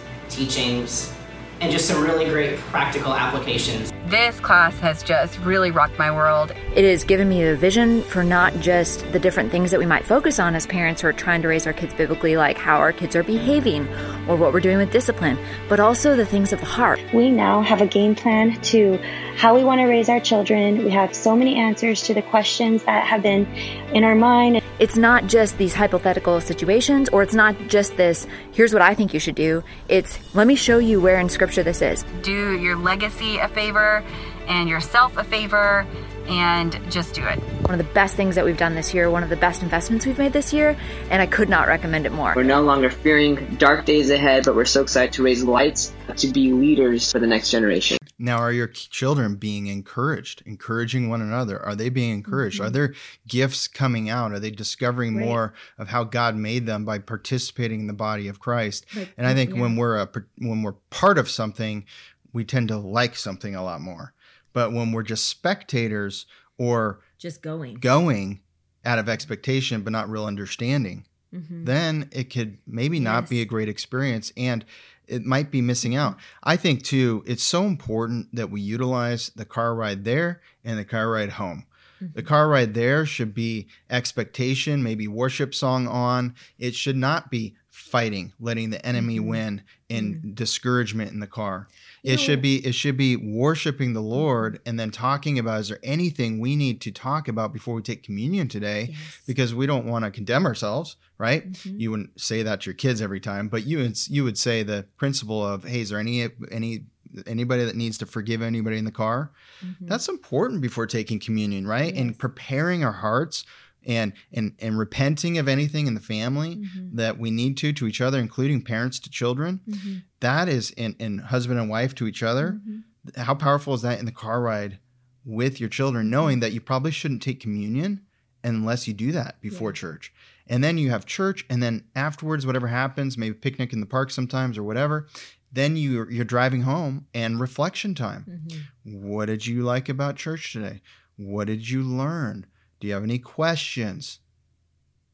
teachings 0.31 1.13
and 1.59 1.71
just 1.71 1.87
some 1.87 2.03
really 2.03 2.25
great 2.25 2.57
practical 2.57 3.13
applications. 3.13 3.91
This 4.11 4.37
class 4.41 4.77
has 4.79 5.03
just 5.03 5.39
really 5.39 5.71
rocked 5.71 5.97
my 5.97 6.11
world. 6.11 6.51
It 6.75 6.83
has 6.83 7.05
given 7.05 7.29
me 7.29 7.43
a 7.43 7.55
vision 7.55 8.01
for 8.01 8.25
not 8.25 8.53
just 8.59 9.09
the 9.13 9.19
different 9.19 9.51
things 9.51 9.71
that 9.71 9.79
we 9.79 9.85
might 9.85 10.05
focus 10.05 10.37
on 10.37 10.53
as 10.53 10.67
parents 10.67 11.01
who 11.01 11.07
are 11.07 11.13
trying 11.13 11.41
to 11.43 11.47
raise 11.47 11.65
our 11.65 11.71
kids 11.71 11.93
biblically, 11.93 12.35
like 12.35 12.57
how 12.57 12.75
our 12.79 12.91
kids 12.91 13.15
are 13.15 13.23
behaving 13.23 13.87
or 14.27 14.35
what 14.35 14.51
we're 14.51 14.59
doing 14.59 14.79
with 14.79 14.91
discipline, 14.91 15.37
but 15.69 15.79
also 15.79 16.17
the 16.17 16.25
things 16.25 16.51
of 16.51 16.59
the 16.59 16.65
heart. 16.65 16.99
We 17.13 17.31
now 17.31 17.61
have 17.61 17.79
a 17.79 17.87
game 17.87 18.13
plan 18.13 18.59
to 18.63 18.97
how 19.37 19.55
we 19.55 19.63
want 19.63 19.79
to 19.79 19.85
raise 19.85 20.09
our 20.09 20.19
children. 20.19 20.83
We 20.83 20.89
have 20.89 21.15
so 21.15 21.33
many 21.33 21.55
answers 21.55 22.01
to 22.03 22.13
the 22.13 22.21
questions 22.21 22.83
that 22.83 23.05
have 23.05 23.23
been 23.23 23.45
in 23.93 24.03
our 24.03 24.15
mind. 24.15 24.61
It's 24.79 24.97
not 24.97 25.27
just 25.27 25.57
these 25.57 25.75
hypothetical 25.75 26.41
situations, 26.41 27.07
or 27.09 27.21
it's 27.21 27.35
not 27.35 27.55
just 27.67 27.97
this, 27.97 28.25
here's 28.51 28.73
what 28.73 28.81
I 28.81 28.95
think 28.95 29.13
you 29.13 29.19
should 29.19 29.35
do. 29.35 29.63
It's, 29.87 30.17
let 30.33 30.47
me 30.47 30.55
show 30.55 30.79
you 30.79 30.99
where 30.99 31.19
in 31.19 31.29
Scripture 31.29 31.61
this 31.61 31.81
is. 31.83 32.03
Do 32.23 32.59
your 32.59 32.75
legacy 32.75 33.37
a 33.37 33.47
favor 33.47 34.00
and 34.47 34.69
yourself 34.69 35.17
a 35.17 35.23
favor 35.23 35.85
and 36.27 36.79
just 36.91 37.13
do 37.13 37.25
it. 37.25 37.39
One 37.63 37.73
of 37.73 37.77
the 37.77 37.93
best 37.93 38.15
things 38.15 38.35
that 38.35 38.45
we've 38.45 38.57
done 38.57 38.75
this 38.75 38.93
year, 38.93 39.09
one 39.09 39.23
of 39.23 39.29
the 39.29 39.35
best 39.35 39.63
investments 39.63 40.05
we've 40.05 40.17
made 40.17 40.33
this 40.33 40.53
year, 40.53 40.77
and 41.09 41.21
I 41.21 41.25
could 41.25 41.49
not 41.49 41.67
recommend 41.67 42.05
it 42.05 42.11
more. 42.11 42.33
We're 42.35 42.43
no 42.43 42.61
longer 42.61 42.89
fearing 42.89 43.55
dark 43.55 43.85
days 43.85 44.09
ahead, 44.09 44.45
but 44.45 44.55
we're 44.55 44.65
so 44.65 44.81
excited 44.81 45.13
to 45.13 45.23
raise 45.23 45.43
lights 45.43 45.93
to 46.17 46.27
be 46.27 46.51
leaders 46.51 47.11
for 47.11 47.19
the 47.19 47.27
next 47.27 47.51
generation. 47.51 47.97
Now, 48.21 48.37
are 48.37 48.51
your 48.51 48.67
children 48.67 49.35
being 49.35 49.65
encouraged, 49.65 50.43
encouraging 50.45 51.09
one 51.09 51.21
another? 51.21 51.59
Are 51.59 51.73
they 51.73 51.89
being 51.89 52.11
encouraged? 52.11 52.57
Mm-hmm. 52.57 52.67
Are 52.67 52.69
there 52.69 52.93
gifts 53.27 53.67
coming 53.67 54.11
out? 54.11 54.31
Are 54.31 54.39
they 54.39 54.51
discovering 54.51 55.17
right. 55.17 55.25
more 55.25 55.53
of 55.79 55.87
how 55.87 56.03
God 56.03 56.35
made 56.35 56.67
them 56.67 56.85
by 56.85 56.99
participating 56.99 57.79
in 57.79 57.87
the 57.87 57.93
body 57.93 58.27
of 58.27 58.39
Christ? 58.39 58.85
and 59.17 59.25
I 59.25 59.33
think 59.33 59.55
yeah. 59.55 59.61
when 59.61 59.75
we're 59.75 59.97
a, 59.97 60.09
when 60.37 60.61
we're 60.61 60.75
part 60.91 61.17
of 61.17 61.31
something, 61.31 61.85
we 62.33 62.43
tend 62.43 62.67
to 62.69 62.77
like 62.77 63.15
something 63.15 63.55
a 63.55 63.63
lot 63.63 63.81
more. 63.81 64.13
But 64.53 64.73
when 64.73 64.91
we're 64.91 65.03
just 65.03 65.27
spectators 65.27 66.25
or 66.57 67.01
just 67.17 67.41
going, 67.41 67.75
going 67.75 68.41
out 68.83 68.99
of 68.99 69.09
expectation, 69.09 69.81
but 69.81 69.93
not 69.93 70.09
real 70.09 70.25
understanding, 70.25 71.05
mm-hmm. 71.33 71.65
then 71.65 72.09
it 72.11 72.25
could 72.25 72.57
maybe 72.67 72.99
not 72.99 73.23
yes. 73.23 73.29
be 73.29 73.41
a 73.41 73.45
great 73.45 73.69
experience 73.69 74.31
and 74.35 74.65
it 75.07 75.25
might 75.25 75.51
be 75.51 75.61
missing 75.61 75.95
out. 75.95 76.17
I 76.43 76.55
think 76.55 76.83
too, 76.83 77.23
it's 77.27 77.43
so 77.43 77.63
important 77.63 78.33
that 78.33 78.49
we 78.49 78.61
utilize 78.61 79.29
the 79.35 79.45
car 79.45 79.75
ride 79.75 80.05
there 80.05 80.41
and 80.63 80.79
the 80.79 80.85
car 80.85 81.09
ride 81.09 81.31
home. 81.31 81.65
Mm-hmm. 82.01 82.13
The 82.15 82.23
car 82.23 82.47
ride 82.47 82.73
there 82.73 83.05
should 83.05 83.33
be 83.33 83.67
expectation, 83.89 84.81
maybe 84.81 85.07
worship 85.07 85.53
song 85.53 85.87
on. 85.87 86.35
It 86.57 86.75
should 86.75 86.95
not 86.95 87.29
be 87.29 87.55
fighting, 87.69 88.33
letting 88.39 88.69
the 88.69 88.85
enemy 88.85 89.17
mm-hmm. 89.17 89.27
win 89.27 89.63
in 89.89 90.15
mm-hmm. 90.15 90.33
discouragement 90.33 91.11
in 91.11 91.19
the 91.19 91.27
car. 91.27 91.67
It 92.03 92.19
should 92.19 92.41
be 92.41 92.65
it 92.65 92.73
should 92.73 92.97
be 92.97 93.15
worshiping 93.15 93.93
the 93.93 94.01
Lord 94.01 94.59
and 94.65 94.79
then 94.79 94.89
talking 94.89 95.37
about 95.37 95.61
is 95.61 95.67
there 95.69 95.79
anything 95.83 96.39
we 96.39 96.55
need 96.55 96.81
to 96.81 96.91
talk 96.91 97.27
about 97.27 97.53
before 97.53 97.75
we 97.75 97.83
take 97.83 98.01
communion 98.01 98.47
today 98.47 98.89
yes. 98.91 99.21
because 99.27 99.53
we 99.53 99.67
don't 99.67 99.85
want 99.85 100.05
to 100.05 100.11
condemn 100.11 100.47
ourselves, 100.47 100.95
right? 101.19 101.51
Mm-hmm. 101.51 101.79
You 101.79 101.91
wouldn't 101.91 102.19
say 102.19 102.41
that 102.41 102.61
to 102.61 102.69
your 102.71 102.75
kids 102.75 103.01
every 103.01 103.19
time, 103.19 103.49
but 103.49 103.65
you 103.65 103.77
would, 103.77 103.97
you 104.09 104.23
would 104.23 104.37
say 104.37 104.63
the 104.63 104.87
principle 104.97 105.45
of 105.45 105.63
hey, 105.63 105.81
is 105.81 105.89
there 105.89 105.99
any 105.99 106.27
any 106.51 106.85
anybody 107.27 107.65
that 107.65 107.75
needs 107.75 107.97
to 107.99 108.05
forgive 108.05 108.41
anybody 108.41 108.77
in 108.77 108.85
the 108.85 108.91
car? 108.91 109.31
Mm-hmm. 109.63 109.85
That's 109.87 110.07
important 110.07 110.61
before 110.61 110.87
taking 110.87 111.19
communion, 111.19 111.67
right? 111.67 111.93
Yes. 111.93 112.01
And 112.01 112.17
preparing 112.17 112.83
our 112.83 112.93
hearts 112.93 113.45
and 113.85 114.13
and 114.31 114.55
and 114.59 114.77
repenting 114.77 115.37
of 115.37 115.47
anything 115.47 115.87
in 115.87 115.93
the 115.93 116.01
family 116.01 116.57
mm-hmm. 116.57 116.95
that 116.95 117.17
we 117.17 117.31
need 117.31 117.57
to 117.57 117.73
to 117.73 117.87
each 117.87 118.01
other 118.01 118.19
including 118.19 118.61
parents 118.61 118.99
to 118.99 119.09
children 119.09 119.59
mm-hmm. 119.67 119.97
that 120.19 120.47
is 120.47 120.73
and, 120.77 120.95
and 120.99 121.21
husband 121.21 121.59
and 121.59 121.69
wife 121.69 121.95
to 121.95 122.07
each 122.07 122.23
other 122.23 122.59
mm-hmm. 122.61 123.21
how 123.21 123.33
powerful 123.33 123.73
is 123.73 123.81
that 123.81 123.99
in 123.99 124.05
the 124.05 124.11
car 124.11 124.41
ride 124.41 124.79
with 125.25 125.59
your 125.59 125.69
children 125.69 126.09
knowing 126.09 126.39
that 126.39 126.51
you 126.51 126.61
probably 126.61 126.91
shouldn't 126.91 127.21
take 127.21 127.39
communion 127.39 128.01
unless 128.43 128.87
you 128.87 128.93
do 128.93 129.11
that 129.11 129.39
before 129.41 129.69
yeah. 129.69 129.75
church 129.75 130.13
and 130.47 130.63
then 130.63 130.77
you 130.77 130.89
have 130.89 131.05
church 131.05 131.45
and 131.49 131.61
then 131.61 131.83
afterwards 131.95 132.45
whatever 132.45 132.67
happens 132.67 133.17
maybe 133.17 133.35
picnic 133.35 133.73
in 133.73 133.79
the 133.79 133.85
park 133.85 134.11
sometimes 134.11 134.57
or 134.57 134.63
whatever 134.63 135.07
then 135.51 135.75
you 135.75 136.07
you're 136.09 136.25
driving 136.25 136.61
home 136.61 137.05
and 137.13 137.39
reflection 137.39 137.93
time 137.93 138.25
mm-hmm. 138.27 139.07
what 139.07 139.25
did 139.25 139.45
you 139.45 139.63
like 139.63 139.89
about 139.89 140.15
church 140.15 140.53
today 140.53 140.81
what 141.17 141.47
did 141.47 141.69
you 141.69 141.83
learn 141.83 142.45
do 142.81 142.87
you 142.87 142.93
have 142.93 143.03
any 143.03 143.19
questions? 143.19 144.19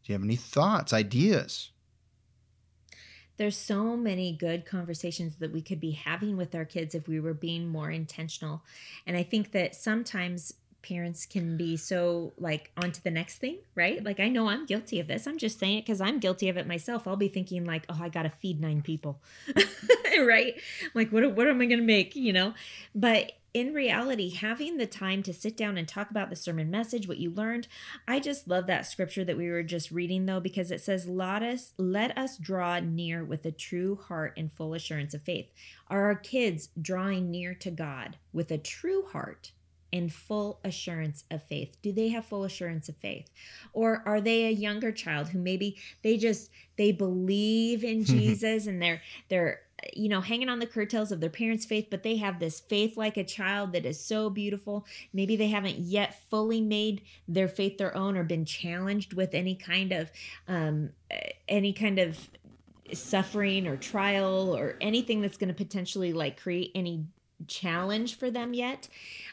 Do 0.04 0.12
you 0.12 0.14
have 0.14 0.24
any 0.24 0.38
thoughts, 0.38 0.94
ideas? 0.94 1.72
There's 3.36 3.58
so 3.58 3.96
many 3.96 4.32
good 4.32 4.66
conversations 4.66 5.36
that 5.36 5.52
we 5.52 5.62
could 5.62 5.80
be 5.80 5.92
having 5.92 6.38
with 6.38 6.56
our 6.56 6.66
kids 6.66 6.96
if 6.96 7.08
we 7.08 7.20
were 7.20 7.34
being 7.34 7.68
more 7.68 7.92
intentional. 7.92 8.64
And 9.06 9.16
I 9.16 9.22
think 9.22 9.52
that 9.52 9.76
sometimes 9.76 10.54
parents 10.82 11.26
can 11.26 11.58
be 11.58 11.76
so 11.76 12.34
like 12.38 12.72
on 12.82 12.94
to 12.94 13.04
the 13.04 13.12
next 13.12 13.40
thing, 13.40 13.58
right? 13.76 14.02
Like 14.02 14.22
I 14.22 14.30
know 14.30 14.48
I'm 14.48 14.66
guilty 14.66 15.02
of 15.02 15.08
this. 15.08 15.28
I'm 15.28 15.38
just 15.38 15.60
saying 15.60 15.80
it 15.80 15.86
because 15.86 16.00
I'm 16.00 16.20
guilty 16.20 16.48
of 16.48 16.56
it 16.56 16.68
myself. 16.68 17.06
I'll 17.06 17.18
be 17.18 17.28
thinking 17.28 17.66
like, 17.66 17.86
oh, 17.90 18.00
I 18.02 18.08
gotta 18.08 18.30
feed 18.30 18.62
nine 18.62 18.82
people, 18.82 19.22
right? 20.20 20.56
Like 20.94 21.12
what 21.12 21.36
what 21.36 21.48
am 21.48 21.62
I 21.62 21.66
gonna 21.66 21.82
make? 21.82 22.16
You 22.16 22.32
know, 22.32 22.54
but 22.96 23.34
in 23.58 23.74
reality, 23.74 24.30
having 24.30 24.78
the 24.78 24.86
time 24.86 25.24
to 25.24 25.34
sit 25.34 25.58
down 25.58 25.80
and 25.80 25.88
talk 25.88 26.12
about 26.12 26.30
the 26.30 26.36
sermon 26.36 26.70
message, 26.70 27.08
what 27.08 27.18
you 27.18 27.32
learned, 27.32 27.68
I 28.08 28.20
just 28.20 28.48
love 28.48 28.68
that 28.68 28.86
scripture 28.86 29.26
that 29.26 29.36
we 29.36 29.50
were 29.50 29.64
just 29.64 29.90
reading 29.90 30.28
though, 30.28 30.40
because 30.40 30.70
it 30.70 30.80
says, 30.80 31.08
Let 31.08 31.42
us, 31.42 31.74
let 31.76 32.16
us 32.16 32.38
draw 32.38 32.80
near 32.80 33.26
with 33.26 33.46
a 33.46 33.52
true 33.52 33.96
heart 33.96 34.34
and 34.38 34.52
full 34.52 34.76
assurance 34.76 35.16
of 35.16 35.24
faith. 35.24 35.52
Are 35.88 36.04
our 36.04 36.14
kids 36.14 36.70
drawing 36.80 37.32
near 37.32 37.56
to 37.56 37.72
God 37.72 38.18
with 38.32 38.52
a 38.52 38.60
true 38.60 39.08
heart? 39.12 39.54
and 39.94 40.12
full 40.12 40.60
assurance 40.66 41.24
of 41.32 41.42
faith 41.44 41.78
do 41.82 41.94
they 41.94 42.10
have 42.10 42.26
full 42.26 42.44
assurance 42.44 42.90
of 42.90 42.98
faith 42.98 43.30
or 43.72 44.04
are 44.06 44.20
they 44.20 44.44
a 44.44 44.52
younger 44.52 44.92
child 44.92 45.30
who 45.30 45.40
maybe 45.40 45.78
they 46.04 46.18
just 46.18 46.52
they 46.78 46.92
believe 46.92 47.86
in 47.86 48.04
jesus 48.04 48.68
and 48.68 48.82
they're 48.82 49.02
they're 49.30 49.62
you 49.94 50.10
know, 50.10 50.22
hanging 50.22 50.50
on 50.50 50.60
the 50.60 50.66
curtails 50.66 51.12
of 51.12 51.20
their 51.20 51.30
parents' 51.30 51.66
faith, 51.66 51.88
but 51.90 52.04
they 52.04 52.18
have 52.18 52.40
this 52.40 52.60
faith 52.60 52.98
like 52.98 53.18
a 53.18 53.24
child 53.24 53.74
that 53.74 53.86
is 53.86 54.00
so 54.00 54.30
beautiful. 54.30 54.86
Maybe 55.14 55.36
they 55.36 55.50
haven't 55.50 55.80
yet 55.80 56.20
fully 56.30 56.62
made 56.62 57.02
their 57.28 57.48
faith 57.48 57.78
their 57.78 57.96
own 57.96 58.18
or 58.18 58.24
been 58.24 58.46
challenged 58.46 59.14
with 59.14 59.34
any 59.34 59.56
kind 59.56 59.92
of 59.92 60.12
um, 60.48 60.90
any 61.48 61.74
kind 61.74 62.00
of 62.00 62.18
suffering 62.94 63.68
or 63.68 63.78
trial 63.78 64.56
or 64.56 64.78
anything 64.82 65.22
that's 65.22 65.38
going 65.38 65.50
to 65.50 65.54
potentially 65.54 66.14
like 66.14 66.42
create 66.42 66.72
any 66.74 67.06
challenge 67.48 68.18
for 68.18 68.32
them 68.32 68.54
yet. 68.54 68.88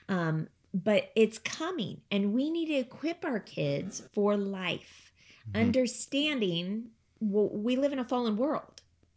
Um, 0.09 0.49
but 0.75 1.11
it's 1.15 1.39
coming, 1.39 2.01
and 2.11 2.35
we 2.35 2.51
need 2.51 2.67
to 2.67 2.75
equip 2.75 3.25
our 3.25 3.39
kids 3.39 4.03
for 4.13 4.37
life, 4.37 5.13
mm-hmm. 5.49 5.61
understanding 5.61 6.91
well, 7.21 7.49
we 7.49 7.77
live 7.77 7.93
in 7.93 7.99
a 7.99 8.05
fallen 8.05 8.37
world 8.37 8.74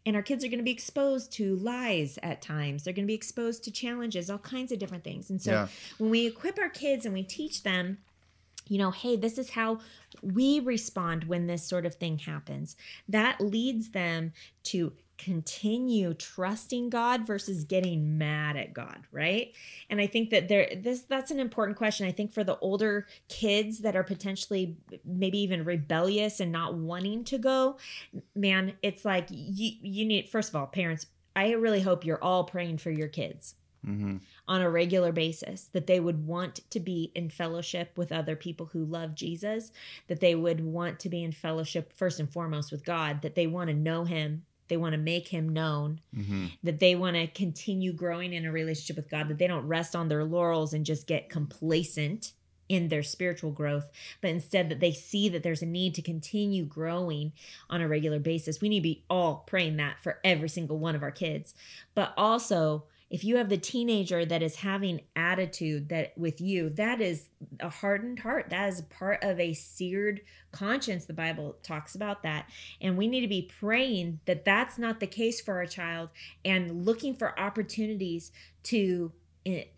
and 0.07 0.15
our 0.15 0.21
kids 0.21 0.41
are 0.41 0.47
going 0.47 0.57
to 0.57 0.63
be 0.63 0.71
exposed 0.71 1.33
to 1.33 1.57
lies 1.57 2.17
at 2.23 2.41
times 2.41 2.83
they're 2.83 2.93
going 2.93 3.05
to 3.05 3.07
be 3.07 3.13
exposed 3.13 3.63
to 3.63 3.69
challenges 3.69 4.29
all 4.29 4.37
kinds 4.39 4.71
of 4.71 4.79
different 4.79 5.03
things 5.03 5.29
and 5.29 5.41
so 5.41 5.51
yeah. 5.51 5.67
when 5.97 6.09
we 6.09 6.25
equip 6.25 6.57
our 6.57 6.69
kids 6.69 7.05
and 7.05 7.13
we 7.13 7.21
teach 7.21 7.61
them 7.63 7.97
you 8.67 8.77
know 8.77 8.89
hey 8.89 9.15
this 9.15 9.37
is 9.37 9.51
how 9.51 9.79
we 10.23 10.59
respond 10.61 11.25
when 11.25 11.45
this 11.47 11.63
sort 11.63 11.85
of 11.85 11.95
thing 11.95 12.17
happens 12.19 12.77
that 13.07 13.39
leads 13.41 13.91
them 13.91 14.31
to 14.63 14.93
continue 15.17 16.13
trusting 16.13 16.89
God 16.89 17.25
versus 17.25 17.63
getting 17.63 18.17
mad 18.17 18.55
at 18.55 18.73
God, 18.73 19.07
right? 19.11 19.53
And 19.89 19.99
I 19.99 20.07
think 20.07 20.29
that 20.29 20.47
there 20.47 20.69
this 20.75 21.01
that's 21.01 21.31
an 21.31 21.39
important 21.39 21.77
question. 21.77 22.07
I 22.07 22.11
think 22.11 22.31
for 22.31 22.43
the 22.43 22.57
older 22.59 23.07
kids 23.27 23.79
that 23.79 23.95
are 23.95 24.03
potentially 24.03 24.77
maybe 25.03 25.39
even 25.39 25.65
rebellious 25.65 26.39
and 26.39 26.51
not 26.51 26.75
wanting 26.75 27.23
to 27.25 27.37
go, 27.37 27.77
man, 28.35 28.73
it's 28.81 29.05
like 29.05 29.27
you 29.29 29.71
you 29.81 30.05
need 30.05 30.29
first 30.29 30.49
of 30.49 30.55
all, 30.55 30.67
parents, 30.67 31.07
I 31.35 31.51
really 31.51 31.81
hope 31.81 32.05
you're 32.05 32.23
all 32.23 32.43
praying 32.43 32.77
for 32.77 32.91
your 32.91 33.07
kids. 33.07 33.55
Mm-hmm. 33.85 34.17
On 34.47 34.61
a 34.61 34.69
regular 34.69 35.11
basis, 35.11 35.65
that 35.71 35.87
they 35.87 35.99
would 35.99 36.25
want 36.25 36.61
to 36.71 36.79
be 36.79 37.11
in 37.15 37.29
fellowship 37.29 37.91
with 37.95 38.11
other 38.11 38.35
people 38.35 38.65
who 38.65 38.83
love 38.83 39.15
Jesus, 39.15 39.71
that 40.07 40.19
they 40.19 40.35
would 40.35 40.61
want 40.61 40.99
to 41.01 41.09
be 41.09 41.23
in 41.23 41.31
fellowship 41.31 41.93
first 41.93 42.19
and 42.19 42.29
foremost 42.29 42.71
with 42.71 42.83
God, 42.83 43.21
that 43.21 43.35
they 43.35 43.47
want 43.47 43.69
to 43.69 43.75
know 43.75 44.03
Him 44.03 44.43
they 44.67 44.77
want 44.77 44.93
to 44.93 44.97
make 44.97 45.27
him 45.27 45.49
known, 45.49 46.01
mm-hmm. 46.15 46.47
that 46.63 46.79
they 46.79 46.95
want 46.95 47.15
to 47.15 47.27
continue 47.27 47.93
growing 47.93 48.33
in 48.33 48.45
a 48.45 48.51
relationship 48.51 48.95
with 48.95 49.09
God, 49.09 49.27
that 49.29 49.37
they 49.37 49.47
don't 49.47 49.67
rest 49.67 49.95
on 49.95 50.07
their 50.07 50.23
laurels 50.23 50.73
and 50.73 50.85
just 50.85 51.07
get 51.07 51.29
complacent 51.29 52.33
in 52.69 52.89
their 52.89 53.03
spiritual 53.03 53.51
growth, 53.51 53.89
but 54.21 54.29
instead 54.29 54.69
that 54.69 54.79
they 54.79 54.91
see 54.91 55.29
that 55.29 55.43
there's 55.43 55.61
a 55.61 55.65
need 55.65 55.95
to 55.95 56.01
continue 56.01 56.65
growing 56.65 57.31
on 57.69 57.81
a 57.81 57.87
regular 57.87 58.19
basis. 58.19 58.61
We 58.61 58.69
need 58.69 58.79
to 58.79 58.83
be 58.83 59.03
all 59.09 59.43
praying 59.47 59.77
that 59.77 60.01
for 60.01 60.19
every 60.23 60.49
single 60.49 60.77
one 60.77 60.95
of 60.95 61.03
our 61.03 61.11
kids, 61.11 61.53
but 61.95 62.13
also 62.17 62.83
if 63.09 63.23
you 63.23 63.37
have 63.37 63.49
the 63.49 63.57
teenager 63.57 64.25
that 64.25 64.43
is 64.43 64.55
having 64.55 65.01
attitude 65.15 65.89
that 65.89 66.17
with 66.17 66.41
you 66.41 66.69
that 66.71 66.99
is 67.01 67.29
a 67.59 67.69
hardened 67.69 68.19
heart. 68.19 68.49
That 68.49 68.69
is 68.69 68.81
part 68.83 69.23
of 69.23 69.39
a 69.39 69.53
seared 69.53 70.21
conscience. 70.51 71.05
The 71.05 71.13
bible 71.13 71.57
talks 71.63 71.95
about 71.95 72.23
that. 72.23 72.49
And 72.81 72.97
we 72.97 73.07
need 73.07 73.21
to 73.21 73.27
be 73.27 73.51
praying 73.59 74.19
that 74.25 74.45
that's 74.45 74.77
not 74.77 74.99
the 74.99 75.07
case 75.07 75.41
for 75.41 75.55
our 75.55 75.65
child 75.65 76.09
and 76.43 76.85
looking 76.85 77.15
for 77.15 77.39
opportunities 77.39 78.31
to 78.63 79.11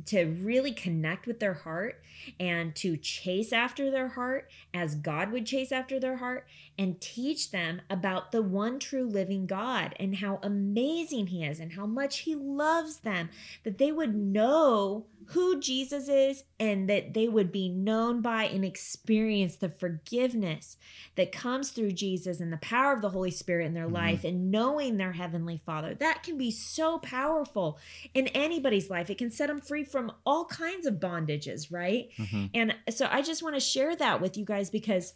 to 0.05 0.25
really 0.25 0.71
connect 0.71 1.27
with 1.27 1.39
their 1.39 1.53
heart 1.53 2.01
and 2.39 2.75
to 2.75 2.97
chase 2.97 3.53
after 3.53 3.91
their 3.91 4.09
heart 4.09 4.49
as 4.73 4.95
God 4.95 5.31
would 5.31 5.45
chase 5.45 5.71
after 5.71 5.99
their 5.99 6.17
heart 6.17 6.47
and 6.77 6.99
teach 6.99 7.51
them 7.51 7.81
about 7.89 8.31
the 8.31 8.41
one 8.41 8.79
true 8.79 9.05
living 9.05 9.45
God 9.45 9.95
and 9.99 10.17
how 10.17 10.39
amazing 10.41 11.27
He 11.27 11.43
is 11.43 11.59
and 11.59 11.73
how 11.73 11.85
much 11.85 12.19
He 12.19 12.35
loves 12.35 12.97
them, 12.99 13.29
that 13.63 13.77
they 13.77 13.91
would 13.91 14.15
know 14.15 15.05
who 15.29 15.59
Jesus 15.59 16.09
is 16.09 16.43
and 16.59 16.89
that 16.89 17.13
they 17.13 17.27
would 17.27 17.51
be 17.51 17.69
known 17.69 18.19
by 18.19 18.45
and 18.45 18.65
experience 18.65 19.57
the 19.57 19.69
forgiveness 19.69 20.75
that 21.17 21.31
comes 21.31 21.69
through 21.69 21.91
Jesus 21.91 22.39
and 22.39 22.51
the 22.51 22.57
power 22.57 22.93
of 22.93 23.03
the 23.03 23.11
Holy 23.11 23.29
Spirit 23.29 23.67
in 23.67 23.75
their 23.75 23.85
mm-hmm. 23.85 23.93
life 23.93 24.23
and 24.23 24.49
knowing 24.49 24.97
their 24.97 25.11
Heavenly 25.11 25.57
Father. 25.57 25.93
That 25.93 26.23
can 26.23 26.35
be 26.35 26.49
so 26.49 26.97
powerful 26.97 27.77
in 28.15 28.25
anybody's 28.29 28.89
life. 28.89 29.11
It 29.11 29.19
can 29.19 29.29
set 29.29 29.47
them 29.47 29.61
free 29.61 29.83
from 29.83 30.11
all 30.25 30.45
kinds 30.45 30.87
of 30.87 30.95
bondages, 30.95 31.71
right? 31.71 32.09
Mm-hmm. 32.17 32.45
And 32.55 32.75
so 32.89 33.07
I 33.11 33.21
just 33.21 33.43
want 33.43 33.53
to 33.53 33.61
share 33.61 33.95
that 33.97 34.21
with 34.21 34.35
you 34.35 34.45
guys 34.45 34.71
because 34.71 35.13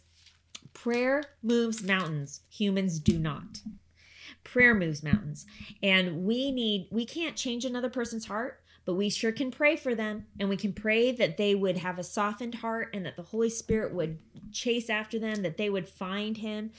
prayer 0.74 1.24
moves 1.42 1.82
mountains, 1.82 2.42
humans 2.48 3.00
do 3.00 3.18
not 3.18 3.62
prayer 4.42 4.74
moves 4.74 5.02
mountains 5.02 5.46
and 5.82 6.22
we 6.24 6.52
need 6.52 6.86
we 6.90 7.06
can't 7.06 7.34
change 7.34 7.64
another 7.64 7.88
person's 7.88 8.26
heart 8.26 8.60
but 8.84 8.94
we 8.94 9.08
sure 9.08 9.32
can 9.32 9.50
pray 9.50 9.76
for 9.76 9.94
them 9.94 10.26
and 10.38 10.48
we 10.48 10.56
can 10.56 10.72
pray 10.72 11.12
that 11.12 11.36
they 11.36 11.54
would 11.54 11.78
have 11.78 11.98
a 11.98 12.04
softened 12.04 12.56
heart 12.56 12.90
and 12.92 13.06
that 13.06 13.16
the 13.16 13.22
Holy 13.22 13.50
Spirit 13.50 13.94
would 13.94 14.18
chase 14.52 14.90
after 14.90 15.18
them, 15.18 15.42
that 15.42 15.56
they 15.56 15.70
would 15.70 15.88
find 15.88 16.36
him. 16.36 16.70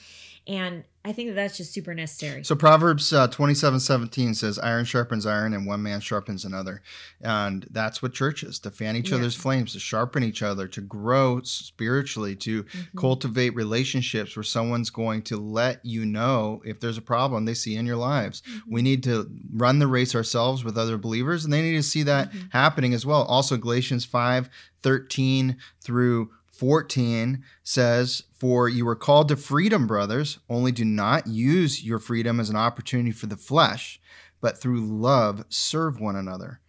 And 0.47 0.83
I 1.03 1.11
think 1.11 1.29
that 1.29 1.35
that's 1.35 1.57
just 1.57 1.71
super 1.71 1.93
necessary. 1.93 2.43
So 2.43 2.55
Proverbs 2.55 3.13
uh, 3.13 3.27
27, 3.27 3.79
17 3.79 4.33
says, 4.33 4.57
iron 4.59 4.85
sharpens 4.85 5.25
iron 5.25 5.53
and 5.53 5.65
one 5.65 5.81
man 5.83 6.01
sharpens 6.01 6.45
another. 6.45 6.81
And 7.21 7.65
that's 7.69 8.01
what 8.01 8.13
church 8.13 8.43
is, 8.43 8.59
to 8.59 8.71
fan 8.71 8.95
each 8.95 9.09
yeah. 9.09 9.17
other's 9.17 9.35
flames, 9.35 9.73
to 9.73 9.79
sharpen 9.79 10.23
each 10.23 10.41
other, 10.41 10.67
to 10.67 10.81
grow 10.81 11.41
spiritually, 11.41 12.35
to 12.37 12.63
mm-hmm. 12.63 12.97
cultivate 12.97 13.55
relationships 13.55 14.35
where 14.35 14.43
someone's 14.43 14.89
going 14.89 15.21
to 15.23 15.37
let 15.37 15.83
you 15.83 16.05
know 16.05 16.61
if 16.65 16.79
there's 16.79 16.97
a 16.97 17.03
problem 17.03 17.45
they 17.45 17.53
see 17.53 17.75
in 17.75 17.85
your 17.85 17.97
lives. 17.97 18.41
Mm-hmm. 18.41 18.73
We 18.73 18.81
need 18.81 19.03
to 19.03 19.29
run 19.53 19.79
the 19.79 19.87
race 19.87 20.15
ourselves 20.15 20.63
with 20.63 20.77
other 20.77 20.97
believers 20.97 21.43
and 21.43 21.53
they 21.53 21.61
need 21.61 21.77
to 21.77 21.83
see 21.83 22.03
that 22.03 22.31
mm-hmm. 22.31 22.47
happening 22.51 22.93
as 22.93 23.05
well. 23.05 23.23
Also 23.23 23.57
Galatians 23.57 24.05
5, 24.05 24.49
13 24.81 25.57
through 25.81 26.31
14 26.57 27.43
says, 27.63 28.23
For 28.33 28.69
you 28.69 28.85
were 28.85 28.95
called 28.95 29.27
to 29.29 29.35
freedom, 29.35 29.87
brothers, 29.87 30.39
only 30.49 30.71
do 30.71 30.85
not 30.85 31.27
use 31.27 31.83
your 31.83 31.99
freedom 31.99 32.39
as 32.39 32.49
an 32.49 32.55
opportunity 32.55 33.11
for 33.11 33.27
the 33.27 33.37
flesh, 33.37 33.99
but 34.41 34.57
through 34.57 34.85
love 34.85 35.45
serve 35.49 35.99
one 35.99 36.15
another. 36.15 36.61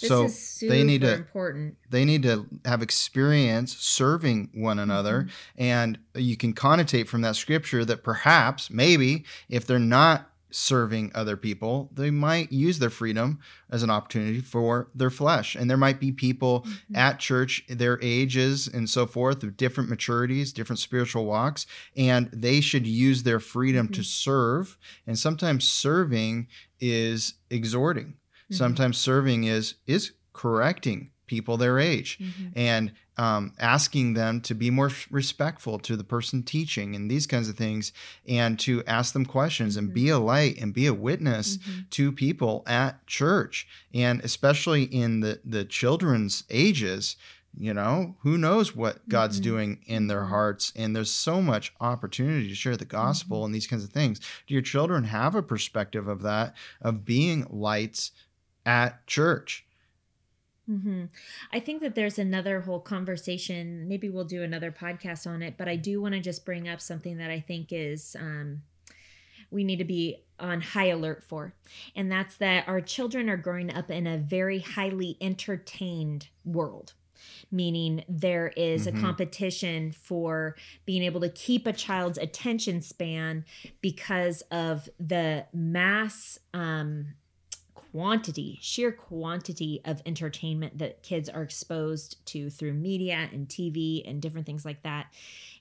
This 0.00 0.08
so 0.08 0.66
they 0.66 0.82
need 0.82 1.02
to 1.02 1.14
important. 1.14 1.76
They 1.90 2.06
need 2.06 2.22
to 2.22 2.46
have 2.64 2.80
experience 2.80 3.76
serving 3.76 4.48
one 4.54 4.78
another, 4.78 5.22
mm-hmm. 5.22 5.62
and 5.62 5.98
you 6.14 6.36
can 6.38 6.54
connotate 6.54 7.06
from 7.06 7.20
that 7.20 7.36
scripture 7.36 7.84
that 7.84 8.02
perhaps, 8.02 8.70
maybe, 8.70 9.24
if 9.50 9.66
they're 9.66 9.78
not 9.78 10.29
serving 10.50 11.10
other 11.14 11.36
people, 11.36 11.90
they 11.92 12.10
might 12.10 12.52
use 12.52 12.78
their 12.78 12.90
freedom 12.90 13.38
as 13.70 13.82
an 13.82 13.90
opportunity 13.90 14.40
for 14.40 14.88
their 14.94 15.10
flesh. 15.10 15.54
And 15.54 15.68
there 15.68 15.76
might 15.76 16.00
be 16.00 16.12
people 16.12 16.62
mm-hmm. 16.62 16.96
at 16.96 17.18
church, 17.18 17.64
their 17.68 17.98
ages 18.02 18.68
and 18.68 18.88
so 18.88 19.06
forth, 19.06 19.42
of 19.42 19.56
different 19.56 19.90
maturities, 19.90 20.52
different 20.52 20.78
spiritual 20.78 21.26
walks, 21.26 21.66
and 21.96 22.30
they 22.32 22.60
should 22.60 22.86
use 22.86 23.22
their 23.22 23.40
freedom 23.40 23.86
mm-hmm. 23.86 23.94
to 23.94 24.04
serve. 24.04 24.76
And 25.06 25.18
sometimes 25.18 25.68
serving 25.68 26.48
is 26.80 27.34
exhorting. 27.50 28.06
Mm-hmm. 28.06 28.54
Sometimes 28.54 28.98
serving 28.98 29.44
is 29.44 29.74
is 29.86 30.12
correcting 30.32 31.10
people 31.26 31.56
their 31.56 31.78
age 31.78 32.18
mm-hmm. 32.18 32.48
and 32.56 32.92
um, 33.20 33.52
asking 33.58 34.14
them 34.14 34.40
to 34.40 34.54
be 34.54 34.70
more 34.70 34.90
respectful 35.10 35.78
to 35.80 35.94
the 35.94 36.04
person 36.04 36.42
teaching 36.42 36.96
and 36.96 37.10
these 37.10 37.26
kinds 37.26 37.50
of 37.50 37.56
things 37.56 37.92
and 38.26 38.58
to 38.60 38.82
ask 38.86 39.12
them 39.12 39.26
questions 39.26 39.76
mm-hmm. 39.76 39.84
and 39.84 39.94
be 39.94 40.08
a 40.08 40.18
light 40.18 40.58
and 40.58 40.72
be 40.72 40.86
a 40.86 40.94
witness 40.94 41.58
mm-hmm. 41.58 41.80
to 41.90 42.12
people 42.12 42.62
at 42.66 43.06
church 43.06 43.68
and 43.92 44.22
especially 44.22 44.84
in 44.84 45.20
the 45.20 45.38
the 45.44 45.66
children's 45.66 46.44
ages 46.48 47.16
you 47.54 47.74
know 47.74 48.16
who 48.20 48.38
knows 48.38 48.74
what 48.74 49.06
god's 49.06 49.36
mm-hmm. 49.36 49.50
doing 49.50 49.84
in 49.84 50.06
their 50.06 50.20
mm-hmm. 50.20 50.30
hearts 50.30 50.72
and 50.74 50.96
there's 50.96 51.12
so 51.12 51.42
much 51.42 51.74
opportunity 51.78 52.48
to 52.48 52.54
share 52.54 52.76
the 52.78 52.86
gospel 52.86 53.38
mm-hmm. 53.38 53.46
and 53.46 53.54
these 53.54 53.66
kinds 53.66 53.84
of 53.84 53.90
things 53.90 54.18
do 54.46 54.54
your 54.54 54.62
children 54.62 55.04
have 55.04 55.34
a 55.34 55.42
perspective 55.42 56.08
of 56.08 56.22
that 56.22 56.54
of 56.80 57.04
being 57.04 57.46
lights 57.50 58.12
at 58.64 59.06
church 59.06 59.66
Mm-hmm. 60.70 61.04
I 61.52 61.60
think 61.60 61.82
that 61.82 61.94
there's 61.94 62.18
another 62.18 62.60
whole 62.60 62.80
conversation. 62.80 63.88
Maybe 63.88 64.08
we'll 64.08 64.24
do 64.24 64.42
another 64.42 64.70
podcast 64.70 65.26
on 65.26 65.42
it, 65.42 65.54
but 65.56 65.68
I 65.68 65.76
do 65.76 66.00
want 66.00 66.14
to 66.14 66.20
just 66.20 66.44
bring 66.44 66.68
up 66.68 66.80
something 66.80 67.18
that 67.18 67.30
I 67.30 67.40
think 67.40 67.68
is 67.72 68.14
um, 68.18 68.62
we 69.50 69.64
need 69.64 69.78
to 69.78 69.84
be 69.84 70.22
on 70.38 70.60
high 70.60 70.88
alert 70.88 71.24
for. 71.24 71.54
And 71.96 72.10
that's 72.10 72.36
that 72.36 72.68
our 72.68 72.80
children 72.80 73.28
are 73.28 73.36
growing 73.36 73.72
up 73.74 73.90
in 73.90 74.06
a 74.06 74.16
very 74.16 74.60
highly 74.60 75.16
entertained 75.20 76.28
world 76.44 76.94
meaning 77.50 78.04
there 78.08 78.48
is 78.56 78.86
mm-hmm. 78.86 78.96
a 78.96 79.00
competition 79.00 79.92
for 79.92 80.56
being 80.86 81.02
able 81.02 81.20
to 81.20 81.28
keep 81.28 81.66
a 81.66 81.72
child's 81.72 82.18
attention 82.18 82.80
span 82.80 83.44
because 83.80 84.42
of 84.50 84.88
the 84.98 85.44
mass 85.52 86.38
um, 86.54 87.08
quantity, 87.90 88.58
sheer 88.60 88.92
quantity 88.92 89.80
of 89.84 90.02
entertainment 90.06 90.78
that 90.78 91.02
kids 91.02 91.28
are 91.28 91.42
exposed 91.42 92.24
to 92.26 92.50
through 92.50 92.72
media 92.72 93.28
and 93.32 93.48
TV 93.48 94.08
and 94.08 94.22
different 94.22 94.46
things 94.46 94.64
like 94.64 94.82
that. 94.82 95.06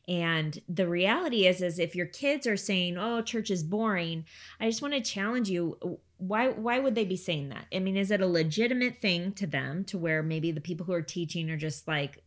And 0.07 0.59
the 0.67 0.87
reality 0.87 1.45
is 1.45 1.61
is 1.61 1.77
if 1.77 1.95
your 1.95 2.07
kids 2.07 2.47
are 2.47 2.57
saying, 2.57 2.97
"Oh, 2.97 3.21
church 3.21 3.51
is 3.51 3.63
boring," 3.63 4.25
I 4.59 4.67
just 4.69 4.81
want 4.81 4.95
to 4.95 5.01
challenge 5.01 5.49
you 5.49 5.99
why 6.17 6.49
why 6.49 6.79
would 6.79 6.95
they 6.95 7.05
be 7.05 7.15
saying 7.15 7.49
that? 7.49 7.65
I 7.73 7.79
mean, 7.79 7.95
is 7.95 8.11
it 8.11 8.21
a 8.21 8.27
legitimate 8.27 9.01
thing 9.01 9.31
to 9.33 9.47
them 9.47 9.85
to 9.85 9.97
where 9.97 10.21
maybe 10.21 10.51
the 10.51 10.61
people 10.61 10.85
who 10.85 10.93
are 10.93 11.01
teaching 11.01 11.49
are 11.49 11.57
just 11.57 11.87
like 11.87 12.23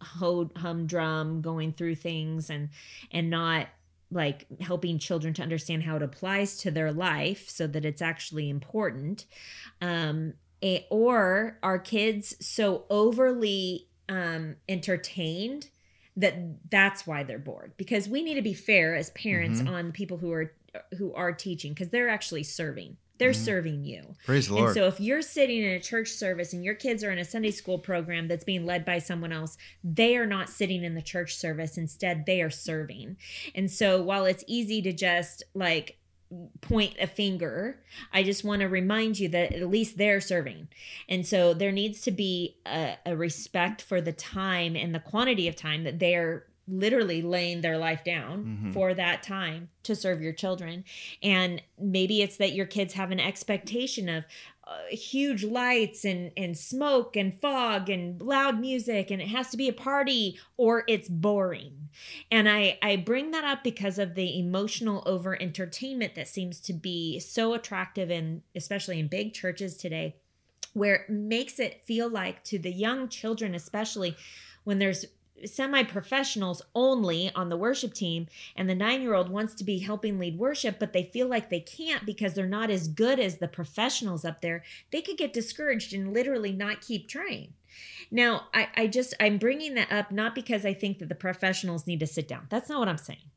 humdrum 0.00 1.40
going 1.40 1.72
through 1.72 1.94
things 1.96 2.50
and 2.50 2.68
and 3.10 3.30
not 3.30 3.68
like 4.10 4.46
helping 4.60 4.98
children 4.98 5.34
to 5.34 5.42
understand 5.42 5.82
how 5.82 5.96
it 5.96 6.02
applies 6.02 6.56
to 6.58 6.70
their 6.70 6.92
life 6.92 7.48
so 7.48 7.66
that 7.66 7.84
it's 7.84 8.02
actually 8.02 8.48
important. 8.48 9.26
Um 9.80 10.34
or 10.90 11.58
are 11.62 11.78
kids 11.78 12.34
so 12.44 12.84
overly 12.90 13.88
um 14.08 14.56
entertained 14.68 15.68
that 16.16 16.34
that's 16.70 17.06
why 17.06 17.22
they're 17.22 17.38
bored? 17.38 17.72
Because 17.76 18.08
we 18.08 18.22
need 18.22 18.34
to 18.34 18.42
be 18.42 18.54
fair 18.54 18.94
as 18.94 19.10
parents 19.10 19.60
mm-hmm. 19.60 19.74
on 19.74 19.92
people 19.92 20.16
who 20.16 20.32
are 20.32 20.52
who 20.98 21.14
are 21.14 21.32
teaching 21.32 21.72
because 21.72 21.88
they're 21.88 22.08
actually 22.08 22.42
serving 22.42 22.96
they're 23.18 23.30
mm-hmm. 23.30 23.44
serving 23.44 23.84
you. 23.84 24.14
Praise 24.24 24.48
the 24.48 24.54
Lord. 24.54 24.68
And 24.68 24.74
so 24.74 24.86
if 24.86 25.00
you're 25.00 25.22
sitting 25.22 25.62
in 25.62 25.72
a 25.72 25.80
church 25.80 26.10
service 26.10 26.52
and 26.52 26.64
your 26.64 26.74
kids 26.74 27.02
are 27.02 27.10
in 27.10 27.18
a 27.18 27.24
Sunday 27.24 27.50
school 27.50 27.78
program 27.78 28.28
that's 28.28 28.44
being 28.44 28.66
led 28.66 28.84
by 28.84 28.98
someone 28.98 29.32
else, 29.32 29.56
they 29.82 30.16
are 30.16 30.26
not 30.26 30.48
sitting 30.48 30.84
in 30.84 30.94
the 30.94 31.02
church 31.02 31.36
service. 31.36 31.76
Instead, 31.76 32.26
they 32.26 32.42
are 32.42 32.50
serving. 32.50 33.16
And 33.54 33.70
so 33.70 34.02
while 34.02 34.26
it's 34.26 34.44
easy 34.46 34.82
to 34.82 34.92
just 34.92 35.42
like 35.54 35.98
point 36.60 36.94
a 37.00 37.06
finger. 37.06 37.80
I 38.12 38.22
just 38.22 38.44
want 38.44 38.60
to 38.60 38.66
remind 38.66 39.18
you 39.18 39.28
that 39.28 39.52
at 39.52 39.70
least 39.70 39.96
they're 39.96 40.20
serving. 40.20 40.68
And 41.08 41.26
so 41.26 41.54
there 41.54 41.72
needs 41.72 42.00
to 42.02 42.10
be 42.10 42.56
a, 42.66 42.96
a, 43.06 43.16
respect 43.16 43.80
for 43.80 44.00
the 44.00 44.12
time 44.12 44.74
and 44.74 44.94
the 44.94 45.00
quantity 45.00 45.46
of 45.46 45.54
time 45.54 45.84
that 45.84 45.98
they're 45.98 46.46
literally 46.68 47.22
laying 47.22 47.60
their 47.60 47.78
life 47.78 48.02
down 48.02 48.44
mm-hmm. 48.44 48.70
for 48.72 48.92
that 48.94 49.22
time 49.22 49.68
to 49.84 49.94
serve 49.94 50.20
your 50.20 50.32
children. 50.32 50.84
And 51.22 51.62
maybe 51.78 52.22
it's 52.22 52.38
that 52.38 52.52
your 52.52 52.66
kids 52.66 52.94
have 52.94 53.10
an 53.10 53.20
expectation 53.20 54.08
of 54.08 54.24
uh, 54.68 54.78
huge 54.90 55.44
lights 55.44 56.04
and 56.04 56.32
and 56.36 56.58
smoke 56.58 57.14
and 57.14 57.40
fog 57.40 57.88
and 57.88 58.20
loud 58.20 58.58
music 58.58 59.12
and 59.12 59.22
it 59.22 59.28
has 59.28 59.48
to 59.50 59.56
be 59.56 59.68
a 59.68 59.72
party 59.72 60.40
or 60.56 60.82
it's 60.88 61.08
boring. 61.08 61.88
And 62.32 62.48
I 62.48 62.76
I 62.82 62.96
bring 62.96 63.30
that 63.30 63.44
up 63.44 63.62
because 63.62 64.00
of 64.00 64.16
the 64.16 64.40
emotional 64.40 65.04
over 65.06 65.40
entertainment 65.40 66.16
that 66.16 66.26
seems 66.26 66.60
to 66.62 66.72
be 66.72 67.20
so 67.20 67.54
attractive 67.54 68.10
and 68.10 68.42
especially 68.56 68.98
in 68.98 69.06
big 69.06 69.34
churches 69.34 69.76
today 69.76 70.16
where 70.72 70.96
it 70.96 71.10
makes 71.10 71.60
it 71.60 71.84
feel 71.84 72.08
like 72.08 72.42
to 72.44 72.58
the 72.58 72.72
young 72.72 73.08
children 73.08 73.54
especially 73.54 74.16
when 74.64 74.80
there's 74.80 75.04
semi 75.44 75.82
professionals 75.82 76.62
only 76.74 77.30
on 77.34 77.48
the 77.48 77.56
worship 77.56 77.94
team, 77.94 78.26
and 78.54 78.68
the 78.68 78.74
nine 78.74 79.02
year 79.02 79.14
old 79.14 79.28
wants 79.28 79.54
to 79.54 79.64
be 79.64 79.78
helping 79.78 80.18
lead 80.18 80.38
worship, 80.38 80.78
but 80.78 80.92
they 80.92 81.04
feel 81.04 81.28
like 81.28 81.50
they 81.50 81.60
can't 81.60 82.06
because 82.06 82.34
they're 82.34 82.46
not 82.46 82.70
as 82.70 82.88
good 82.88 83.20
as 83.20 83.38
the 83.38 83.48
professionals 83.48 84.24
up 84.24 84.40
there, 84.40 84.62
they 84.90 85.02
could 85.02 85.18
get 85.18 85.32
discouraged 85.32 85.92
and 85.92 86.12
literally 86.12 86.52
not 86.52 86.80
keep 86.80 87.08
trying. 87.08 87.52
Now, 88.10 88.46
I, 88.54 88.68
I 88.76 88.86
just, 88.86 89.14
I'm 89.20 89.38
bringing 89.38 89.74
that 89.74 89.92
up 89.92 90.10
not 90.10 90.34
because 90.34 90.64
I 90.64 90.72
think 90.72 90.98
that 90.98 91.08
the 91.08 91.14
professionals 91.14 91.86
need 91.86 92.00
to 92.00 92.06
sit 92.06 92.28
down. 92.28 92.46
That's 92.48 92.68
not 92.68 92.78
what 92.78 92.88
I'm 92.88 92.96
saying. 92.96 93.30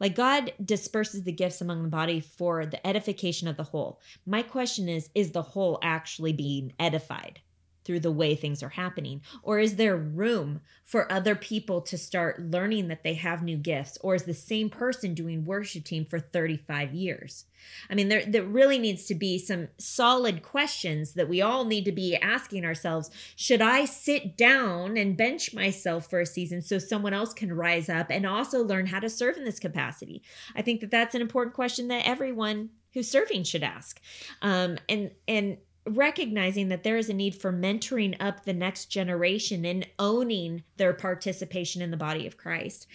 Like 0.00 0.14
God 0.14 0.52
disperses 0.64 1.22
the 1.22 1.32
gifts 1.32 1.60
among 1.60 1.82
the 1.82 1.88
body 1.88 2.20
for 2.20 2.66
the 2.66 2.84
edification 2.86 3.48
of 3.48 3.56
the 3.56 3.62
whole. 3.62 4.00
My 4.26 4.42
question 4.42 4.88
is, 4.88 5.10
is 5.14 5.32
the 5.32 5.42
whole 5.42 5.78
actually 5.82 6.32
being 6.32 6.72
edified? 6.78 7.40
Through 7.84 8.00
the 8.00 8.12
way 8.12 8.34
things 8.34 8.62
are 8.62 8.70
happening? 8.70 9.22
Or 9.42 9.58
is 9.58 9.76
there 9.76 9.96
room 9.96 10.60
for 10.84 11.10
other 11.10 11.34
people 11.34 11.80
to 11.82 11.98
start 11.98 12.40
learning 12.40 12.88
that 12.88 13.02
they 13.02 13.14
have 13.14 13.42
new 13.42 13.56
gifts? 13.56 13.98
Or 14.02 14.14
is 14.14 14.24
the 14.24 14.34
same 14.34 14.70
person 14.70 15.14
doing 15.14 15.44
worship 15.44 15.84
team 15.84 16.04
for 16.04 16.20
35 16.20 16.94
years? 16.94 17.44
I 17.90 17.94
mean, 17.94 18.08
there, 18.08 18.24
there 18.26 18.42
really 18.42 18.78
needs 18.78 19.06
to 19.06 19.14
be 19.14 19.38
some 19.38 19.68
solid 19.78 20.42
questions 20.42 21.14
that 21.14 21.28
we 21.28 21.40
all 21.40 21.64
need 21.64 21.84
to 21.84 21.92
be 21.92 22.16
asking 22.16 22.64
ourselves. 22.64 23.10
Should 23.36 23.62
I 23.62 23.84
sit 23.84 24.36
down 24.36 24.96
and 24.96 25.16
bench 25.16 25.54
myself 25.54 26.08
for 26.08 26.20
a 26.20 26.26
season 26.26 26.62
so 26.62 26.78
someone 26.78 27.14
else 27.14 27.32
can 27.32 27.52
rise 27.52 27.88
up 27.88 28.08
and 28.10 28.26
also 28.26 28.64
learn 28.64 28.86
how 28.86 29.00
to 29.00 29.08
serve 29.08 29.36
in 29.36 29.44
this 29.44 29.60
capacity? 29.60 30.22
I 30.56 30.62
think 30.62 30.80
that 30.80 30.90
that's 30.90 31.14
an 31.14 31.22
important 31.22 31.54
question 31.54 31.88
that 31.88 32.06
everyone 32.06 32.70
who's 32.92 33.08
serving 33.08 33.44
should 33.44 33.62
ask. 33.62 34.00
Um, 34.42 34.78
and, 34.88 35.10
and, 35.26 35.58
recognizing 35.86 36.68
that 36.68 36.84
there 36.84 36.96
is 36.96 37.08
a 37.08 37.14
need 37.14 37.34
for 37.34 37.52
mentoring 37.52 38.16
up 38.20 38.44
the 38.44 38.52
next 38.52 38.86
generation 38.86 39.64
and 39.64 39.86
owning 39.98 40.62
their 40.76 40.92
participation 40.92 41.82
in 41.82 41.90
the 41.90 41.96
body 41.96 42.26
of 42.26 42.36
Christ. 42.36 42.86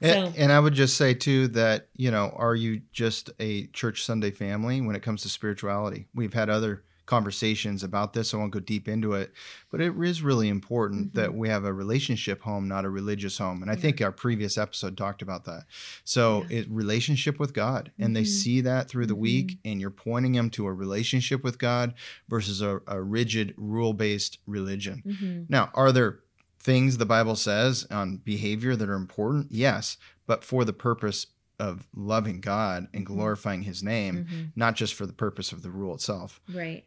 So, 0.00 0.08
and, 0.08 0.36
and, 0.36 0.52
I 0.52 0.60
would 0.60 0.74
just 0.74 0.96
say 0.96 1.12
too 1.12 1.48
that 1.48 1.88
you 1.96 2.12
know, 2.12 2.32
are 2.36 2.54
you 2.54 2.82
just 2.92 3.30
a 3.40 3.66
church 3.68 4.04
Sunday 4.04 4.30
family 4.30 4.80
when 4.80 4.94
it 4.94 5.02
comes 5.02 5.22
to 5.22 5.28
spirituality? 5.28 6.06
We've 6.14 6.34
had 6.34 6.48
other 6.48 6.84
conversations 7.08 7.82
about 7.82 8.12
this. 8.12 8.34
I 8.34 8.36
won't 8.36 8.52
go 8.52 8.60
deep 8.60 8.86
into 8.86 9.14
it, 9.14 9.32
but 9.70 9.80
it 9.80 9.94
is 9.98 10.22
really 10.22 10.48
important 10.48 11.08
mm-hmm. 11.08 11.18
that 11.18 11.34
we 11.34 11.48
have 11.48 11.64
a 11.64 11.72
relationship 11.72 12.42
home, 12.42 12.68
not 12.68 12.84
a 12.84 12.90
religious 12.90 13.38
home. 13.38 13.62
And 13.62 13.70
I 13.70 13.76
think 13.76 14.02
our 14.02 14.12
previous 14.12 14.58
episode 14.58 14.96
talked 14.96 15.22
about 15.22 15.46
that. 15.46 15.64
So 16.04 16.44
yeah. 16.50 16.58
it 16.58 16.66
relationship 16.70 17.40
with 17.40 17.54
God, 17.54 17.92
and 17.98 18.08
mm-hmm. 18.08 18.14
they 18.14 18.24
see 18.24 18.60
that 18.60 18.88
through 18.88 19.06
the 19.06 19.14
mm-hmm. 19.14 19.22
week, 19.22 19.58
and 19.64 19.80
you're 19.80 19.90
pointing 19.90 20.32
them 20.32 20.50
to 20.50 20.66
a 20.66 20.72
relationship 20.72 21.42
with 21.42 21.58
God 21.58 21.94
versus 22.28 22.60
a, 22.60 22.80
a 22.86 23.00
rigid 23.00 23.54
rule 23.56 23.94
based 23.94 24.38
religion. 24.46 25.02
Mm-hmm. 25.06 25.42
Now, 25.48 25.70
are 25.72 25.92
there 25.92 26.20
things 26.60 26.98
the 26.98 27.06
Bible 27.06 27.36
says 27.36 27.86
on 27.90 28.18
behavior 28.18 28.76
that 28.76 28.88
are 28.88 28.94
important? 28.94 29.46
Yes, 29.50 29.96
but 30.26 30.44
for 30.44 30.66
the 30.66 30.74
purpose 30.74 31.26
of 31.58 31.86
loving 31.94 32.40
God 32.40 32.88
and 32.92 33.04
mm-hmm. 33.04 33.14
glorifying 33.14 33.62
his 33.62 33.82
name, 33.82 34.24
mm-hmm. 34.24 34.42
not 34.56 34.76
just 34.76 34.94
for 34.94 35.06
the 35.06 35.12
purpose 35.12 35.52
of 35.52 35.62
the 35.62 35.70
rule 35.70 35.94
itself. 35.94 36.40
Right. 36.52 36.84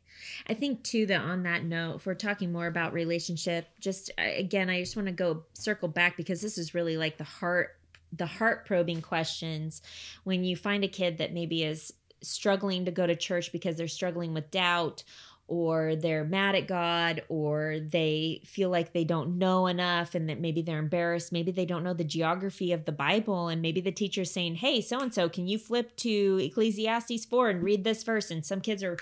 I 0.47 0.53
think 0.53 0.83
too 0.83 1.05
that 1.07 1.21
on 1.21 1.43
that 1.43 1.63
note, 1.63 1.95
if 1.95 2.05
we're 2.05 2.15
talking 2.15 2.51
more 2.51 2.67
about 2.67 2.93
relationship, 2.93 3.67
just 3.79 4.11
again, 4.17 4.69
I 4.69 4.79
just 4.79 4.95
want 4.95 5.07
to 5.07 5.13
go 5.13 5.43
circle 5.53 5.87
back 5.87 6.15
because 6.15 6.41
this 6.41 6.57
is 6.57 6.73
really 6.73 6.97
like 6.97 7.17
the 7.17 7.23
heart 7.23 7.77
the 8.13 8.25
heart 8.25 8.65
probing 8.65 9.01
questions 9.01 9.81
when 10.25 10.43
you 10.43 10.55
find 10.55 10.83
a 10.83 10.87
kid 10.87 11.17
that 11.19 11.33
maybe 11.33 11.63
is 11.63 11.93
struggling 12.21 12.85
to 12.85 12.91
go 12.91 13.07
to 13.07 13.15
church 13.15 13.51
because 13.51 13.77
they're 13.77 13.87
struggling 13.87 14.33
with 14.33 14.51
doubt 14.51 15.03
or 15.51 15.97
they're 15.97 16.23
mad 16.23 16.55
at 16.55 16.65
God, 16.65 17.23
or 17.27 17.77
they 17.81 18.41
feel 18.45 18.69
like 18.69 18.93
they 18.93 19.03
don't 19.03 19.37
know 19.37 19.67
enough 19.67 20.15
and 20.15 20.29
that 20.29 20.39
maybe 20.39 20.61
they're 20.61 20.79
embarrassed. 20.79 21.33
Maybe 21.33 21.51
they 21.51 21.65
don't 21.65 21.83
know 21.83 21.93
the 21.93 22.05
geography 22.05 22.71
of 22.71 22.85
the 22.85 22.93
Bible, 22.93 23.49
and 23.49 23.61
maybe 23.61 23.81
the 23.81 23.91
teacher's 23.91 24.31
saying, 24.31 24.55
Hey, 24.55 24.79
so 24.79 25.01
and 25.01 25.13
so, 25.13 25.27
can 25.27 25.49
you 25.49 25.57
flip 25.57 25.93
to 25.97 26.39
Ecclesiastes 26.41 27.25
4 27.25 27.49
and 27.49 27.63
read 27.63 27.83
this 27.83 28.01
verse? 28.03 28.31
And 28.31 28.45
some 28.45 28.61
kids 28.61 28.81
are 28.81 28.95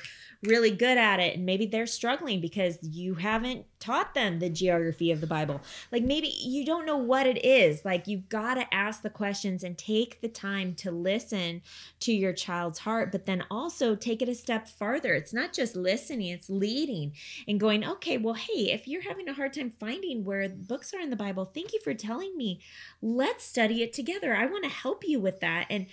really 0.44 0.72
good 0.72 0.98
at 0.98 1.20
it, 1.20 1.36
and 1.36 1.46
maybe 1.46 1.68
they're 1.68 1.86
struggling 1.86 2.42
because 2.42 2.80
you 2.82 3.14
haven't 3.14 3.66
taught 3.80 4.14
them 4.14 4.40
the 4.40 4.50
geography 4.50 5.12
of 5.12 5.22
the 5.22 5.28
Bible. 5.28 5.62
Like 5.92 6.04
maybe 6.04 6.28
you 6.28 6.66
don't 6.66 6.86
know 6.86 6.98
what 6.98 7.28
it 7.28 7.44
is. 7.46 7.86
Like 7.86 8.08
you've 8.08 8.30
got 8.30 8.56
to 8.56 8.74
ask 8.74 9.02
the 9.02 9.10
questions 9.10 9.64
and 9.64 9.78
take 9.78 10.22
the 10.22 10.28
time 10.28 10.76
to 10.76 10.92
listen 10.92 11.62
to 12.02 12.14
your 12.14 12.34
child's 12.34 12.80
heart, 12.80 13.12
but 13.12 13.26
then 13.26 13.44
also 13.50 13.96
take 13.96 14.22
it 14.22 14.30
a 14.30 14.36
step 14.36 14.68
farther. 14.68 15.14
It's 15.14 15.34
not 15.34 15.54
just 15.54 15.76
listening, 15.76 16.39
it's 16.40 16.50
leading 16.50 17.14
and 17.48 17.60
going, 17.60 17.86
okay, 17.86 18.18
well, 18.18 18.34
hey, 18.34 18.72
if 18.72 18.88
you're 18.88 19.02
having 19.02 19.28
a 19.28 19.34
hard 19.34 19.54
time 19.54 19.70
finding 19.70 20.24
where 20.24 20.48
books 20.48 20.94
are 20.94 21.00
in 21.00 21.10
the 21.10 21.16
Bible, 21.16 21.46
thank 21.46 21.74
you 21.74 21.80
for 21.82 21.94
telling 21.94 22.36
me. 22.38 22.62
Let's 23.02 23.44
study 23.44 23.84
it 23.84 23.94
together. 23.94 24.36
I 24.36 24.46
want 24.46 24.64
to 24.64 24.70
help 24.70 25.04
you 25.06 25.20
with 25.20 25.42
that. 25.42 25.68
And 25.70 25.88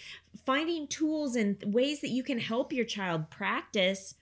finding 0.44 0.86
tools 0.86 1.34
and 1.34 1.57
ways 1.66 2.01
that 2.01 2.11
you 2.11 2.22
can 2.22 2.38
help 2.38 2.72
your 2.72 2.84
child 2.84 3.30
practice 3.30 4.14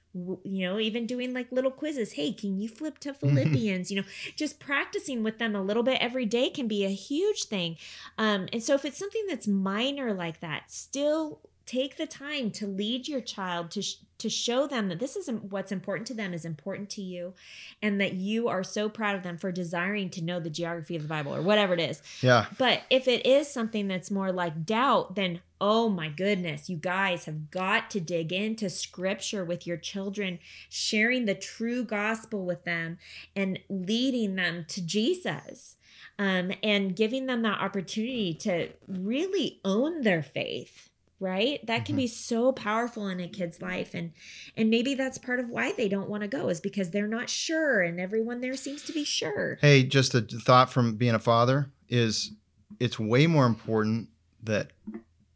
you 0.44 0.64
know 0.64 0.78
even 0.78 1.06
doing 1.06 1.34
like 1.34 1.50
little 1.50 1.72
quizzes. 1.72 2.12
Hey 2.12 2.32
can 2.32 2.60
you 2.60 2.68
flip 2.68 2.98
to 3.00 3.12
philippians? 3.12 3.90
You 3.90 3.96
know 3.96 4.06
just 4.36 4.60
practicing 4.60 5.24
with 5.24 5.38
them 5.38 5.56
a 5.56 5.60
little 5.60 5.82
bit 5.82 5.98
every 6.00 6.24
day 6.24 6.50
can 6.50 6.68
be 6.68 6.84
a 6.84 6.88
huge 6.90 7.46
thing. 7.46 7.76
Um 8.16 8.46
and 8.52 8.62
so 8.62 8.74
if 8.74 8.84
it's 8.84 8.96
something 8.96 9.24
that's 9.28 9.48
minor 9.48 10.14
like 10.14 10.38
that 10.38 10.70
still 10.70 11.40
take 11.66 11.96
the 11.96 12.06
time 12.06 12.50
to 12.52 12.66
lead 12.66 13.08
your 13.08 13.20
child 13.20 13.70
to 13.72 13.82
sh- 13.82 13.96
to 14.18 14.28
show 14.28 14.66
them 14.66 14.88
that 14.88 14.98
this 14.98 15.16
is 15.16 15.28
what's 15.28 15.72
important 15.72 16.06
to 16.08 16.14
them 16.14 16.32
is 16.32 16.44
important 16.44 16.90
to 16.90 17.02
you 17.02 17.34
and 17.82 18.00
that 18.00 18.14
you 18.14 18.48
are 18.48 18.62
so 18.62 18.88
proud 18.88 19.16
of 19.16 19.22
them 19.22 19.38
for 19.38 19.50
desiring 19.50 20.10
to 20.10 20.22
know 20.22 20.40
the 20.40 20.50
geography 20.50 20.96
of 20.96 21.02
the 21.02 21.08
bible 21.08 21.34
or 21.34 21.42
whatever 21.42 21.74
it 21.74 21.80
is. 21.80 22.02
Yeah. 22.20 22.46
But 22.58 22.82
if 22.90 23.08
it 23.08 23.26
is 23.26 23.48
something 23.48 23.88
that's 23.88 24.10
more 24.10 24.32
like 24.32 24.64
doubt 24.64 25.14
then 25.14 25.40
oh 25.60 25.88
my 25.88 26.08
goodness 26.08 26.68
you 26.68 26.76
guys 26.76 27.24
have 27.24 27.50
got 27.50 27.90
to 27.90 28.00
dig 28.00 28.32
into 28.32 28.68
scripture 28.68 29.44
with 29.44 29.66
your 29.66 29.76
children 29.76 30.38
sharing 30.68 31.24
the 31.24 31.34
true 31.34 31.84
gospel 31.84 32.44
with 32.44 32.64
them 32.64 32.98
and 33.36 33.58
leading 33.68 34.34
them 34.34 34.64
to 34.68 34.84
jesus 34.84 35.76
um, 36.18 36.52
and 36.62 36.94
giving 36.94 37.26
them 37.26 37.42
that 37.42 37.60
opportunity 37.60 38.34
to 38.34 38.68
really 38.86 39.60
own 39.64 40.02
their 40.02 40.22
faith 40.22 40.90
right? 41.24 41.64
That 41.66 41.84
can 41.84 41.94
mm-hmm. 41.94 42.02
be 42.02 42.06
so 42.08 42.52
powerful 42.52 43.08
in 43.08 43.18
a 43.18 43.28
kid's 43.28 43.62
life 43.62 43.94
and 43.94 44.12
and 44.56 44.70
maybe 44.70 44.94
that's 44.94 45.18
part 45.18 45.40
of 45.40 45.48
why 45.48 45.72
they 45.72 45.88
don't 45.88 46.08
want 46.08 46.22
to 46.22 46.28
go 46.28 46.48
is 46.48 46.60
because 46.60 46.90
they're 46.90 47.08
not 47.08 47.30
sure 47.30 47.80
and 47.80 47.98
everyone 47.98 48.40
there 48.40 48.56
seems 48.56 48.82
to 48.84 48.92
be 48.92 49.04
sure. 49.04 49.58
Hey 49.60 49.82
just 49.82 50.14
a 50.14 50.20
thought 50.20 50.70
from 50.70 50.96
being 50.96 51.14
a 51.14 51.18
father 51.18 51.70
is 51.88 52.32
it's 52.78 52.98
way 52.98 53.26
more 53.26 53.46
important 53.46 54.08
that 54.42 54.72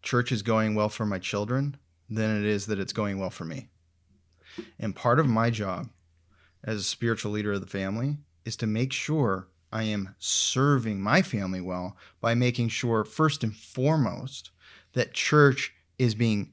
church 0.03 0.31
is 0.31 0.43
going 0.43 0.75
well 0.75 0.89
for 0.89 1.07
my 1.07 1.19
children 1.19 1.77
than 2.11 2.39
it 2.39 2.45
is 2.45 2.67
that 2.67 2.79
it's 2.79 2.93
going 2.93 3.19
well 3.19 3.31
for 3.31 3.45
me. 3.45 3.69
And 4.79 4.95
part 4.95 5.19
of 5.19 5.27
my 5.27 5.51
job 5.51 5.89
as 6.65 6.81
a 6.81 6.85
spiritual 6.85 7.33
leader 7.33 7.53
of 7.53 7.61
the 7.61 7.67
family 7.67 8.19
is 8.45 8.57
to 8.57 8.67
make 8.67 8.93
sure 8.93 9.49
I 9.73 9.85
am 9.85 10.15
serving 10.19 11.01
my 11.01 11.23
family 11.23 11.61
well 11.61 11.97
by 12.21 12.35
making 12.35 12.69
sure, 12.71 13.05
first 13.05 13.45
and 13.45 13.55
foremost, 13.55 14.51
that 14.95 15.13
church 15.13 15.75
is 15.99 16.15
being 16.15 16.53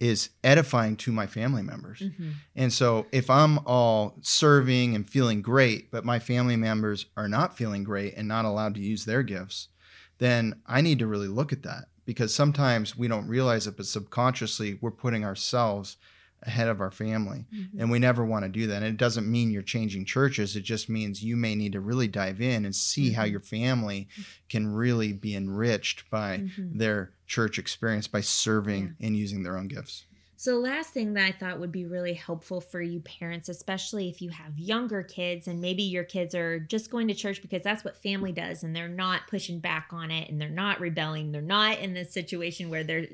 is 0.00 0.30
edifying 0.42 0.96
to 0.96 1.12
my 1.12 1.26
family 1.26 1.62
members. 1.62 2.00
Mm-hmm. 2.00 2.30
And 2.56 2.72
so 2.72 3.06
if 3.12 3.30
I'm 3.30 3.58
all 3.64 4.16
serving 4.20 4.94
and 4.94 5.08
feeling 5.08 5.40
great, 5.40 5.90
but 5.90 6.04
my 6.04 6.18
family 6.18 6.56
members 6.56 7.06
are 7.16 7.28
not 7.28 7.56
feeling 7.56 7.84
great 7.84 8.14
and 8.16 8.28
not 8.28 8.44
allowed 8.44 8.74
to 8.74 8.80
use 8.80 9.04
their 9.04 9.22
gifts, 9.22 9.68
then 10.18 10.60
I 10.66 10.80
need 10.80 10.98
to 10.98 11.06
really 11.06 11.28
look 11.28 11.52
at 11.52 11.62
that 11.62 11.84
because 12.04 12.34
sometimes 12.34 12.96
we 12.96 13.08
don't 13.08 13.28
realize 13.28 13.66
it, 13.66 13.76
but 13.76 13.86
subconsciously 13.86 14.78
we're 14.80 14.90
putting 14.90 15.24
ourselves 15.24 15.96
ahead 16.46 16.68
of 16.68 16.80
our 16.80 16.90
family. 16.90 17.46
Mm-hmm. 17.54 17.80
And 17.80 17.90
we 17.90 17.98
never 17.98 18.24
want 18.24 18.44
to 18.44 18.48
do 18.48 18.66
that. 18.68 18.76
And 18.76 18.86
it 18.86 18.96
doesn't 18.96 19.30
mean 19.30 19.50
you're 19.50 19.62
changing 19.62 20.04
churches. 20.04 20.56
It 20.56 20.62
just 20.62 20.88
means 20.88 21.22
you 21.22 21.36
may 21.36 21.54
need 21.54 21.72
to 21.72 21.80
really 21.80 22.08
dive 22.08 22.40
in 22.40 22.64
and 22.64 22.74
see 22.74 23.10
mm-hmm. 23.10 23.20
how 23.20 23.24
your 23.24 23.40
family 23.40 24.08
can 24.48 24.72
really 24.72 25.12
be 25.12 25.34
enriched 25.34 26.08
by 26.10 26.38
mm-hmm. 26.38 26.78
their 26.78 27.12
church 27.26 27.58
experience 27.58 28.06
by 28.06 28.20
serving 28.20 28.94
yeah. 28.98 29.06
and 29.06 29.16
using 29.16 29.42
their 29.42 29.56
own 29.56 29.68
gifts. 29.68 30.04
So, 30.36 30.50
the 30.50 30.58
last 30.58 30.92
thing 30.92 31.14
that 31.14 31.24
I 31.24 31.32
thought 31.32 31.58
would 31.60 31.72
be 31.72 31.86
really 31.86 32.12
helpful 32.12 32.60
for 32.60 32.82
you 32.82 33.00
parents, 33.00 33.48
especially 33.48 34.10
if 34.10 34.20
you 34.20 34.28
have 34.28 34.58
younger 34.58 35.02
kids 35.02 35.48
and 35.48 35.58
maybe 35.58 35.84
your 35.84 36.04
kids 36.04 36.34
are 36.34 36.58
just 36.58 36.90
going 36.90 37.08
to 37.08 37.14
church 37.14 37.40
because 37.40 37.62
that's 37.62 37.82
what 37.82 37.96
family 38.02 38.30
does 38.30 38.62
and 38.62 38.76
they're 38.76 38.86
not 38.86 39.28
pushing 39.28 39.60
back 39.60 39.88
on 39.92 40.10
it 40.10 40.28
and 40.28 40.38
they're 40.38 40.50
not 40.50 40.80
rebelling. 40.80 41.32
They're 41.32 41.40
not 41.40 41.78
in 41.78 41.94
this 41.94 42.12
situation 42.12 42.68
where 42.68 42.84
they're 42.84 43.06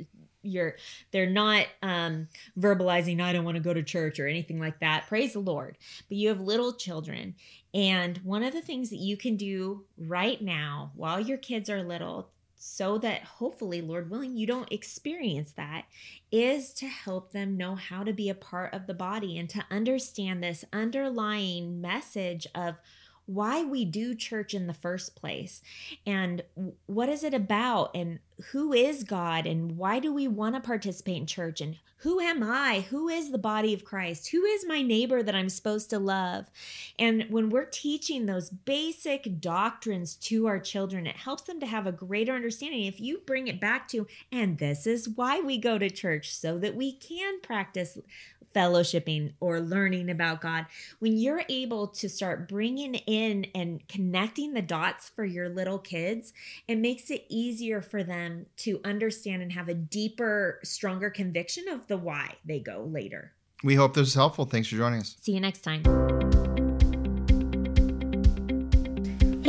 you're 0.42 0.76
they're 1.10 1.28
not 1.28 1.66
um 1.82 2.28
verbalizing 2.58 3.20
i 3.20 3.32
don't 3.32 3.44
want 3.44 3.56
to 3.56 3.62
go 3.62 3.74
to 3.74 3.82
church 3.82 4.18
or 4.18 4.26
anything 4.26 4.58
like 4.58 4.80
that. 4.80 5.06
Praise 5.08 5.32
the 5.34 5.40
lord. 5.40 5.76
But 6.08 6.16
you 6.16 6.28
have 6.28 6.40
little 6.40 6.72
children. 6.72 7.34
And 7.72 8.18
one 8.18 8.42
of 8.42 8.52
the 8.52 8.62
things 8.62 8.90
that 8.90 8.96
you 8.96 9.16
can 9.16 9.36
do 9.36 9.84
right 9.96 10.40
now 10.40 10.92
while 10.94 11.20
your 11.20 11.38
kids 11.38 11.70
are 11.70 11.82
little 11.82 12.30
so 12.62 12.98
that 12.98 13.22
hopefully 13.22 13.80
lord 13.80 14.10
willing 14.10 14.36
you 14.36 14.46
don't 14.46 14.70
experience 14.70 15.52
that 15.52 15.86
is 16.30 16.74
to 16.74 16.86
help 16.86 17.32
them 17.32 17.56
know 17.56 17.74
how 17.74 18.04
to 18.04 18.12
be 18.12 18.28
a 18.28 18.34
part 18.34 18.74
of 18.74 18.86
the 18.86 18.92
body 18.92 19.38
and 19.38 19.48
to 19.48 19.64
understand 19.70 20.42
this 20.42 20.62
underlying 20.70 21.80
message 21.80 22.46
of 22.54 22.78
why 23.34 23.62
we 23.62 23.84
do 23.84 24.14
church 24.14 24.54
in 24.54 24.66
the 24.66 24.74
first 24.74 25.14
place 25.14 25.62
and 26.06 26.42
what 26.86 27.08
is 27.08 27.22
it 27.22 27.34
about 27.34 27.90
and 27.94 28.18
who 28.52 28.72
is 28.72 29.04
God 29.04 29.46
and 29.46 29.76
why 29.76 29.98
do 29.98 30.12
we 30.12 30.26
want 30.26 30.54
to 30.54 30.60
participate 30.60 31.16
in 31.16 31.26
church 31.26 31.60
and 31.60 31.76
who 31.98 32.18
am 32.18 32.42
I? 32.42 32.86
Who 32.88 33.08
is 33.08 33.30
the 33.30 33.36
body 33.36 33.74
of 33.74 33.84
Christ? 33.84 34.28
Who 34.30 34.42
is 34.44 34.66
my 34.66 34.80
neighbor 34.80 35.22
that 35.22 35.34
I'm 35.34 35.50
supposed 35.50 35.90
to 35.90 35.98
love? 35.98 36.50
And 36.98 37.26
when 37.28 37.50
we're 37.50 37.66
teaching 37.66 38.24
those 38.24 38.48
basic 38.48 39.38
doctrines 39.38 40.14
to 40.16 40.46
our 40.46 40.58
children, 40.58 41.06
it 41.06 41.16
helps 41.16 41.42
them 41.42 41.60
to 41.60 41.66
have 41.66 41.86
a 41.86 41.92
greater 41.92 42.32
understanding. 42.32 42.86
If 42.86 43.00
you 43.00 43.20
bring 43.26 43.48
it 43.48 43.60
back 43.60 43.86
to, 43.88 44.06
and 44.32 44.56
this 44.56 44.86
is 44.86 45.10
why 45.10 45.40
we 45.40 45.58
go 45.58 45.76
to 45.76 45.90
church, 45.90 46.34
so 46.34 46.56
that 46.58 46.74
we 46.74 46.94
can 46.94 47.42
practice 47.42 47.98
fellowshipping 48.54 49.32
or 49.40 49.60
learning 49.60 50.10
about 50.10 50.40
God, 50.40 50.66
when 50.98 51.16
you're 51.16 51.42
able 51.48 51.88
to 51.88 52.08
start 52.08 52.48
bringing 52.48 52.94
in 52.94 53.46
and 53.54 53.86
connecting 53.88 54.54
the 54.54 54.62
dots 54.62 55.08
for 55.08 55.24
your 55.24 55.48
little 55.48 55.78
kids, 55.78 56.32
it 56.68 56.76
makes 56.76 57.10
it 57.10 57.24
easier 57.28 57.80
for 57.82 58.02
them 58.02 58.46
to 58.58 58.80
understand 58.84 59.42
and 59.42 59.52
have 59.52 59.68
a 59.68 59.74
deeper, 59.74 60.60
stronger 60.62 61.10
conviction 61.10 61.68
of 61.68 61.86
the 61.86 61.96
why 61.96 62.36
they 62.44 62.58
go 62.60 62.88
later. 62.90 63.32
We 63.62 63.74
hope 63.74 63.94
this 63.94 64.08
is 64.08 64.14
helpful. 64.14 64.46
Thanks 64.46 64.68
for 64.68 64.76
joining 64.76 65.00
us. 65.00 65.16
See 65.20 65.32
you 65.32 65.40
next 65.40 65.60
time. 65.60 65.82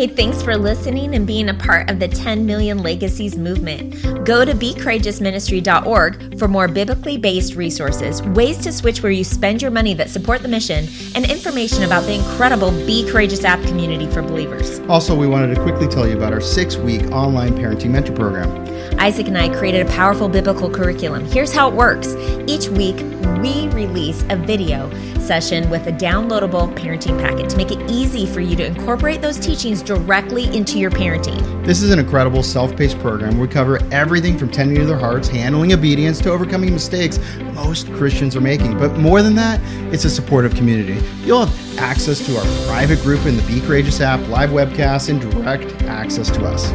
Hey, 0.02 0.08
thanks 0.08 0.42
for 0.42 0.58
listening 0.58 1.14
and 1.14 1.28
being 1.28 1.50
a 1.50 1.54
part 1.54 1.88
of 1.88 2.00
the 2.00 2.08
10 2.08 2.44
Million 2.44 2.80
Legacies 2.80 3.38
movement. 3.38 4.26
Go 4.26 4.44
to 4.44 4.54
becourageousministry.org 4.56 6.40
for 6.40 6.48
more 6.48 6.68
biblically 6.68 7.20
based 7.20 7.54
resources, 7.54 8.20
ways 8.24 8.58
to 8.64 8.74
switch 8.74 9.04
where 9.04 9.12
you 9.12 9.24
spend 9.24 9.62
your 9.62 9.70
money 9.70 9.94
that 9.94 10.10
support 10.10 10.42
the 10.42 10.48
mission, 10.48 10.88
and 11.14 11.30
information 11.30 11.84
about 11.84 12.06
the 12.06 12.14
incredible 12.14 12.72
Be 12.72 13.08
Courageous 13.12 13.44
app 13.44 13.62
community 13.68 14.08
for 14.08 14.24
believers. 14.24 14.80
Also, 14.90 15.16
we 15.16 15.28
wanted 15.28 15.54
to 15.54 15.62
quickly 15.62 15.88
tell 15.88 16.08
you 16.08 16.18
about 16.18 16.34
our 16.34 16.42
six 16.42 16.78
week 16.78 17.04
online 17.12 17.54
parenting 17.54 17.92
mentor 17.92 18.16
program. 18.16 18.71
Isaac 19.00 19.28
and 19.28 19.38
I 19.38 19.50
created 19.50 19.88
a 19.88 19.90
powerful 19.90 20.30
biblical 20.30 20.70
curriculum. 20.70 21.26
Here's 21.26 21.54
how 21.54 21.70
it 21.70 21.74
works 21.74 22.16
each 22.48 22.70
week, 22.70 22.98
we 23.42 23.68
release 23.70 24.24
a 24.30 24.36
video 24.36 24.90
session 25.20 25.70
with 25.70 25.88
a 25.88 25.92
downloadable 25.92 26.76
parenting 26.76 27.20
packet 27.20 27.50
to 27.50 27.58
make 27.58 27.72
it 27.72 27.80
easy 27.90 28.26
for 28.26 28.42
you 28.42 28.56
to 28.56 28.66
incorporate 28.66 29.22
those 29.22 29.40
teachings 29.40 29.82
directly 29.82 30.56
into 30.56 30.78
your 30.78 30.92
parenting. 30.92 31.66
This 31.66 31.82
is 31.82 31.92
an 31.92 32.00
incredible 32.00 32.44
self 32.44 32.76
paced 32.76 33.00
program. 33.00 33.40
We 33.40 33.48
cover 33.48 33.80
everything 33.92 34.38
from 34.38 34.50
tending 34.50 34.78
to 34.78 34.86
their 34.86 34.98
hearts, 34.98 35.28
handling 35.28 35.74
obedience, 35.74 36.20
to 36.22 36.32
overcoming 36.32 36.72
mistakes 36.72 37.20
most 37.54 37.92
Christians 37.94 38.36
are 38.36 38.42
making. 38.42 38.78
But 38.78 38.98
more 38.98 39.22
than 39.22 39.36
that, 39.36 39.60
it's 39.94 40.06
a 40.06 40.10
supportive 40.10 40.56
community. 40.56 41.00
You'll 41.26 41.46
have 41.46 41.80
access 41.80 42.26
to 42.26 42.38
our 42.38 42.68
private 42.68 43.02
group 43.02 43.26
in 43.26 43.38
the 43.38 43.44
Be 43.44 43.62
Courageous 43.62 44.02
app, 44.02 44.20
live 44.28 44.50
webcasts, 44.50 45.10
and 45.10 45.22
direct 45.22 45.82
access 45.84 46.30
to 46.32 46.46
us. 46.46 46.72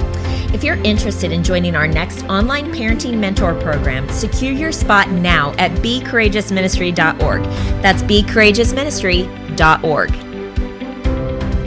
If 0.56 0.64
you're 0.64 0.82
interested 0.84 1.32
in 1.32 1.44
joining 1.44 1.76
our 1.76 1.86
next 1.86 2.22
online 2.30 2.72
parenting 2.72 3.18
mentor 3.18 3.54
program, 3.60 4.08
secure 4.08 4.52
your 4.52 4.72
spot 4.72 5.10
now 5.10 5.52
at 5.58 5.70
becourageousministry.org. 5.82 7.42
That's 7.82 8.02
becourageousministry.org. 8.02 10.25